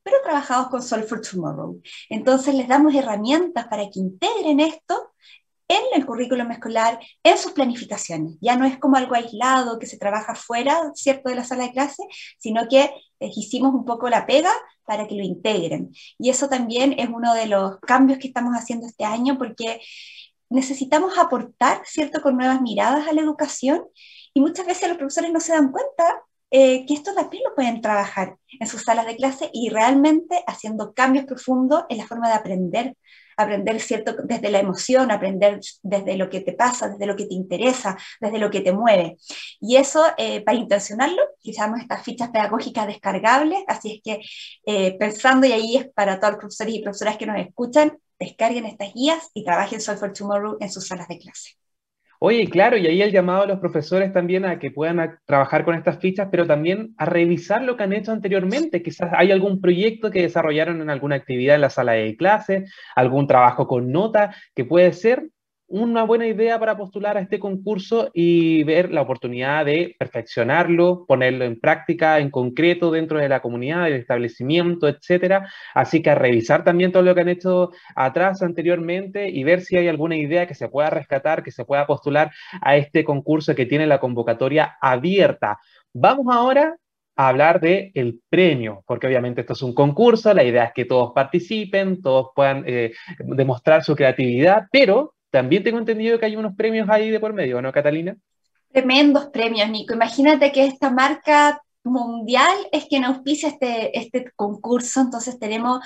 pero 0.02 0.18
trabajados 0.22 0.68
con 0.68 0.82
Solve 0.84 1.04
for 1.04 1.20
Tomorrow. 1.20 1.82
Entonces 2.08 2.54
les 2.54 2.68
damos 2.68 2.94
herramientas 2.94 3.66
para 3.66 3.90
que 3.90 3.98
integren 3.98 4.60
esto 4.60 5.12
en 5.68 5.82
el 5.94 6.06
currículum 6.06 6.50
escolar, 6.52 7.00
en 7.22 7.38
sus 7.38 7.52
planificaciones. 7.52 8.36
Ya 8.40 8.56
no 8.56 8.64
es 8.64 8.78
como 8.78 8.96
algo 8.96 9.14
aislado 9.14 9.78
que 9.78 9.86
se 9.86 9.98
trabaja 9.98 10.34
fuera, 10.34 10.92
¿cierto?, 10.94 11.28
de 11.28 11.36
la 11.36 11.44
sala 11.44 11.64
de 11.64 11.72
clase, 11.72 12.02
sino 12.38 12.68
que 12.68 12.90
hicimos 13.20 13.74
un 13.74 13.84
poco 13.84 14.08
la 14.08 14.26
pega 14.26 14.52
para 14.84 15.06
que 15.06 15.16
lo 15.16 15.24
integren. 15.24 15.92
Y 16.18 16.30
eso 16.30 16.48
también 16.48 16.94
es 16.98 17.08
uno 17.08 17.34
de 17.34 17.46
los 17.46 17.78
cambios 17.80 18.18
que 18.18 18.28
estamos 18.28 18.54
haciendo 18.54 18.86
este 18.86 19.04
año 19.04 19.38
porque 19.38 19.80
necesitamos 20.48 21.18
aportar, 21.18 21.82
¿cierto?, 21.84 22.22
con 22.22 22.36
nuevas 22.36 22.60
miradas 22.62 23.08
a 23.08 23.12
la 23.12 23.22
educación 23.22 23.84
y 24.34 24.40
muchas 24.40 24.66
veces 24.66 24.88
los 24.88 24.98
profesores 24.98 25.32
no 25.32 25.40
se 25.40 25.52
dan 25.52 25.72
cuenta 25.72 26.22
eh, 26.50 26.86
que 26.86 26.94
esto 26.94 27.12
también 27.12 27.42
lo 27.42 27.54
pueden 27.54 27.80
trabajar 27.80 28.36
en 28.60 28.66
sus 28.68 28.82
salas 28.84 29.06
de 29.06 29.16
clase 29.16 29.50
y 29.52 29.68
realmente 29.68 30.44
haciendo 30.46 30.94
cambios 30.94 31.24
profundos 31.24 31.84
en 31.88 31.98
la 31.98 32.06
forma 32.06 32.28
de 32.28 32.34
aprender 32.34 32.96
aprender 33.36 33.80
cierto, 33.80 34.14
desde 34.24 34.50
la 34.50 34.60
emoción, 34.60 35.10
aprender 35.10 35.60
desde 35.82 36.16
lo 36.16 36.28
que 36.30 36.40
te 36.40 36.52
pasa, 36.52 36.88
desde 36.88 37.06
lo 37.06 37.16
que 37.16 37.26
te 37.26 37.34
interesa, 37.34 37.96
desde 38.20 38.38
lo 38.38 38.50
que 38.50 38.60
te 38.60 38.72
mueve. 38.72 39.16
Y 39.60 39.76
eso, 39.76 40.04
eh, 40.16 40.42
para 40.42 40.58
intencionarlo, 40.58 41.22
utilizamos 41.38 41.80
estas 41.80 42.02
fichas 42.02 42.30
pedagógicas 42.30 42.86
descargables, 42.86 43.60
así 43.66 43.94
es 43.94 44.00
que 44.02 44.20
eh, 44.66 44.96
pensando, 44.98 45.46
y 45.46 45.52
ahí 45.52 45.76
es 45.76 45.88
para 45.92 46.18
todos 46.18 46.34
los 46.34 46.40
profesores 46.40 46.74
y 46.74 46.82
profesoras 46.82 47.16
que 47.16 47.26
nos 47.26 47.38
escuchan, 47.38 47.98
descarguen 48.18 48.66
estas 48.66 48.94
guías 48.94 49.30
y 49.34 49.44
trabajen 49.44 49.80
Solve 49.80 50.00
for 50.00 50.12
Tomorrow 50.12 50.56
en 50.60 50.70
sus 50.70 50.86
salas 50.86 51.08
de 51.08 51.18
clase. 51.18 51.56
Oye, 52.28 52.48
claro, 52.48 52.76
y 52.76 52.84
ahí 52.88 53.02
el 53.02 53.12
llamado 53.12 53.44
a 53.44 53.46
los 53.46 53.60
profesores 53.60 54.12
también 54.12 54.44
a 54.44 54.58
que 54.58 54.72
puedan 54.72 55.16
trabajar 55.26 55.64
con 55.64 55.76
estas 55.76 56.00
fichas, 56.00 56.26
pero 56.28 56.44
también 56.44 56.92
a 56.98 57.04
revisar 57.04 57.62
lo 57.62 57.76
que 57.76 57.84
han 57.84 57.92
hecho 57.92 58.10
anteriormente. 58.10 58.82
Quizás 58.82 59.12
hay 59.16 59.30
algún 59.30 59.60
proyecto 59.60 60.10
que 60.10 60.22
desarrollaron 60.22 60.82
en 60.82 60.90
alguna 60.90 61.14
actividad 61.14 61.54
en 61.54 61.60
la 61.60 61.70
sala 61.70 61.92
de 61.92 62.16
clase, 62.16 62.64
algún 62.96 63.28
trabajo 63.28 63.68
con 63.68 63.92
nota, 63.92 64.34
que 64.56 64.64
puede 64.64 64.92
ser 64.92 65.28
una 65.68 66.04
buena 66.04 66.26
idea 66.26 66.58
para 66.60 66.76
postular 66.76 67.16
a 67.16 67.20
este 67.20 67.40
concurso 67.40 68.10
y 68.14 68.62
ver 68.64 68.92
la 68.92 69.02
oportunidad 69.02 69.64
de 69.64 69.96
perfeccionarlo, 69.98 71.04
ponerlo 71.06 71.44
en 71.44 71.58
práctica, 71.58 72.20
en 72.20 72.30
concreto 72.30 72.90
dentro 72.90 73.18
de 73.18 73.28
la 73.28 73.40
comunidad, 73.42 73.84
del 73.84 73.94
establecimiento, 73.94 74.86
etcétera. 74.86 75.50
Así 75.74 76.02
que 76.02 76.10
a 76.10 76.14
revisar 76.14 76.62
también 76.62 76.92
todo 76.92 77.02
lo 77.02 77.14
que 77.14 77.22
han 77.22 77.28
hecho 77.28 77.70
atrás 77.96 78.42
anteriormente 78.42 79.28
y 79.28 79.42
ver 79.42 79.60
si 79.60 79.76
hay 79.76 79.88
alguna 79.88 80.16
idea 80.16 80.46
que 80.46 80.54
se 80.54 80.68
pueda 80.68 80.90
rescatar, 80.90 81.42
que 81.42 81.50
se 81.50 81.64
pueda 81.64 81.86
postular 81.86 82.30
a 82.60 82.76
este 82.76 83.04
concurso 83.04 83.54
que 83.54 83.66
tiene 83.66 83.86
la 83.86 83.98
convocatoria 83.98 84.76
abierta. 84.80 85.58
Vamos 85.92 86.26
ahora 86.30 86.76
a 87.16 87.28
hablar 87.28 87.60
del 87.60 87.90
el 87.94 88.20
premio, 88.28 88.84
porque 88.86 89.06
obviamente 89.06 89.40
esto 89.40 89.54
es 89.54 89.62
un 89.62 89.74
concurso, 89.74 90.32
la 90.34 90.44
idea 90.44 90.64
es 90.64 90.72
que 90.74 90.84
todos 90.84 91.12
participen, 91.14 92.02
todos 92.02 92.28
puedan 92.34 92.62
eh, 92.66 92.92
demostrar 93.18 93.82
su 93.82 93.96
creatividad, 93.96 94.66
pero 94.70 95.15
también 95.36 95.62
tengo 95.62 95.76
entendido 95.76 96.18
que 96.18 96.24
hay 96.24 96.34
unos 96.34 96.56
premios 96.56 96.88
ahí 96.88 97.10
de 97.10 97.20
por 97.20 97.34
medio, 97.34 97.60
¿no, 97.60 97.70
Catalina? 97.70 98.16
Tremendos 98.72 99.26
premios, 99.26 99.68
Nico. 99.68 99.92
Imagínate 99.92 100.50
que 100.50 100.64
esta 100.64 100.88
marca 100.88 101.60
mundial 101.84 102.56
es 102.72 102.86
quien 102.86 103.04
auspicia 103.04 103.50
este, 103.50 103.98
este 103.98 104.32
concurso, 104.34 105.02
entonces 105.02 105.38
tenemos 105.38 105.80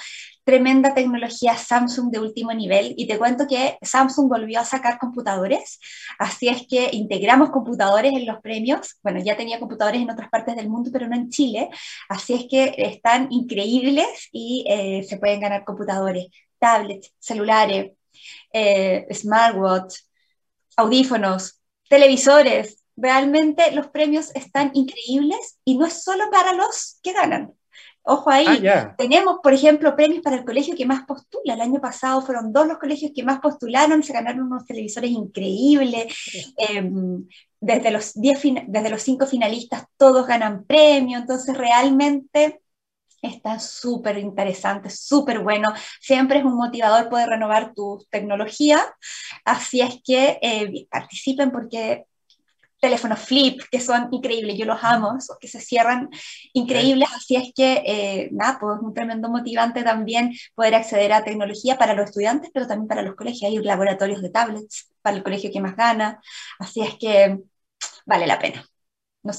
tremenda 0.45 0.95
tecnología 0.95 1.57
Samsung 1.57 2.13
de 2.13 2.21
último 2.21 2.53
nivel. 2.53 2.95
Y 2.97 3.09
te 3.09 3.19
cuento 3.19 3.49
que 3.49 3.77
Samsung 3.83 4.29
volvió 4.29 4.61
a 4.61 4.65
sacar 4.65 5.01
computadores, 5.01 5.81
así 6.21 6.47
es 6.47 6.65
que 6.69 6.91
integramos 6.93 7.51
computadores 7.51 8.13
en 8.13 8.27
los 8.27 8.41
premios, 8.41 9.01
bueno, 9.03 9.19
ya 9.21 9.37
tenía 9.37 9.59
computadores 9.59 10.01
en 10.01 10.11
otras 10.11 10.31
partes 10.31 10.55
del 10.55 10.69
mundo, 10.69 10.91
pero 10.93 11.09
no 11.09 11.17
en 11.17 11.29
Chile, 11.29 11.71
así 12.09 12.35
es 12.35 12.47
que 12.49 12.73
están 12.77 13.27
increíbles 13.33 14.29
y 14.31 14.65
eh, 14.69 15.03
se 15.03 15.19
pueden 15.19 15.41
ganar 15.41 15.65
computadores, 15.65 16.29
tablets, 16.61 17.13
celulares, 17.19 17.91
eh, 18.53 19.07
smartwatch, 19.13 19.97
audífonos, 20.77 21.61
televisores. 21.89 22.85
Realmente 22.97 23.73
los 23.73 23.89
premios 23.89 24.35
están 24.35 24.71
increíbles 24.75 25.59
y 25.65 25.79
no 25.79 25.87
es 25.87 26.03
solo 26.03 26.31
para 26.31 26.53
los 26.53 26.99
que 27.03 27.13
ganan. 27.13 27.53
Ojo 28.03 28.31
ahí, 28.31 28.67
ah, 28.67 28.95
tenemos, 28.97 29.37
por 29.43 29.53
ejemplo, 29.53 29.95
premios 29.95 30.23
para 30.23 30.37
el 30.37 30.45
colegio 30.45 30.75
que 30.75 30.87
más 30.87 31.05
postula. 31.05 31.55
El 31.55 31.61
año 31.61 31.81
pasado 31.81 32.23
fueron 32.23 32.53
dos 32.53 32.67
los 32.67 32.79
colegios 32.79 33.13
que 33.15 33.23
más 33.23 33.41
postularon, 33.41 34.03
se 34.03 34.13
ganaron 34.13 34.47
unos 34.47 34.65
televisores 34.65 35.11
increíbles. 35.11 36.15
Em, 36.57 37.27
desde, 37.61 37.91
los 37.91 38.15
diez, 38.15 38.41
desde 38.67 38.91
los 38.91 39.03
cinco 39.03 39.27
finalistas 39.27 39.85
todos 39.99 40.27
ganan 40.27 40.65
premio, 40.65 41.19
entonces 41.19 41.57
realmente 41.57 42.63
Está 43.23 43.59
súper 43.59 44.19
interesante, 44.19 44.89
súper 44.89 45.41
bueno. 45.41 45.73
Siempre 46.01 46.39
es 46.39 46.45
un 46.45 46.57
motivador 46.57 47.09
poder 47.11 47.29
renovar 47.29 47.75
tu 47.75 48.05
tecnología. 48.11 48.81
Así 49.45 49.83
es 49.83 50.01
que 50.03 50.39
eh, 50.41 50.87
participen 50.91 51.51
porque 51.51 52.07
teléfonos 52.81 53.21
flip, 53.21 53.61
que 53.71 53.81
son 53.81 54.09
increíbles, 54.11 54.57
yo 54.57 54.65
los 54.65 54.83
amo, 54.83 55.19
que 55.39 55.49
se 55.49 55.61
cierran 55.61 56.09
increíbles, 56.55 57.09
así 57.15 57.37
es 57.37 57.53
que, 57.55 57.83
eh, 57.87 58.29
nada, 58.33 58.59
pues 58.59 58.79
es 58.79 58.83
un 58.83 58.95
tremendo 58.95 59.29
motivante 59.29 59.83
también 59.83 60.33
poder 60.55 60.75
acceder 60.75 61.13
a 61.13 61.23
tecnología 61.23 61.77
para 61.77 61.95
los 61.95 62.07
estudiantes, 62.07 62.51
pero 62.53 62.67
también 62.67 62.89
para 62.89 63.03
los 63.03 63.17
colegios, 63.17 63.51
hay 63.51 63.59
laboratorios 63.59 64.23
de 64.23 64.31
tablets 64.31 64.91
para 65.03 65.17
el 65.17 65.23
colegio 65.23 65.51
que 65.53 65.61
más 65.61 65.77
gana, 65.77 66.21
así 66.59 66.81
es 66.81 66.97
que 66.99 67.39
vale 68.07 68.27
la 68.27 68.39
pena. 68.39 68.65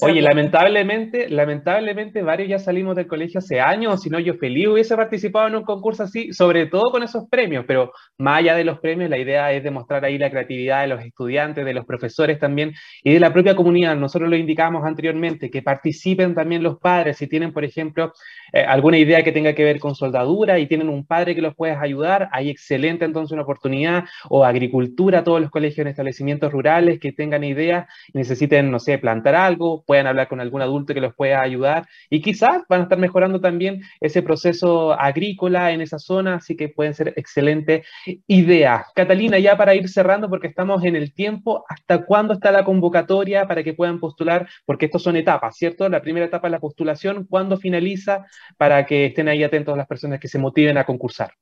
Oye, 0.00 0.22
lamentablemente, 0.22 1.28
lamentablemente 1.28 2.22
varios 2.22 2.48
ya 2.48 2.58
salimos 2.60 2.94
del 2.94 3.08
colegio 3.08 3.38
hace 3.38 3.60
años, 3.60 4.00
si 4.00 4.10
no 4.10 4.20
yo 4.20 4.34
feliz 4.34 4.68
hubiese 4.68 4.94
participado 4.94 5.48
en 5.48 5.56
un 5.56 5.64
concurso 5.64 6.04
así, 6.04 6.32
sobre 6.32 6.66
todo 6.66 6.92
con 6.92 7.02
esos 7.02 7.28
premios, 7.28 7.64
pero 7.66 7.90
más 8.16 8.38
allá 8.38 8.54
de 8.54 8.62
los 8.62 8.78
premios, 8.78 9.10
la 9.10 9.18
idea 9.18 9.50
es 9.50 9.64
demostrar 9.64 10.04
ahí 10.04 10.18
la 10.18 10.30
creatividad 10.30 10.82
de 10.82 10.86
los 10.86 11.04
estudiantes, 11.04 11.64
de 11.64 11.74
los 11.74 11.84
profesores 11.84 12.38
también 12.38 12.72
y 13.02 13.12
de 13.12 13.18
la 13.18 13.32
propia 13.32 13.56
comunidad. 13.56 13.96
Nosotros 13.96 14.30
lo 14.30 14.36
indicamos 14.36 14.84
anteriormente, 14.84 15.50
que 15.50 15.62
participen 15.62 16.36
también 16.36 16.62
los 16.62 16.78
padres, 16.78 17.16
si 17.16 17.26
tienen, 17.26 17.52
por 17.52 17.64
ejemplo, 17.64 18.12
eh, 18.52 18.60
alguna 18.62 18.98
idea 18.98 19.24
que 19.24 19.32
tenga 19.32 19.52
que 19.54 19.64
ver 19.64 19.80
con 19.80 19.96
soldadura 19.96 20.60
y 20.60 20.68
tienen 20.68 20.90
un 20.90 21.04
padre 21.04 21.34
que 21.34 21.42
los 21.42 21.56
pueda 21.56 21.80
ayudar, 21.80 22.28
hay 22.30 22.50
excelente 22.50 23.04
entonces 23.04 23.32
una 23.32 23.42
oportunidad, 23.42 24.04
o 24.28 24.44
agricultura, 24.44 25.24
todos 25.24 25.40
los 25.40 25.50
colegios 25.50 25.80
en 25.80 25.88
establecimientos 25.88 26.52
rurales 26.52 27.00
que 27.00 27.12
tengan 27.12 27.42
ideas, 27.42 27.86
necesiten, 28.14 28.70
no 28.70 28.78
sé, 28.78 28.98
plantar 28.98 29.34
algo, 29.34 29.71
puedan 29.86 30.06
hablar 30.06 30.28
con 30.28 30.40
algún 30.40 30.62
adulto 30.62 30.94
que 30.94 31.00
los 31.00 31.14
pueda 31.14 31.40
ayudar 31.40 31.86
y 32.10 32.20
quizás 32.20 32.62
van 32.68 32.80
a 32.80 32.82
estar 32.84 32.98
mejorando 32.98 33.40
también 33.40 33.82
ese 34.00 34.22
proceso 34.22 34.92
agrícola 34.92 35.72
en 35.72 35.80
esa 35.80 35.98
zona, 35.98 36.36
así 36.36 36.56
que 36.56 36.68
pueden 36.68 36.94
ser 36.94 37.14
excelentes 37.16 37.86
ideas. 38.26 38.86
Catalina, 38.94 39.38
ya 39.38 39.56
para 39.56 39.74
ir 39.74 39.88
cerrando, 39.88 40.28
porque 40.28 40.48
estamos 40.48 40.84
en 40.84 40.96
el 40.96 41.14
tiempo, 41.14 41.64
¿hasta 41.68 42.04
cuándo 42.04 42.34
está 42.34 42.52
la 42.52 42.64
convocatoria 42.64 43.46
para 43.46 43.62
que 43.62 43.74
puedan 43.74 44.00
postular? 44.00 44.48
Porque 44.64 44.86
estos 44.86 45.02
son 45.02 45.16
etapas, 45.16 45.56
¿cierto? 45.56 45.88
La 45.88 46.02
primera 46.02 46.26
etapa 46.26 46.48
es 46.48 46.52
la 46.52 46.60
postulación, 46.60 47.26
¿cuándo 47.28 47.56
finaliza? 47.56 48.26
Para 48.56 48.86
que 48.86 49.06
estén 49.06 49.28
ahí 49.28 49.42
atentos 49.42 49.76
las 49.76 49.86
personas 49.86 50.20
que 50.20 50.28
se 50.28 50.38
motiven 50.38 50.78
a 50.78 50.84
concursar. 50.84 51.32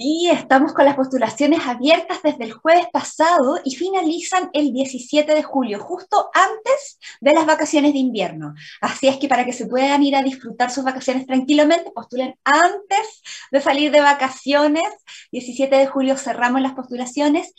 Sí, 0.00 0.30
estamos 0.32 0.72
con 0.72 0.86
las 0.86 0.96
postulaciones 0.96 1.66
abiertas 1.66 2.22
desde 2.22 2.44
el 2.44 2.52
jueves 2.52 2.86
pasado 2.90 3.60
y 3.62 3.74
finalizan 3.76 4.48
el 4.54 4.72
17 4.72 5.34
de 5.34 5.42
julio, 5.42 5.78
justo 5.78 6.30
antes 6.32 6.98
de 7.20 7.34
las 7.34 7.44
vacaciones 7.44 7.92
de 7.92 7.98
invierno. 7.98 8.54
Así 8.80 9.08
es 9.08 9.18
que 9.18 9.28
para 9.28 9.44
que 9.44 9.52
se 9.52 9.66
puedan 9.66 10.02
ir 10.02 10.16
a 10.16 10.22
disfrutar 10.22 10.70
sus 10.70 10.84
vacaciones 10.84 11.26
tranquilamente, 11.26 11.90
postulen 11.94 12.34
antes 12.44 13.22
de 13.50 13.60
salir 13.60 13.92
de 13.92 14.00
vacaciones. 14.00 14.84
17 15.32 15.76
de 15.76 15.86
julio 15.86 16.16
cerramos 16.16 16.62
las 16.62 16.72
postulaciones. 16.72 17.52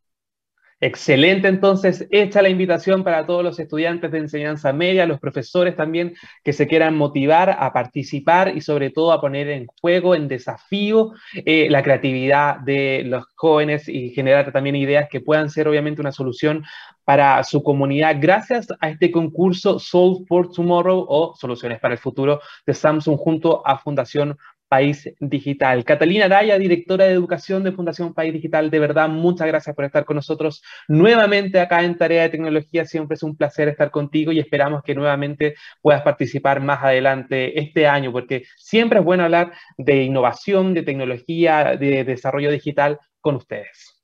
Excelente, 0.87 1.49
entonces, 1.49 2.07
hecha 2.11 2.43
la 2.43 2.51
invitación 2.51 3.05
para 3.05 3.25
todos 3.25 3.43
los 3.43 3.59
estudiantes 3.59 4.13
de 4.13 4.19
enseñanza 4.19 4.71
media, 4.75 5.07
los 5.07 5.19
profesores 5.19 5.77
también 5.77 6.15
que 6.43 6.53
se 6.53 6.67
quieran 6.67 6.95
motivar 6.95 7.57
a 7.59 7.73
participar 7.73 8.55
y 8.55 8.61
sobre 8.61 8.91
todo 8.91 9.13
a 9.13 9.19
poner 9.19 9.49
en 9.49 9.67
juego, 9.81 10.15
en 10.15 10.29
desafío, 10.29 11.13
eh, 11.33 11.69
la 11.71 11.83
creatividad 11.83 12.59
de 12.59 13.03
los 13.07 13.25
jóvenes 13.35 13.89
y 13.89 14.11
generar 14.11 14.53
también 14.53 14.77
ideas 14.77 15.09
que 15.11 15.23
puedan 15.23 15.49
ser 15.49 15.69
obviamente 15.69 16.03
una 16.03 16.13
solución 16.13 16.67
para 17.05 17.43
su 17.45 17.63
comunidad 17.63 18.17
gracias 18.21 18.67
a 18.79 18.91
este 18.91 19.11
concurso 19.11 19.79
Solve 19.79 20.27
for 20.27 20.51
Tomorrow 20.51 21.07
o 21.09 21.35
Soluciones 21.35 21.81
para 21.81 21.95
el 21.95 22.01
Futuro 22.01 22.41
de 22.67 22.75
Samsung 22.75 23.17
junto 23.17 23.67
a 23.67 23.79
Fundación 23.79 24.37
País 24.69 25.09
Digital. 25.21 25.85
Catalina 25.85 26.25
Araya, 26.25 26.59
directora 26.59 27.05
de 27.05 27.13
Educación 27.13 27.63
de 27.63 27.73
Fundación 27.73 28.15
País 28.15 28.33
Digital, 28.33 28.71
de 28.71 28.79
verdad, 28.79 29.09
muchas 29.09 29.47
gracias 29.47 29.75
por 29.75 29.85
estar 29.85 30.05
con 30.05 30.17
nosotros 30.17 30.63
nuevamente 30.89 31.61
acá 31.61 31.83
en 31.83 31.97
Tarea 31.97 32.23
de 32.23 32.31
Tecnología. 32.31 32.85
Siempre 32.85 33.15
es 33.15 33.23
un 33.23 33.37
placer 33.37 33.69
estar 33.69 33.91
contigo 33.91 34.33
y 34.33 34.41
esperamos 34.41 34.83
que 34.83 34.95
nuevamente 34.95 35.55
puedas 35.81 36.03
participar 36.03 36.61
más 36.61 36.83
adelante 36.83 37.59
este 37.59 37.87
año, 37.87 38.13
porque 38.13 38.45
siempre 38.57 38.99
es 38.99 39.05
bueno 39.05 39.25
hablar 39.25 39.53
de 39.77 40.03
innovación, 40.03 40.75
de 40.75 40.83
tecnología, 40.83 41.77
de 41.77 42.05
desarrollo 42.05 42.51
digital 42.51 42.99
con 43.21 43.37
ustedes. 43.37 43.95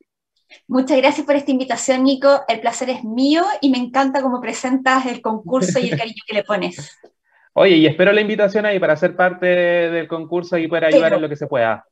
Muchas 0.66 0.98
gracias 0.98 1.26
por 1.26 1.36
esta 1.36 1.50
invitación, 1.50 2.04
Nico. 2.04 2.42
El 2.48 2.60
placer 2.60 2.90
es 2.90 3.04
mío 3.04 3.44
y 3.60 3.70
me 3.70 3.78
encanta 3.78 4.22
cómo 4.22 4.40
presentas 4.40 5.06
el 5.06 5.20
concurso 5.20 5.78
y 5.78 5.90
el 5.90 5.98
cariño 5.98 6.22
que 6.26 6.34
le 6.34 6.44
pones. 6.44 6.98
Oye, 7.60 7.76
y 7.76 7.86
espero 7.86 8.10
la 8.12 8.22
invitación 8.22 8.64
ahí 8.64 8.80
para 8.80 8.96
ser 8.96 9.14
parte 9.14 9.44
del 9.44 10.08
concurso 10.08 10.56
y 10.56 10.66
poder 10.66 10.86
ayudar 10.86 11.12
en 11.12 11.20
lo 11.20 11.28
que 11.28 11.36
se 11.36 11.46
pueda. 11.46 11.84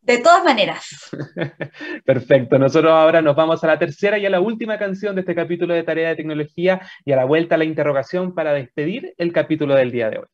De 0.00 0.16
todas 0.16 0.42
maneras. 0.42 1.10
Perfecto. 2.06 2.58
Nosotros 2.58 2.90
ahora 2.90 3.20
nos 3.20 3.36
vamos 3.36 3.62
a 3.62 3.66
la 3.66 3.78
tercera 3.78 4.16
y 4.16 4.24
a 4.24 4.30
la 4.30 4.40
última 4.40 4.78
canción 4.78 5.14
de 5.14 5.20
este 5.20 5.34
capítulo 5.34 5.74
de 5.74 5.82
Tarea 5.82 6.08
de 6.08 6.16
Tecnología 6.16 6.80
y 7.04 7.12
a 7.12 7.16
la 7.16 7.26
vuelta 7.26 7.56
a 7.56 7.58
la 7.58 7.66
interrogación 7.66 8.34
para 8.34 8.54
despedir 8.54 9.12
el 9.18 9.34
capítulo 9.34 9.74
del 9.74 9.90
día 9.90 10.08
de 10.08 10.20
hoy. 10.20 10.26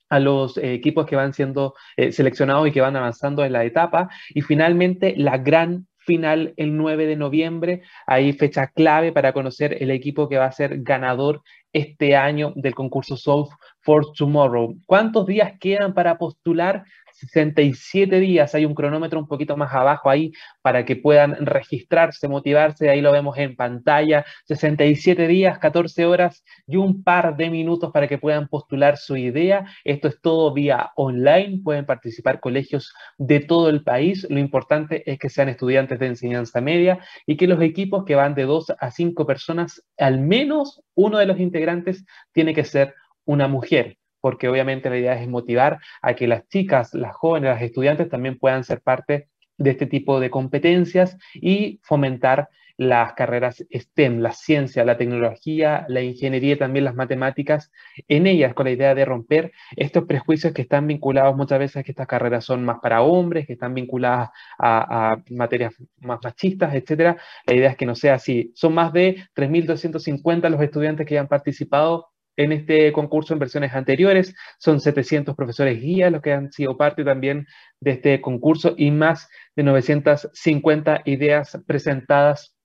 a 0.09 0.19
los 0.19 0.57
eh, 0.57 0.73
equipos 0.73 1.05
que 1.05 1.15
van 1.15 1.33
siendo 1.33 1.73
seleccionados 2.11 2.67
y 2.67 2.71
que 2.71 2.81
van 2.81 2.95
avanzando 2.95 3.43
en 3.43 3.53
la 3.53 3.65
etapa. 3.65 4.09
Y 4.29 4.41
finalmente, 4.41 5.15
la 5.17 5.37
gran 5.37 5.87
final 6.05 6.53
el 6.57 6.77
9 6.77 7.07
de 7.07 7.15
noviembre. 7.15 7.81
Ahí 8.07 8.31
fecha 8.33 8.67
clave 8.67 9.11
para 9.11 9.33
conocer 9.33 9.81
el 9.81 9.91
equipo 9.91 10.29
que 10.29 10.37
va 10.37 10.45
a 10.45 10.51
ser 10.51 10.81
ganador 10.81 11.41
este 11.75 12.15
año 12.15 12.53
del 12.55 12.73
concurso 12.73 13.17
Solve 13.17 13.49
for 13.81 14.13
Tomorrow. 14.13 14.77
¿Cuántos 14.85 15.25
días 15.25 15.55
quedan 15.59 15.93
para 15.93 16.17
postular? 16.17 16.85
67 17.15 18.19
días, 18.19 18.53
hay 18.55 18.65
un 18.65 18.75
cronómetro 18.75 19.19
un 19.19 19.27
poquito 19.27 19.55
más 19.55 19.73
abajo 19.73 20.09
ahí 20.09 20.33
para 20.61 20.83
que 20.83 20.97
puedan 20.97 21.45
registrarse, 21.45 22.27
motivarse, 22.27 22.89
ahí 22.89 22.99
lo 22.99 23.11
vemos 23.11 23.37
en 23.37 23.55
pantalla, 23.55 24.25
67 24.45 25.27
días, 25.27 25.57
14 25.59 26.05
horas 26.05 26.43
y 26.67 26.75
un 26.75 27.03
par 27.03 27.37
de 27.37 27.49
minutos 27.49 27.91
para 27.93 28.07
que 28.07 28.17
puedan 28.17 28.49
postular 28.49 28.97
su 28.97 29.15
idea. 29.15 29.65
Esto 29.85 30.09
es 30.09 30.19
todo 30.21 30.53
vía 30.53 30.91
online, 30.95 31.61
pueden 31.63 31.85
participar 31.85 32.39
colegios 32.41 32.93
de 33.17 33.39
todo 33.39 33.69
el 33.69 33.83
país, 33.83 34.27
lo 34.29 34.39
importante 34.39 35.09
es 35.09 35.17
que 35.17 35.29
sean 35.29 35.49
estudiantes 35.49 35.99
de 35.99 36.07
enseñanza 36.07 36.59
media 36.59 36.99
y 37.25 37.37
que 37.37 37.47
los 37.47 37.61
equipos 37.61 38.03
que 38.03 38.15
van 38.15 38.35
de 38.35 38.43
2 38.43 38.73
a 38.77 38.91
5 38.91 39.25
personas, 39.25 39.83
al 39.97 40.19
menos 40.19 40.81
uno 40.95 41.17
de 41.17 41.25
los 41.25 41.39
integrantes 41.39 42.05
tiene 42.33 42.53
que 42.53 42.65
ser 42.65 42.93
una 43.25 43.47
mujer, 43.47 43.97
porque 44.25 44.49
obviamente 44.49 44.89
la 44.89 44.97
idea 44.97 45.21
es 45.21 45.29
motivar 45.29 45.77
a 46.01 46.15
que 46.15 46.25
las 46.25 46.47
chicas, 46.47 46.95
las 46.95 47.15
jóvenes, 47.15 47.51
las 47.51 47.61
estudiantes 47.61 48.09
también 48.09 48.39
puedan 48.39 48.63
ser 48.63 48.81
parte 48.81 49.29
de 49.55 49.69
este 49.69 49.85
tipo 49.85 50.19
de 50.19 50.31
competencias 50.31 51.15
y 51.35 51.79
fomentar 51.83 52.49
las 52.75 53.13
carreras 53.13 53.63
STEM, 53.71 54.21
la 54.21 54.31
ciencia, 54.31 54.83
la 54.83 54.97
tecnología, 54.97 55.85
la 55.89 56.01
ingeniería, 56.01 56.57
también 56.57 56.85
las 56.85 56.95
matemáticas, 56.95 57.71
en 58.07 58.25
ellas 58.25 58.55
con 58.55 58.65
la 58.65 58.71
idea 58.71 58.95
de 58.95 59.05
romper 59.05 59.51
estos 59.75 60.05
prejuicios 60.05 60.53
que 60.53 60.63
están 60.63 60.87
vinculados 60.87 61.37
muchas 61.37 61.59
veces 61.59 61.77
a 61.77 61.83
que 61.83 61.91
estas 61.91 62.07
carreras 62.07 62.45
son 62.45 62.65
más 62.65 62.79
para 62.81 63.03
hombres, 63.03 63.45
que 63.45 63.53
están 63.53 63.75
vinculadas 63.75 64.31
a, 64.57 65.17
materias 65.29 65.75
más 65.99 66.17
machistas, 66.23 66.73
etcétera. 66.73 67.15
La 67.45 67.53
idea 67.53 67.69
es 67.69 67.77
que 67.77 67.85
no 67.85 67.93
sea 67.93 68.15
así. 68.15 68.51
Son 68.55 68.73
más 68.73 68.91
de 68.91 69.17
3.250 69.35 70.49
los 70.49 70.61
estudiantes 70.61 71.05
que 71.05 71.19
han 71.19 71.27
participado 71.27 72.14
en 72.37 72.51
este 72.51 72.91
concurso 72.91 73.33
en 73.33 73.39
versiones 73.39 73.73
anteriores. 73.73 74.35
Son 74.59 74.79
700 74.79 75.35
profesores 75.35 75.81
guías 75.81 76.11
los 76.11 76.21
que 76.21 76.33
han 76.33 76.51
sido 76.51 76.77
parte 76.77 77.03
también 77.03 77.47
de 77.79 77.91
este 77.91 78.21
concurso 78.21 78.75
y 78.77 78.91
más 78.91 79.29
de 79.55 79.63
950 79.63 81.01
ideas 81.05 81.57
presentadas 81.65 82.55